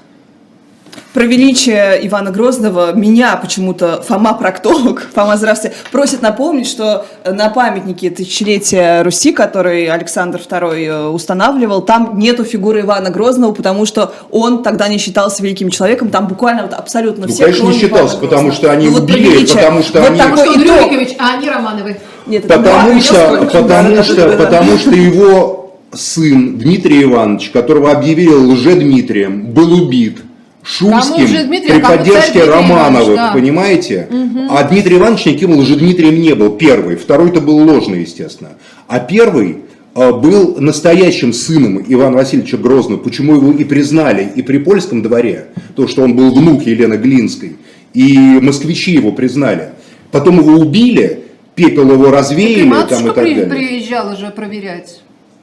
Про 1.14 1.26
величие 1.26 1.99
Ивана 2.07 2.32
Грозного 2.32 2.93
меня 2.93 3.36
почему-то 3.36 4.01
Фома 4.07 4.34
Проктолог, 4.34 5.09
Фома, 5.14 5.36
здравствуйте, 5.36 5.76
просит 5.91 6.22
напомнить, 6.22 6.68
что 6.70 7.05
на 7.30 7.49
памятнике 7.49 8.09
тысячелетия 8.12 9.01
Руси, 9.03 9.34
который 9.34 9.88
Александр 9.88 10.39
II 10.39 10.86
э, 10.86 11.07
устанавливал, 11.09 11.82
там 11.82 12.18
нету 12.18 12.45
фигуры 12.45 12.80
Ивана 12.82 13.09
Грозного, 13.09 13.51
потому 13.51 13.86
что 13.86 14.14
он 14.32 14.64
тогда 14.64 14.88
не 14.88 14.97
считался 14.99 15.43
великим 15.43 15.70
человеком, 15.70 16.12
там 16.12 16.28
буквально 16.30 16.62
вот 16.62 16.74
абсолютно 16.74 17.28
Ну, 17.28 17.34
все, 17.34 17.43
конечно, 17.43 17.64
не 17.66 17.74
считался, 17.74 18.14
Ивана 18.16 18.28
потому 18.30 18.51
что 18.53 18.72
они 18.72 18.86
Ну, 18.88 18.93
вот 18.93 19.03
убили, 19.03 19.32
величие. 19.32 19.57
потому 19.57 19.84
что 19.84 19.99
вот 19.99 20.09
они- 20.12 20.18
такой 20.18 20.38
Потому 20.38 20.53
что 20.53 20.59
он 20.59 20.64
итог. 20.64 20.91
Рюрикович, 20.91 21.16
а 21.20 21.34
они 21.38 21.49
Романовы. 21.49 21.97
Нет, 22.26 22.45
это 22.45 22.57
Потому 22.57 22.93
да, 22.93 22.99
что, 23.01 23.16
потому, 23.51 24.03
что, 24.03 24.16
да, 24.16 24.30
да. 24.38 24.45
потому 24.45 24.78
что 24.78 24.91
его 24.91 25.74
сын 25.93 26.57
Дмитрий 26.57 27.03
Иванович, 27.03 27.49
которого 27.49 27.91
объявили 27.91 28.30
лжедмитрием, 28.34 29.47
был 29.47 29.74
убит 29.74 30.20
Шуйским 30.64 31.24
лжедмитрий, 31.24 31.72
при 31.72 31.80
а 31.80 31.82
кому 31.82 31.97
поддержке 31.97 32.32
Дмитрий 32.34 32.49
Романовых, 32.51 33.16
да. 33.16 33.32
понимаете? 33.34 34.07
А 34.49 34.64
Дмитрий 34.64 34.97
Иванович 34.97 35.26
никаким 35.26 35.57
лжедмитрием 35.57 36.22
не 36.22 36.36
был, 36.36 36.51
первый. 36.51 36.95
Второй-то 36.97 37.41
был 37.41 37.57
ложный, 37.57 38.01
естественно. 38.01 38.51
А 38.88 38.99
первый 38.99 39.57
э, 39.95 40.12
был 40.12 40.57
настоящим 40.59 41.34
сыном 41.34 41.84
Ивана 41.88 42.18
Васильевича 42.18 42.57
Грозного, 42.57 42.99
почему 42.99 43.36
его 43.36 43.51
и 43.51 43.64
признали 43.64 44.32
и 44.36 44.41
при 44.43 44.59
польском 44.59 45.01
дворе, 45.01 45.47
то, 45.76 45.88
что 45.88 46.03
он 46.03 46.16
был 46.16 46.32
внук 46.34 46.64
Елены 46.64 46.95
Глинской, 46.95 47.55
и 47.93 48.18
москвичи 48.41 48.91
его 48.91 49.12
признали. 49.12 49.70
Потом 50.12 50.39
его 50.39 50.53
убили, 50.59 51.24
пепел 51.55 51.91
его 51.91 52.07
И 52.07 52.12
развеяли 52.12 52.59
там, 52.59 52.68
и 52.68 52.70
матушка 52.70 53.03
так 53.14 53.24
при- 53.24 53.34
далее. 53.36 53.49
приезжала 53.49 54.16
же 54.16 54.28
проверять. 54.30 55.01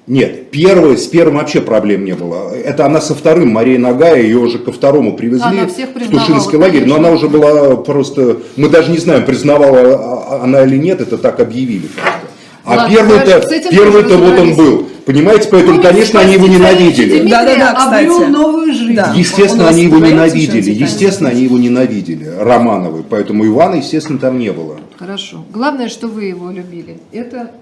Нет, 0.08 0.50
первый, 0.50 0.96
с 0.96 1.06
первым 1.06 1.36
вообще 1.36 1.60
проблем 1.60 2.04
не 2.04 2.14
было. 2.14 2.50
Это 2.54 2.86
она 2.86 3.00
со 3.00 3.14
вторым, 3.14 3.50
Мария 3.50 3.78
Нагая, 3.78 4.22
ее 4.22 4.38
уже 4.38 4.58
ко 4.58 4.72
второму 4.72 5.14
привезли 5.14 5.44
Она 5.44 5.66
всех 5.68 5.90
в 5.90 6.10
Тушинский 6.10 6.56
лагерь, 6.56 6.86
но 6.86 6.96
она 6.96 7.10
уже 7.10 7.28
была 7.28 7.76
просто, 7.76 8.38
мы 8.56 8.70
даже 8.70 8.90
не 8.90 8.98
знаем, 8.98 9.26
признавала 9.26 9.78
а- 9.78 10.40
она 10.44 10.62
или 10.64 10.76
нет, 10.76 11.02
это 11.02 11.18
так 11.18 11.40
объявили 11.40 11.88
просто. 11.88 12.28
А 12.64 12.76
Ладно, 12.76 12.96
первый-то, 12.96 13.54
этим 13.54 13.70
первый-то 13.70 14.08
тоже 14.10 14.22
вот 14.24 14.38
он 14.38 14.54
был. 14.54 14.88
Понимаете, 15.06 15.48
поэтому, 15.50 15.76
Помните, 15.76 15.88
конечно, 15.88 16.20
они 16.20 16.34
его 16.34 16.46
ненавидели. 16.46 17.20
Дмитрия 17.20 17.30
Да-да-да, 17.30 17.74
кстати. 17.74 18.04
обрел 18.04 18.28
новую 18.28 18.74
жизнь. 18.74 18.94
Да. 18.94 19.14
Естественно, 19.16 19.64
Он 19.64 19.70
они 19.70 19.84
его 19.84 19.98
ненавидели. 19.98 20.70
Естественно, 20.70 21.30
они 21.30 21.44
его 21.44 21.56
ненавидели. 21.56 22.30
Романовы. 22.38 23.04
Поэтому 23.08 23.46
Ивана, 23.46 23.76
естественно, 23.76 24.18
там 24.18 24.38
не 24.38 24.52
было. 24.52 24.76
Хорошо. 24.98 25.46
Главное, 25.50 25.88
что 25.88 26.08
вы 26.08 26.24
его 26.24 26.50
любили. 26.50 26.98
Это 27.10 27.52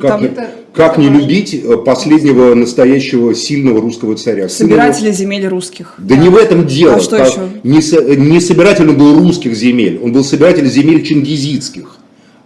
Как, 0.00 0.10
Там 0.10 0.20
не- 0.22 0.26
это- 0.28 0.50
как 0.74 0.92
это 0.92 1.00
не 1.00 1.08
любить 1.08 1.54
э, 1.54 1.76
последнего 1.78 2.54
настоящего 2.54 3.34
сильного 3.34 3.80
русского 3.80 4.16
царя? 4.16 4.48
Сына 4.48 4.68
его- 4.68 4.78
Собиратели 4.80 5.10
земель 5.12 5.46
русских. 5.48 5.94
Да 5.98 6.16
не 6.16 6.28
в 6.28 6.36
этом 6.36 6.66
дело. 6.66 6.94
А 6.96 7.00
что 7.00 7.16
Как- 7.18 7.28
еще? 7.28 7.40
Не, 7.62 8.16
не 8.30 8.40
собиратель 8.40 8.88
он 8.88 8.96
был 8.96 9.18
русских 9.18 9.54
земель, 9.54 10.00
он 10.02 10.12
был 10.12 10.24
собиратель 10.24 10.66
земель 10.68 11.04
чингизидских. 11.04 11.96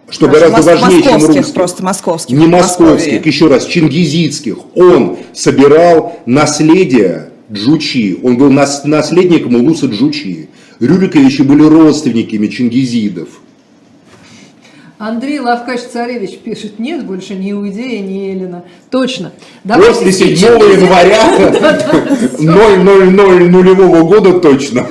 Что 0.08 0.26
Хорошо, 0.26 0.50
гораздо 0.50 0.72
мос- 0.72 0.80
важнее, 0.82 1.02
чем 1.02 1.14
русских. 1.26 1.52
просто 1.52 1.82
московских. 1.84 2.36
Не 2.36 2.46
московских, 2.46 3.26
еще 3.26 3.48
раз, 3.48 3.66
чингизидских. 3.66 4.56
Он 4.76 5.16
собирал 5.32 6.20
наследие 6.26 7.30
Джучи. 7.52 8.18
Он 8.22 8.36
был 8.36 8.50
нас- 8.50 8.84
наследником 8.84 9.56
Улуса 9.56 9.86
Джучи. 9.86 10.48
Рюриковичи 10.80 11.42
были 11.42 11.62
родственниками 11.62 12.46
чингизидов. 12.48 13.28
Андрей 14.98 15.40
Лавкач-Царевич 15.40 16.38
пишет, 16.38 16.78
нет 16.78 17.04
больше 17.04 17.34
ни 17.34 17.50
Иудея, 17.52 18.00
ни 18.00 18.30
Эллина. 18.30 18.64
Точно. 18.90 19.32
После 19.64 20.10
7 20.10 20.36
сейчас- 20.36 20.62
января 20.62 21.22
000 22.38 22.76
нулевого 23.50 24.02
года 24.08 24.40
точно. 24.40 24.86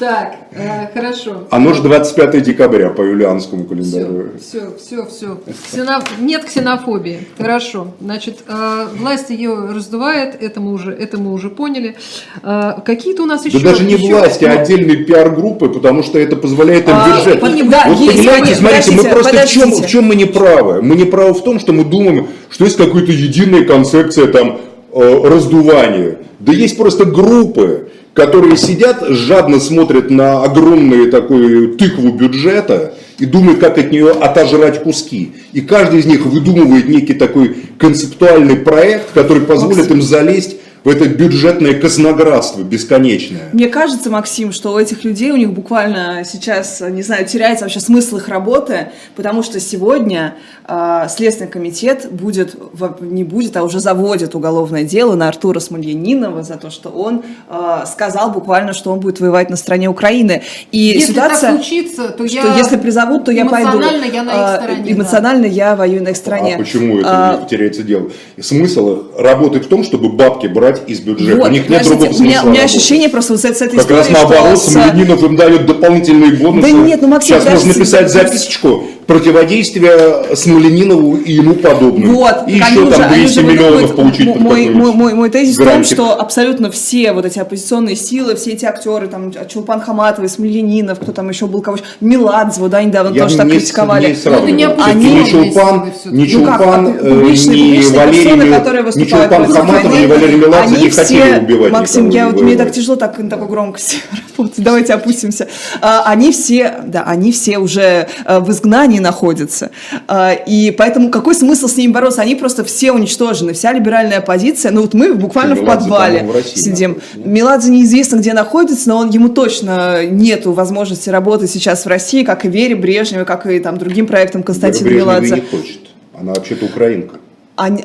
Так, 0.00 0.34
э, 0.52 0.86
хорошо. 0.94 1.46
Оно 1.50 1.74
же 1.74 1.82
25 1.82 2.42
декабря 2.42 2.88
по 2.88 3.02
юлианскому 3.02 3.64
календарю. 3.64 4.30
Все, 4.40 4.72
все, 4.82 5.04
все, 5.04 5.38
все. 5.68 5.84
Нет 6.18 6.46
ксенофобии. 6.46 7.28
Хорошо. 7.36 7.88
Значит, 8.00 8.38
э, 8.48 8.86
власть 8.96 9.28
ее 9.28 9.54
раздувает, 9.54 10.42
это 10.42 10.58
мы 10.62 10.72
уже, 10.72 10.90
это 10.92 11.20
мы 11.20 11.34
уже 11.34 11.50
поняли. 11.50 11.96
Э, 12.42 12.76
Какие-то 12.82 13.24
у 13.24 13.26
нас 13.26 13.44
еще... 13.44 13.58
Да 13.58 13.72
даже 13.72 13.84
не 13.84 13.92
еще- 13.92 14.14
власти, 14.14 14.46
а 14.46 14.60
отдельные 14.62 15.04
пиар-группы, 15.04 15.68
потому 15.68 16.02
что 16.02 16.18
это 16.18 16.34
позволяет 16.36 16.88
им 16.88 16.94
А, 16.94 17.20
пон- 17.38 17.68
да, 17.68 17.84
вот 17.88 17.98
есть, 17.98 18.16
понимаете, 18.16 18.54
смотрите, 18.54 18.90
мы 18.92 19.02
подождите, 19.02 19.10
просто 19.10 19.46
в 19.46 19.50
чем, 19.50 19.72
в 19.72 19.86
чем 19.86 20.04
мы 20.04 20.14
не 20.14 20.24
правы? 20.24 20.80
Мы 20.80 20.96
не 20.96 21.04
правы 21.04 21.34
в 21.34 21.44
том, 21.44 21.60
что 21.60 21.74
мы 21.74 21.84
думаем, 21.84 22.28
что 22.48 22.64
есть 22.64 22.78
какая-то 22.78 23.12
единая 23.12 23.66
концепция 23.66 24.28
там 24.28 24.60
э, 24.94 25.28
раздувания. 25.28 26.20
Да 26.38 26.54
есть 26.54 26.78
просто 26.78 27.04
группы, 27.04 27.90
которые 28.20 28.58
сидят, 28.58 29.02
жадно 29.08 29.58
смотрят 29.58 30.10
на 30.10 30.44
огромную 30.44 31.10
такую 31.10 31.78
тыкву 31.78 32.12
бюджета 32.12 32.92
и 33.18 33.24
думают, 33.24 33.60
как 33.60 33.78
от 33.78 33.90
нее 33.90 34.10
отожрать 34.10 34.82
куски. 34.82 35.32
И 35.54 35.62
каждый 35.62 36.00
из 36.00 36.04
них 36.04 36.26
выдумывает 36.26 36.86
некий 36.86 37.14
такой 37.14 37.56
концептуальный 37.78 38.56
проект, 38.56 39.12
который 39.14 39.40
позволит 39.40 39.90
им 39.90 40.02
залезть 40.02 40.56
в 40.84 40.88
это 40.88 41.08
бюджетное 41.08 41.74
казноградство 41.78 42.62
бесконечное. 42.62 43.50
Мне 43.52 43.68
кажется, 43.68 44.10
Максим, 44.10 44.52
что 44.52 44.72
у 44.72 44.78
этих 44.78 45.04
людей, 45.04 45.30
у 45.30 45.36
них 45.36 45.52
буквально 45.52 46.22
сейчас, 46.24 46.80
не 46.80 47.02
знаю, 47.02 47.26
теряется 47.26 47.64
вообще 47.64 47.80
смысл 47.80 48.16
их 48.16 48.28
работы, 48.28 48.88
потому 49.14 49.42
что 49.42 49.60
сегодня 49.60 50.36
э, 50.66 51.06
Следственный 51.08 51.50
комитет 51.50 52.08
будет, 52.10 52.56
не 53.00 53.24
будет, 53.24 53.56
а 53.56 53.64
уже 53.64 53.80
заводит 53.80 54.34
уголовное 54.34 54.84
дело 54.84 55.14
на 55.16 55.28
Артура 55.28 55.60
Смольянинова 55.60 56.42
за 56.42 56.56
то, 56.56 56.70
что 56.70 56.88
он 56.88 57.22
э, 57.48 57.84
сказал 57.86 58.30
буквально, 58.30 58.72
что 58.72 58.90
он 58.92 59.00
будет 59.00 59.20
воевать 59.20 59.50
на 59.50 59.56
стороне 59.56 59.88
Украины. 59.88 60.42
И 60.72 60.78
Если 60.78 61.12
ситуация, 61.12 61.52
так 61.52 61.62
случится, 61.62 62.08
то 62.08 62.26
что 62.26 62.36
я... 62.36 62.56
если 62.56 62.76
призовут, 62.76 63.24
то 63.24 63.32
я 63.32 63.44
пойду. 63.44 63.72
Эмоционально 63.72 64.04
я 64.04 64.22
на 64.22 64.30
их 64.30 64.36
А, 64.38 64.56
стороне, 64.56 64.82
да. 64.84 64.92
Эмоционально 64.92 65.46
я 65.46 65.76
воюю 65.76 66.02
на 66.02 66.08
их 66.08 66.16
стороне. 66.16 66.54
А 66.54 66.58
почему 66.58 67.00
это 67.00 67.08
А, 67.10 67.46
теряется 67.48 67.82
дело? 67.82 68.10
Смысл 68.40 69.04
работает 69.18 69.66
в 69.66 69.68
том, 69.68 69.84
чтобы 69.84 70.10
бабки 70.10 70.46
брать 70.46 70.69
из 70.86 71.00
бюджета. 71.00 71.36
вот, 71.36 71.48
у 71.48 71.52
них 71.52 71.68
нет 71.68 71.84
другого 71.84 72.08
у 72.08 72.12
смысла. 72.12 72.22
меня, 72.24 72.42
у 72.44 72.48
меня 72.50 72.62
ощущение 72.64 73.08
просто 73.08 73.32
вот 73.34 73.40
с, 73.42 73.44
с 73.44 73.62
этой 73.62 73.78
Как 73.78 73.90
раз 73.90 74.08
историей, 74.08 74.12
наоборот, 74.30 74.58
что 74.58 75.26
им 75.26 75.36
дает 75.36 75.66
дополнительные 75.66 76.32
бонусы. 76.32 76.62
Да 76.68 76.70
нет, 76.70 77.02
ну, 77.02 77.08
Максим, 77.08 77.36
Сейчас 77.40 77.64
можно 77.64 77.72
подождите. 77.84 78.08
записочку 78.08 78.84
противодействия 79.06 80.34
Смольянинову 80.36 81.16
и 81.16 81.32
ему 81.32 81.54
подобным. 81.54 82.14
Вот, 82.14 82.44
и 82.46 82.52
они 82.52 82.58
еще 82.60 82.80
уже- 82.80 82.90
там 82.92 83.02
они 83.12 83.14
200 83.24 83.38
уже 83.38 83.42
миллионов 83.48 83.80
выдумывают- 83.82 83.96
получить. 83.96 84.36
Мой, 84.36 84.68
мой, 84.70 84.92
мой, 84.92 85.14
мой 85.14 85.30
тезис 85.30 85.54
в 85.54 85.58
том, 85.58 85.66
грантик. 85.66 85.92
что 85.96 86.20
абсолютно 86.20 86.70
все 86.70 87.12
вот 87.12 87.24
эти 87.24 87.38
оппозиционные 87.38 87.96
силы, 87.96 88.34
все 88.36 88.52
эти 88.52 88.64
актеры, 88.64 89.08
там, 89.08 89.32
Чулпан 89.48 89.80
Хаматовой, 89.80 90.28
Смольянинов, 90.28 91.00
кто 91.00 91.12
там 91.12 91.28
еще 91.28 91.46
был, 91.46 91.60
кого 91.60 91.78
Меладзева, 92.00 92.68
да, 92.68 92.82
недавно 92.82 93.14
Я 93.14 93.22
тоже 93.24 93.36
так 93.36 93.46
не, 93.46 93.52
критиковали. 93.58 94.08
не 94.08 94.14
сравниваю. 94.14 94.76
Ну, 94.76 94.82
это 94.84 94.94
не 94.94 95.06
Они- 95.06 95.20
ни 95.20 95.24
Чулпан, 95.30 95.92
ни 96.06 96.10
Ну 96.10 96.20
как, 96.46 96.58
Чулпан, 96.60 96.86
а 96.86 96.90
э, 96.90 97.08
публичные- 97.10 97.56
ни 97.60 97.66
публичные 97.66 97.98
Валерий, 97.98 98.22
персоны, 98.24 98.44
Мел- 98.44 98.54
которые 98.58 98.82
ни 98.82 98.86
выступают 98.86 99.30
Чулпан 99.30 99.42
войны, 99.52 100.02
ни 100.02 100.06
Валерий 100.06 100.36
Меладзе 100.36 100.59
Меладзе 100.60 100.76
они 100.76 100.84
не 100.84 100.90
хотели 100.90 101.20
все, 101.22 101.38
убивать 101.40 101.72
Максим, 101.72 102.08
никого 102.08 102.18
я, 102.18 102.28
вот, 102.28 102.42
мне 102.42 102.56
так 102.56 102.72
тяжело 102.72 102.96
так 102.96 103.18
на 103.18 103.30
такой 103.30 103.48
громкости 103.48 103.98
работать. 104.38 104.64
Давайте 104.64 104.94
опустимся. 104.94 105.48
А, 105.80 106.02
они 106.06 106.32
все, 106.32 106.80
да, 106.86 107.02
они 107.04 107.32
все 107.32 107.58
уже 107.58 108.08
а, 108.24 108.40
в 108.40 108.50
изгнании 108.50 108.98
находятся. 108.98 109.70
А, 110.08 110.32
и 110.32 110.70
поэтому 110.70 111.10
какой 111.10 111.34
смысл 111.34 111.68
с 111.68 111.76
ними 111.76 111.92
бороться? 111.92 112.22
Они 112.22 112.34
просто 112.34 112.64
все 112.64 112.92
уничтожены, 112.92 113.52
вся 113.52 113.72
либеральная 113.72 114.18
оппозиция. 114.18 114.72
Ну 114.72 114.82
вот 114.82 114.94
мы 114.94 115.14
буквально 115.14 115.54
в 115.54 115.64
подвале 115.64 116.24
в 116.24 116.32
России 116.32 116.60
сидим. 116.60 117.00
нет? 117.14 117.26
Меладзе 117.26 117.70
неизвестно, 117.70 118.16
где 118.16 118.32
находится, 118.32 118.88
но 118.88 118.98
он, 118.98 119.10
ему 119.10 119.28
точно 119.28 120.04
нету 120.06 120.52
возможности 120.52 121.10
работать 121.10 121.50
сейчас 121.50 121.84
в 121.84 121.88
России, 121.88 122.24
как 122.24 122.44
и 122.44 122.48
Вере 122.48 122.74
Брежневой, 122.74 123.24
как 123.24 123.46
и 123.46 123.58
там 123.60 123.78
другим 123.78 124.06
проектам 124.06 124.42
Константина 124.42 124.88
Меладзе. 124.88 125.36
не 125.36 125.40
хочет. 125.40 125.80
Она 126.18 126.34
вообще-то 126.34 126.66
украинка. 126.66 127.16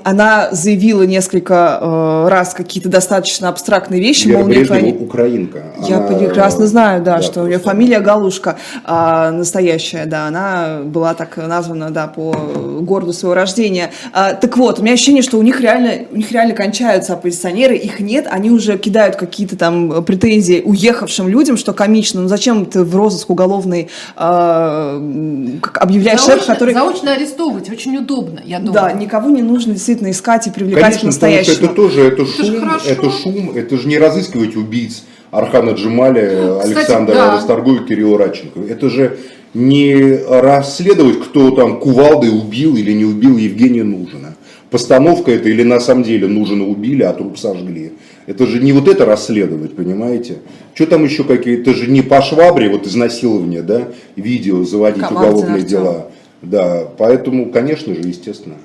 Она 0.04 0.50
заявила 0.52 1.04
несколько 1.04 1.80
э, 1.82 2.28
раз 2.30 2.54
какие-то 2.54 2.88
достаточно 2.88 3.50
абстрактные 3.50 4.00
вещи, 4.00 4.28
Вера 4.28 4.40
мол, 4.40 4.48
Брежнева 4.48 4.76
они- 4.76 4.94
украинка. 4.94 5.64
Я 5.86 5.98
Она- 5.98 6.08
прекрасно 6.08 6.66
знаю, 6.68 7.04
да, 7.04 7.22
что 7.22 7.42
у 7.42 7.44
нее 7.48 7.58
просто- 7.60 7.72
фамилия 7.72 8.00
Галушка 8.00 8.56
а, 8.86 9.32
настоящая, 9.32 10.06
да, 10.06 10.28
она 10.28 10.80
была 10.86 11.14
так 11.14 11.36
названа, 11.36 11.90
да, 11.92 12.08
по 12.08 12.32
городу 12.82 13.12
своего 13.12 13.34
рождения. 13.34 13.92
А, 14.14 14.34
так 14.34 14.56
вот, 14.56 14.80
у 14.80 14.82
меня 14.82 14.94
ощущение, 14.94 15.22
что 15.22 15.38
у 15.38 15.42
них 15.42 15.60
реально, 15.60 16.06
у 16.10 16.16
них 16.16 16.32
реально 16.32 16.54
кончаются 16.54 17.14
оппозиционеры, 17.14 17.76
их 17.76 18.00
нет, 18.00 18.28
они 18.30 18.52
уже 18.52 18.78
кидают 18.78 19.18
какие-то 19.18 19.58
там 19.58 20.04
претензии 20.06 20.62
уехавшим 20.64 21.28
людям, 21.28 21.58
что 21.58 21.74
комично, 21.74 22.22
ну 22.22 22.28
зачем 22.30 22.66
ты 22.66 22.84
в 22.84 22.96
розыск 22.96 23.30
уголовный 23.30 23.90
а, 24.16 24.96
объявляешь 25.74 26.22
человека, 26.22 26.46
Заочно, 26.46 26.54
который... 26.54 26.74
заочно 26.74 27.12
арестовывать 27.14 27.70
очень 27.70 27.98
удобно, 27.98 28.40
я 28.46 28.60
думаю. 28.60 28.74
Да, 28.74 28.92
никого 28.94 29.30
не 29.30 29.42
нужно 29.42 29.65
действительно 29.74 30.12
искать 30.12 30.48
и 30.48 30.52
привлекать 30.52 31.00
Конечно, 31.00 31.12
к 31.12 31.14
потому 31.14 31.18
что 31.18 31.28
настоящему. 31.28 31.66
это 31.66 31.76
тоже 31.76 32.02
это 32.02 32.26
же 32.26 32.32
шум, 32.46 32.60
хорошо. 32.62 32.90
это 32.90 33.10
шум, 33.12 33.52
это 33.56 33.78
же 33.78 33.88
не 33.88 33.98
разыскивать 33.98 34.56
убийц 34.56 35.04
Архана 35.32 35.72
Джемаля, 35.72 36.60
Кстати, 36.60 36.74
Александра 36.74 37.14
да. 37.14 37.36
Расторгуева, 37.36 37.86
Кирилла 37.86 38.18
Радченко. 38.18 38.62
Это 38.62 38.90
же 38.90 39.18
не 39.54 40.20
расследовать, 40.30 41.20
кто 41.22 41.52
там 41.52 41.80
кувалдой 41.80 42.30
убил 42.30 42.76
или 42.76 42.92
не 42.92 43.06
убил 43.06 43.38
Евгения 43.38 43.84
Нужина. 43.84 44.36
Постановка 44.72 45.32
это 45.32 45.48
или 45.50 45.64
на 45.64 45.80
самом 45.80 46.04
деле 46.04 46.28
Нужина 46.28 46.66
убили, 46.68 47.04
а 47.04 47.14
труп 47.14 47.38
сожгли. 47.38 47.94
Это 48.28 48.48
же 48.48 48.60
не 48.60 48.74
вот 48.74 48.88
это 48.88 49.06
расследовать, 49.06 49.76
понимаете? 49.76 50.40
Что 50.74 50.88
там 50.88 51.04
еще 51.04 51.24
какие-то, 51.24 51.72
это 51.72 51.80
же 51.80 51.90
не 51.90 52.02
по 52.02 52.22
швабре, 52.22 52.70
вот 52.70 52.88
изнасилование, 52.88 53.62
да, 53.62 53.90
видео 54.16 54.64
заводить 54.64 55.04
Командин 55.04 55.30
уголовные 55.30 55.64
Артем. 55.64 55.68
дела. 55.70 56.08
Да, 56.42 56.88
поэтому, 56.98 57.52
конечно 57.52 57.94
же, 57.94 58.02
естественно. 58.02 58.56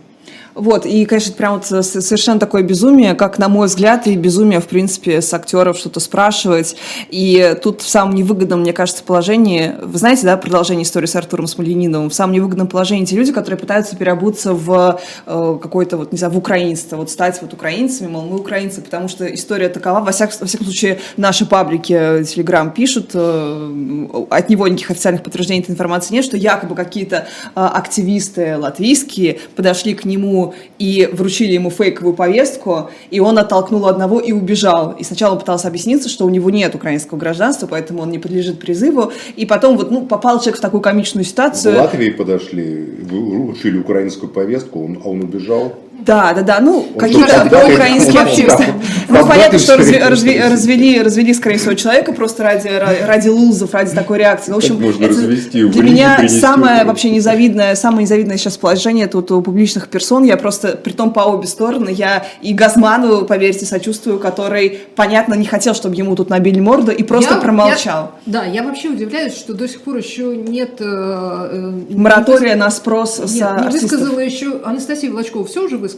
Вот, 0.55 0.86
и, 0.86 1.05
конечно, 1.05 1.32
прям 1.34 1.55
вот 1.55 1.66
совершенно 1.66 2.40
такое 2.40 2.62
безумие, 2.62 3.14
как, 3.14 3.38
на 3.38 3.48
мой 3.48 3.68
взгляд, 3.68 4.07
и 4.07 4.16
безумие, 4.16 4.61
в 4.61 4.66
принципе, 4.66 5.22
с 5.22 5.32
актеров 5.32 5.78
что-то 5.78 6.01
спрашивать. 6.01 6.76
И 7.09 7.57
тут 7.62 7.82
в 7.82 7.88
самом 7.88 8.14
невыгодном, 8.14 8.61
мне 8.61 8.72
кажется, 8.72 9.05
положении, 9.05 9.74
вы 9.82 9.98
знаете, 9.98 10.22
да, 10.24 10.36
продолжение 10.36 10.84
истории 10.84 11.07
с 11.07 11.14
Артуром 11.16 11.46
Смольяниновым, 11.46 12.11
в 12.11 12.14
самом 12.14 12.34
невыгодном 12.34 12.66
положении 12.66 13.05
те 13.05 13.16
люди, 13.16 13.32
которые 13.32 13.59
пытаются 13.59 13.96
переобуться 13.96 14.53
в 14.53 15.01
э, 15.26 15.59
какой-то, 15.62 15.96
вот, 15.96 16.12
не 16.12 16.18
знаю, 16.18 16.32
в 16.32 16.38
украинство, 16.38 16.96
вот 16.96 17.11
стать 17.11 17.40
вот 17.42 17.53
украинцами, 17.53 18.09
мол, 18.09 18.24
мы 18.26 18.38
украинцы, 18.38 18.80
потому 18.82 19.09
что 19.09 19.26
история 19.26 19.68
такова, 19.68 20.01
во, 20.01 20.11
всяк- 20.11 20.38
во 20.40 20.46
всяком 20.46 20.66
случае, 20.66 21.01
наши 21.16 21.46
паблики 21.46 21.92
э, 21.92 22.24
Телеграм 22.24 22.72
пишут, 22.72 23.11
э, 23.14 24.07
от 24.30 24.48
него 24.48 24.66
никаких 24.66 24.90
официальных 24.90 25.22
подтверждений 25.22 25.62
этой 25.62 25.72
информации 25.72 26.14
нет, 26.14 26.24
что 26.24 26.36
якобы 26.36 26.74
какие-то 26.74 27.28
э, 27.55 27.61
активисты 27.61 28.57
латвийские 28.57 29.38
подошли 29.55 29.94
к 29.94 30.05
нему 30.05 30.39
и 30.78 31.09
вручили 31.12 31.53
ему 31.53 31.70
фейковую 31.70 32.14
повестку, 32.14 32.91
и 33.11 33.20
он 33.20 33.38
оттолкнул 33.38 33.86
одного 33.86 34.20
и 34.20 34.32
убежал. 34.32 34.93
И 34.99 35.05
сначала 35.05 35.32
он 35.32 35.38
пытался 35.38 35.68
объясниться, 35.68 36.09
что 36.09 36.24
у 36.26 36.30
него 36.30 36.51
нет 36.51 36.74
украинского 36.74 37.18
гражданства, 37.18 37.66
поэтому 37.66 38.03
он 38.03 38.11
не 38.11 38.18
подлежит 38.18 38.59
призыву. 38.59 39.12
И 39.36 39.47
потом 39.47 39.76
вот, 39.76 39.91
ну, 39.91 40.07
попал 40.07 40.38
человек 40.41 40.59
в 40.59 40.61
такую 40.61 40.80
комичную 40.80 41.24
В 41.24 41.28
ситуацию. 41.28 41.78
Латвии 41.78 42.11
подошли, 42.11 42.86
вручили 43.03 43.78
украинскую 43.78 44.30
повестку, 44.30 44.84
он, 44.84 44.99
а 45.05 45.09
он 45.09 45.20
убежал. 45.22 45.72
Да, 46.07 46.32
да, 46.34 46.42
да, 46.42 46.61
ну, 46.61 46.82
какие-то 46.98 47.44
украинские 47.44 48.22
активисты. 48.22 48.66
Ну, 49.09 49.26
понятно, 49.26 49.59
что 49.59 49.76
развели, 49.76 51.01
развели, 51.03 51.34
скорее 51.34 51.59
всего, 51.59 51.74
человека 51.74 52.12
просто 52.12 52.42
ради, 52.42 52.68
ра- 52.68 53.07
ради 53.07 53.28
лузов, 53.28 53.74
ради 53.74 53.94
такой 53.94 54.18
реакции. 54.18 54.53
В 54.53 54.57
общем, 54.57 54.76
Как 54.76 54.86
можно 54.86 55.05
это 55.05 55.14
развести, 55.14 55.64
в 55.64 55.70
для 55.70 55.82
меня 55.82 56.28
самое 56.28 56.84
вообще 56.84 57.11
незавидное, 57.11 57.74
самое 57.74 58.03
незавидное 58.03 58.36
сейчас 58.36 58.57
положение 58.57 59.07
тут 59.09 59.30
у 59.30 59.42
публичных 59.42 59.88
персон. 59.88 60.24
Я 60.24 60.36
просто, 60.36 60.68
при 60.76 60.92
том 60.92 61.12
по 61.12 61.20
обе 61.20 61.46
стороны, 61.46 61.90
я 61.90 62.24
и 62.40 62.55
Газману, 62.55 63.24
поверьте, 63.24 63.66
сочувствую, 63.66 64.18
который, 64.18 64.80
понятно, 64.96 65.34
не 65.34 65.44
хотел, 65.44 65.74
чтобы 65.74 65.96
ему 65.96 66.16
тут 66.16 66.30
набили 66.30 66.61
морду, 66.61 66.92
и 66.92 67.03
просто 67.03 67.34
Я- 67.34 67.40
промолчал. 67.40 68.12
я- 68.26 68.32
да, 68.32 68.44
я 68.44 68.62
вообще 68.62 68.88
удивляюсь, 68.88 69.34
что 69.34 69.55
до 69.55 69.68
сих 69.68 69.82
пор 69.82 69.96
еще 69.96 70.36
нет... 70.36 70.76
э, 70.80 70.84
э, 70.84 71.72
Моратория 71.90 72.51
не 72.55 72.61
на 72.61 72.70
спрос 72.70 73.18
Нет, 73.18 73.28
с 73.28 73.34
не 73.34 73.68
высказала 73.70 74.18
еще... 74.20 74.61
Анастасия 74.64 75.11
Волочкова 75.11 75.44
все 75.46 75.64
уже 75.64 75.76
высказала? 75.76 75.89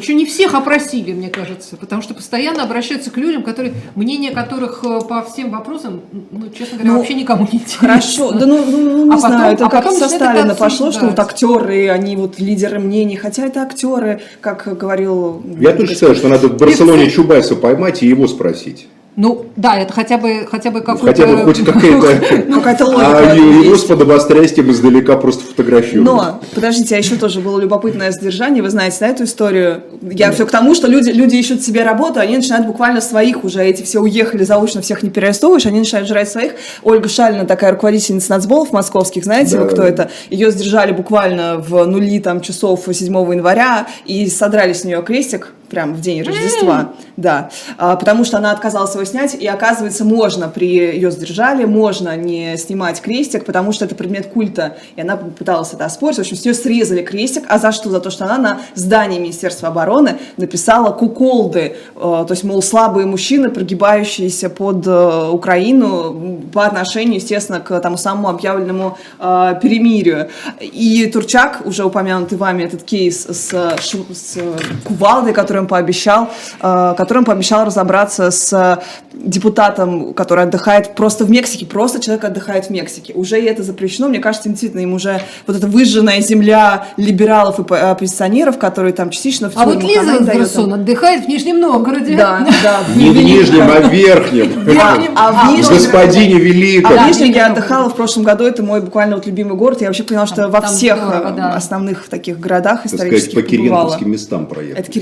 Еще 0.00 0.14
не 0.14 0.26
всех 0.26 0.54
опросили, 0.54 1.12
мне 1.12 1.28
кажется, 1.28 1.76
потому 1.76 2.02
что 2.02 2.14
постоянно 2.14 2.62
обращаются 2.62 3.10
к 3.10 3.16
людям, 3.16 3.42
которые, 3.42 3.74
мнение 3.94 4.30
которых 4.30 4.84
э, 4.84 5.00
по 5.00 5.22
всем 5.22 5.50
вопросам, 5.50 6.02
ну, 6.30 6.48
честно 6.50 6.78
говоря, 6.78 6.92
Ну, 6.92 6.98
вообще 6.98 7.14
никому 7.14 7.48
не 7.50 7.58
интересно. 7.58 7.88
Хорошо, 7.88 8.32
да 8.32 8.46
ну, 8.46 8.64
ну, 8.64 8.80
ну, 8.80 9.04
не 9.06 9.12
А 9.12 9.16
потом- 9.16 9.30
знаю, 9.30 9.54
это 9.54 9.66
а 9.66 9.70
как 9.70 9.84
потом 9.84 9.98
со 9.98 10.08
Сталина 10.08 10.46
это 10.46 10.54
пошло, 10.54 10.92
что 10.92 11.06
вот 11.06 11.18
актеры, 11.18 11.88
они 11.88 12.16
вот 12.16 12.38
лидеры 12.38 12.78
мнений, 12.78 13.16
хотя 13.16 13.46
это 13.46 13.62
актеры, 13.62 14.20
как 14.40 14.76
говорил... 14.78 15.42
Я 15.58 15.72
тоже 15.72 15.94
считаю, 15.94 16.14
что 16.14 16.28
надо 16.28 16.48
в 16.48 16.56
Барселоне 16.56 17.10
Чубайса 17.10 17.56
поймать 17.56 18.02
и 18.02 18.06
его 18.06 18.26
спросить. 18.26 18.88
Ну, 19.18 19.46
да, 19.56 19.76
это 19.76 19.92
хотя 19.92 20.16
бы, 20.16 20.46
хотя 20.48 20.70
бы 20.70 20.80
какой-то... 20.80 21.06
Хотя 21.06 21.26
бы 21.26 21.38
хоть 21.42 21.64
какая-то... 21.64 22.44
Ну, 22.46 22.58
какая-то 22.58 22.84
логика 22.84 23.32
А 23.32 23.34
его 23.34 23.76
с 23.76 23.82
подобострастием 23.82 24.70
издалека 24.70 25.16
просто 25.16 25.44
фотографируют. 25.44 26.06
Но, 26.06 26.40
подождите, 26.54 26.94
а 26.94 26.98
еще 26.98 27.16
тоже 27.16 27.40
было 27.40 27.58
любопытное 27.58 28.12
содержание, 28.12 28.62
вы 28.62 28.70
знаете, 28.70 28.98
да, 29.00 29.08
эту 29.08 29.24
историю? 29.24 29.82
Я 30.02 30.30
все 30.30 30.46
к 30.46 30.52
тому, 30.52 30.72
что 30.76 30.86
люди, 30.86 31.10
люди 31.10 31.34
ищут 31.34 31.62
себе 31.62 31.82
работу, 31.82 32.20
они 32.20 32.36
начинают 32.36 32.68
буквально 32.68 33.00
своих 33.00 33.42
уже, 33.42 33.60
эти 33.64 33.82
все 33.82 33.98
уехали 33.98 34.44
заочно, 34.44 34.82
всех 34.82 35.02
не 35.02 35.10
переарестовываешь, 35.10 35.66
они 35.66 35.80
начинают 35.80 36.06
жрать 36.06 36.28
своих. 36.28 36.52
Ольга 36.84 37.08
Шалина, 37.08 37.44
такая 37.44 37.72
руководительница 37.72 38.30
нацболов 38.30 38.70
московских, 38.70 39.24
знаете 39.24 39.56
Да. 39.56 39.64
вы, 39.64 39.68
кто 39.70 39.82
это? 39.82 40.10
Ее 40.30 40.52
сдержали 40.52 40.92
буквально 40.92 41.56
в 41.58 41.84
нули 41.86 42.20
там 42.20 42.40
часов 42.40 42.84
7 42.88 43.12
января 43.32 43.88
и 44.06 44.28
содрали 44.28 44.74
с 44.74 44.84
нее 44.84 45.02
крестик, 45.02 45.48
прям 45.68 45.94
в 45.94 46.00
день 46.00 46.22
Рождества, 46.22 46.92
да, 47.16 47.50
А, 47.76 47.96
потому 47.96 48.24
что 48.24 48.38
она 48.38 48.50
отказалась 48.52 48.94
его 48.94 49.04
снять, 49.04 49.34
и 49.34 49.46
оказывается, 49.46 50.04
можно 50.04 50.48
при 50.48 50.66
ее 50.68 51.10
задержали, 51.10 51.64
можно 51.64 52.16
не 52.16 52.56
снимать 52.56 53.00
крестик, 53.00 53.44
потому 53.44 53.72
что 53.72 53.84
это 53.84 53.94
предмет 53.94 54.26
культа, 54.26 54.76
и 54.96 55.00
она 55.00 55.16
пыталась 55.16 55.72
это 55.72 55.84
оспорить, 55.84 56.16
в 56.16 56.20
общем, 56.20 56.36
с 56.36 56.44
нее 56.44 56.54
срезали 56.54 57.02
крестик, 57.02 57.44
а 57.48 57.58
за 57.58 57.72
что? 57.72 57.90
За 57.90 58.00
то, 58.00 58.10
что 58.10 58.24
она 58.24 58.38
на 58.38 58.60
здании 58.74 59.18
Министерства 59.18 59.68
обороны 59.68 60.18
написала 60.36 60.90
куколды, 60.92 61.76
э, 61.94 62.00
то 62.00 62.26
есть, 62.30 62.44
мол, 62.44 62.62
слабые 62.62 63.06
мужчины, 63.06 63.50
прогибающиеся 63.50 64.50
под 64.50 64.86
э, 64.86 65.28
Украину 65.30 66.40
по 66.52 66.64
отношению, 66.66 67.16
естественно, 67.16 67.60
к 67.60 67.78
тому 67.80 67.96
самому 67.96 68.28
объявленному 68.28 68.96
э, 69.18 69.54
перемирию. 69.62 70.28
И 70.60 71.06
Турчак, 71.12 71.62
уже 71.64 71.84
упомянутый 71.84 72.38
вами 72.38 72.64
этот 72.64 72.82
кейс 72.82 73.26
с, 73.26 73.50
ш- 73.80 74.14
с 74.14 74.38
кувалдой, 74.84 75.32
который 75.32 75.57
он 75.58 75.66
пообещал, 75.66 76.30
э, 76.62 76.94
который 76.96 77.18
он 77.18 77.24
пообещал 77.24 77.64
разобраться 77.64 78.30
с 78.30 78.80
депутатом, 79.12 80.14
который 80.14 80.44
отдыхает 80.44 80.94
просто 80.94 81.24
в 81.24 81.30
Мексике, 81.30 81.66
просто 81.66 82.00
человек 82.00 82.24
отдыхает 82.24 82.66
в 82.66 82.70
Мексике. 82.70 83.12
Уже 83.14 83.40
и 83.40 83.44
это 83.44 83.62
запрещено. 83.62 84.08
Мне 84.08 84.20
кажется, 84.20 84.48
действительно, 84.48 84.80
им 84.80 84.94
уже 84.94 85.20
вот 85.46 85.56
эта 85.56 85.66
выжженная 85.66 86.20
земля 86.20 86.86
либералов 86.96 87.58
и 87.58 87.64
по- 87.64 87.90
оппозиционеров, 87.90 88.58
которые 88.58 88.92
там 88.92 89.10
частично 89.10 89.50
в 89.50 89.56
А 89.56 89.64
вот 89.64 89.82
Лиза 89.82 90.18
Андерсон 90.18 90.72
отдыхает 90.74 91.24
в 91.24 91.28
Нижнем 91.28 91.60
Новгороде. 91.60 92.16
Да, 92.16 92.46
да. 92.62 92.80
Не 92.94 93.10
в 93.10 93.16
Нижнем, 93.16 93.68
а 93.70 93.80
в 93.80 93.92
Верхнем. 93.92 94.48
Верхнем. 94.64 95.12
А 95.16 95.32
в 95.32 95.36
А, 95.48 95.52
Нижнем- 95.52 95.74
Господине 95.74 96.36
А 96.36 96.38
Великом. 96.38 96.92
в 96.92 96.94
Да, 96.94 97.08
Нижнем 97.08 97.30
я 97.32 97.46
отдыхала 97.48 97.88
в 97.90 97.94
прошлом 97.96 98.22
году, 98.22 98.44
это 98.44 98.62
мой 98.62 98.80
буквально 98.80 99.16
вот 99.16 99.26
любимый 99.26 99.56
город. 99.56 99.80
Я 99.80 99.88
вообще 99.88 100.04
поняла, 100.04 100.26
что 100.26 100.48
во 100.48 100.60
всех 100.62 100.96
э, 100.98 101.40
основных 101.54 102.08
таких 102.08 102.38
городах 102.38 102.82
по 102.82 102.86
исторических 102.86 103.34
побывала. 103.34 103.48
Кириенковским 103.50 104.10
местам 104.10 104.46
проехать. 104.46 104.78
Это 104.80 104.92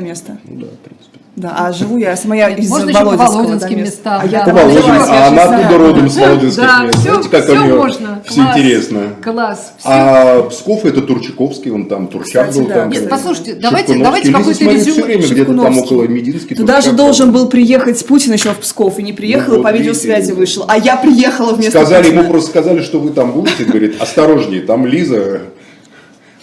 Кириенковское 0.00 0.34
место? 0.34 0.38
Ну 0.44 0.60
да, 0.60 0.66
в 0.66 0.78
принципе. 0.78 1.18
Да, 1.36 1.54
а 1.56 1.72
живу 1.72 1.96
я 1.96 2.16
сама 2.16 2.34
я 2.34 2.48
из 2.50 2.68
Можно 2.68 2.92
Володинского 2.92 3.28
Володинским 3.42 3.76
да, 3.76 3.82
местам, 3.84 4.20
А 4.20 4.26
я 4.26 4.44
да. 4.44 4.52
Володин- 4.52 5.04
а 5.08 5.28
она 5.28 5.42
оттуда 5.44 5.78
родом 5.78 6.10
с 6.10 6.16
Володинских 6.16 6.62
Да, 6.62 6.82
мест. 6.84 6.98
все, 6.98 7.10
Знаете, 7.12 7.28
как 7.30 7.40
у 7.40 7.46
все 7.52 7.62
нее 7.62 7.74
можно. 7.76 8.22
все 8.26 8.34
Класс. 8.42 8.56
интересно. 8.58 9.00
Класс. 9.22 9.72
Всё. 9.78 9.88
А 9.90 10.42
Псков 10.50 10.84
это 10.84 11.00
Турчаковский, 11.02 11.70
он 11.70 11.86
там 11.88 12.08
Турчак 12.08 12.48
Кстати, 12.50 12.58
был. 12.58 12.66
да. 12.68 12.74
там, 12.74 12.90
Нет, 12.90 13.08
послушайте, 13.08 13.54
давайте- 13.54 13.98
давайте 14.02 14.32
какой-то 14.32 14.64
резюме. 14.64 14.92
все 14.92 15.02
время 15.04 15.22
где-то 15.22 15.54
там 15.54 15.78
около 15.78 16.02
Мединский. 16.08 16.56
Туда 16.56 16.80
же 16.80 16.92
должен 16.92 17.30
был 17.32 17.48
приехать 17.48 18.04
Путин 18.04 18.32
еще 18.32 18.50
в 18.52 18.58
Псков, 18.58 18.98
и 18.98 19.02
не 19.02 19.12
приехал, 19.12 19.54
Ну 19.54 19.60
и 19.60 19.62
по 19.62 19.70
вот, 19.70 19.78
видеосвязи 19.78 20.32
вышел. 20.32 20.64
А 20.68 20.76
я 20.78 20.96
приехала 20.96 21.52
вместо 21.52 21.70
Сказали, 21.78 22.02
Путина. 22.04 22.20
ему 22.20 22.30
просто 22.30 22.50
сказали, 22.50 22.82
что 22.82 22.98
вы 22.98 23.10
там 23.10 23.32
будете, 23.32 23.64
говорит, 23.64 24.02
осторожнее, 24.02 24.62
там 24.62 24.84
Лиза, 24.84 25.42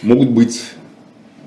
могут 0.01 0.29
быть 0.29 0.61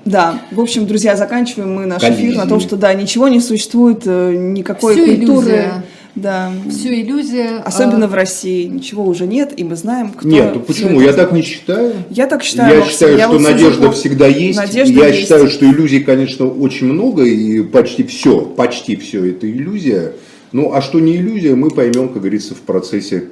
Да, 0.05 0.41
в 0.51 0.59
общем, 0.59 0.87
друзья, 0.87 1.15
заканчиваем 1.15 1.73
мы 1.75 1.85
наш 1.85 2.01
эфир 2.03 2.35
на 2.35 2.47
том, 2.47 2.59
что 2.59 2.75
да, 2.75 2.93
ничего 2.93 3.27
не 3.27 3.39
существует, 3.39 4.01
э, 4.05 4.33
никакой 4.35 4.95
Всё 4.95 5.05
культуры. 5.05 5.25
иллюзия. 5.47 5.83
Да. 6.15 6.51
Все 6.69 7.01
иллюзия. 7.01 7.59
Особенно 7.63 8.05
а, 8.05 8.07
в 8.09 8.13
России 8.13 8.65
ничего 8.65 9.05
уже 9.05 9.25
нет, 9.27 9.53
и 9.55 9.63
мы 9.63 9.75
знаем, 9.77 10.09
кто. 10.11 10.27
Нет, 10.27 10.51
ну 10.55 10.59
почему? 10.59 10.99
Я 10.99 11.13
так 11.13 11.31
не 11.31 11.41
считаю. 11.41 11.93
Я 12.09 12.27
так 12.27 12.43
считаю. 12.43 12.73
Я 12.73 12.79
Максим. 12.79 12.93
считаю, 12.93 13.17
Я 13.17 13.23
что 13.23 13.31
вот 13.33 13.41
сужу 13.41 13.51
надежда 13.53 13.87
по- 13.87 13.91
всегда 13.93 14.27
есть. 14.27 14.57
Надежда 14.59 14.99
я 14.99 15.07
есть. 15.07 15.19
считаю, 15.21 15.49
что 15.49 15.65
иллюзий, 15.65 16.01
конечно, 16.01 16.47
очень 16.47 16.87
много, 16.87 17.23
и 17.23 17.63
почти 17.63 18.03
все, 18.03 18.41
почти 18.41 18.97
все 18.97 19.23
это 19.31 19.49
иллюзия. 19.49 20.13
Ну, 20.51 20.73
а 20.73 20.81
что 20.81 20.99
не 20.99 21.15
иллюзия, 21.15 21.55
мы 21.55 21.69
поймем, 21.69 22.09
как 22.09 22.17
говорится, 22.23 22.55
в 22.55 22.59
процессе 22.61 23.25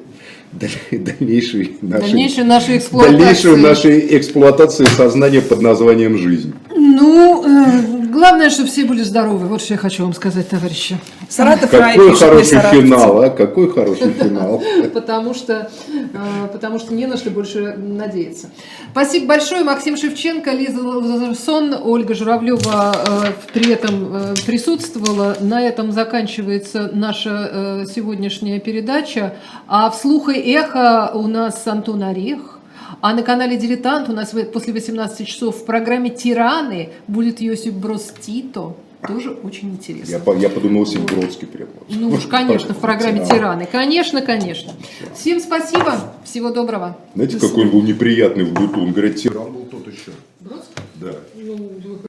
дальнейшей 0.51 1.77
нашей, 1.81 2.01
Дальнейшей 2.07 2.43
нашей 2.43 2.77
эксплуатации. 2.77 3.17
дальнейшей 3.17 3.57
нашей 3.57 4.17
эксплуатации 4.17 4.85
сознания 4.85 5.41
под 5.41 5.61
названием 5.61 6.17
жизнь. 6.17 6.53
Ну, 6.75 7.43
э, 7.45 7.98
главное, 8.19 8.49
чтобы 8.49 8.69
все 8.69 8.85
были 8.85 9.01
здоровы. 9.01 9.47
Вот 9.47 9.61
что 9.61 9.73
я 9.73 9.77
хочу 9.77 10.03
вам 10.03 10.13
сказать, 10.13 10.49
товарищи. 10.49 10.97
Саратов 11.29 11.73
рай 11.73 11.95
Какой 11.95 12.09
мне 12.09 12.17
хороший 12.17 12.59
финал, 12.59 13.21
а? 13.21 13.29
Какой 13.29 13.71
хороший 13.71 14.11
финал. 14.11 14.61
Потому 14.93 15.33
что, 15.33 15.71
э, 15.87 16.47
потому 16.51 16.79
что 16.79 16.93
не 16.93 17.05
на 17.05 17.17
что 17.17 17.29
больше 17.29 17.75
надеяться. 17.77 18.49
Спасибо 18.91 19.27
большое. 19.27 19.63
Максим 19.63 19.95
Шевченко, 19.95 20.51
Лиза 20.51 20.81
Лазарсон, 20.81 21.75
Ольга 21.81 22.13
Журавлева 22.13 22.93
э, 22.93 23.31
при 23.53 23.71
этом 23.71 24.15
э, 24.15 24.35
присутствовала. 24.45 25.37
На 25.39 25.61
этом 25.61 25.91
заканчивается 25.91 26.89
наша 26.93 27.85
сегодняшняя 27.93 28.59
передача. 28.59 29.35
А 29.67 29.89
вслух 29.89 30.29
и 30.29 30.53
эхо 30.53 31.11
у 31.13 31.27
нас 31.27 31.65
Антон 31.67 32.03
Орех. 32.03 32.58
А 33.01 33.13
на 33.13 33.23
канале 33.23 33.57
«Дилетант» 33.57 34.09
у 34.09 34.13
нас 34.13 34.33
после 34.53 34.73
18 34.73 35.25
часов 35.27 35.57
в 35.57 35.65
программе 35.65 36.09
«Тираны» 36.09 36.89
будет 37.07 37.39
Йосип 37.39 37.73
Брос 37.73 38.13
Тито. 38.19 38.75
Тоже 39.07 39.31
очень 39.31 39.69
интересно. 39.71 40.21
Я, 40.25 40.33
я 40.33 40.49
подумал, 40.49 40.83
если 40.83 40.99
Бродский 40.99 41.47
вот. 41.47 41.85
Ну 41.87 42.09
уж, 42.09 42.25
конечно, 42.25 42.73
в 42.73 42.79
программе 42.79 43.25
«Тираны». 43.25 43.65
Конечно, 43.71 44.21
конечно. 44.21 44.73
Всем 45.15 45.39
спасибо. 45.39 46.13
Всего 46.25 46.49
доброго. 46.49 46.97
Знаете, 47.15 47.37
До 47.37 47.47
какой 47.47 47.63
он 47.63 47.69
был 47.69 47.81
неприятный 47.81 48.43
в 48.43 48.51
быту? 48.51 48.81
Он 48.81 48.91
говорит, 48.91 49.15
тиран 49.15 49.53
был 49.53 49.61
тот 49.61 49.87
еще. 49.87 50.11
Бродский? 50.41 50.73
Да. 50.95 51.15
Ну, 51.35 51.71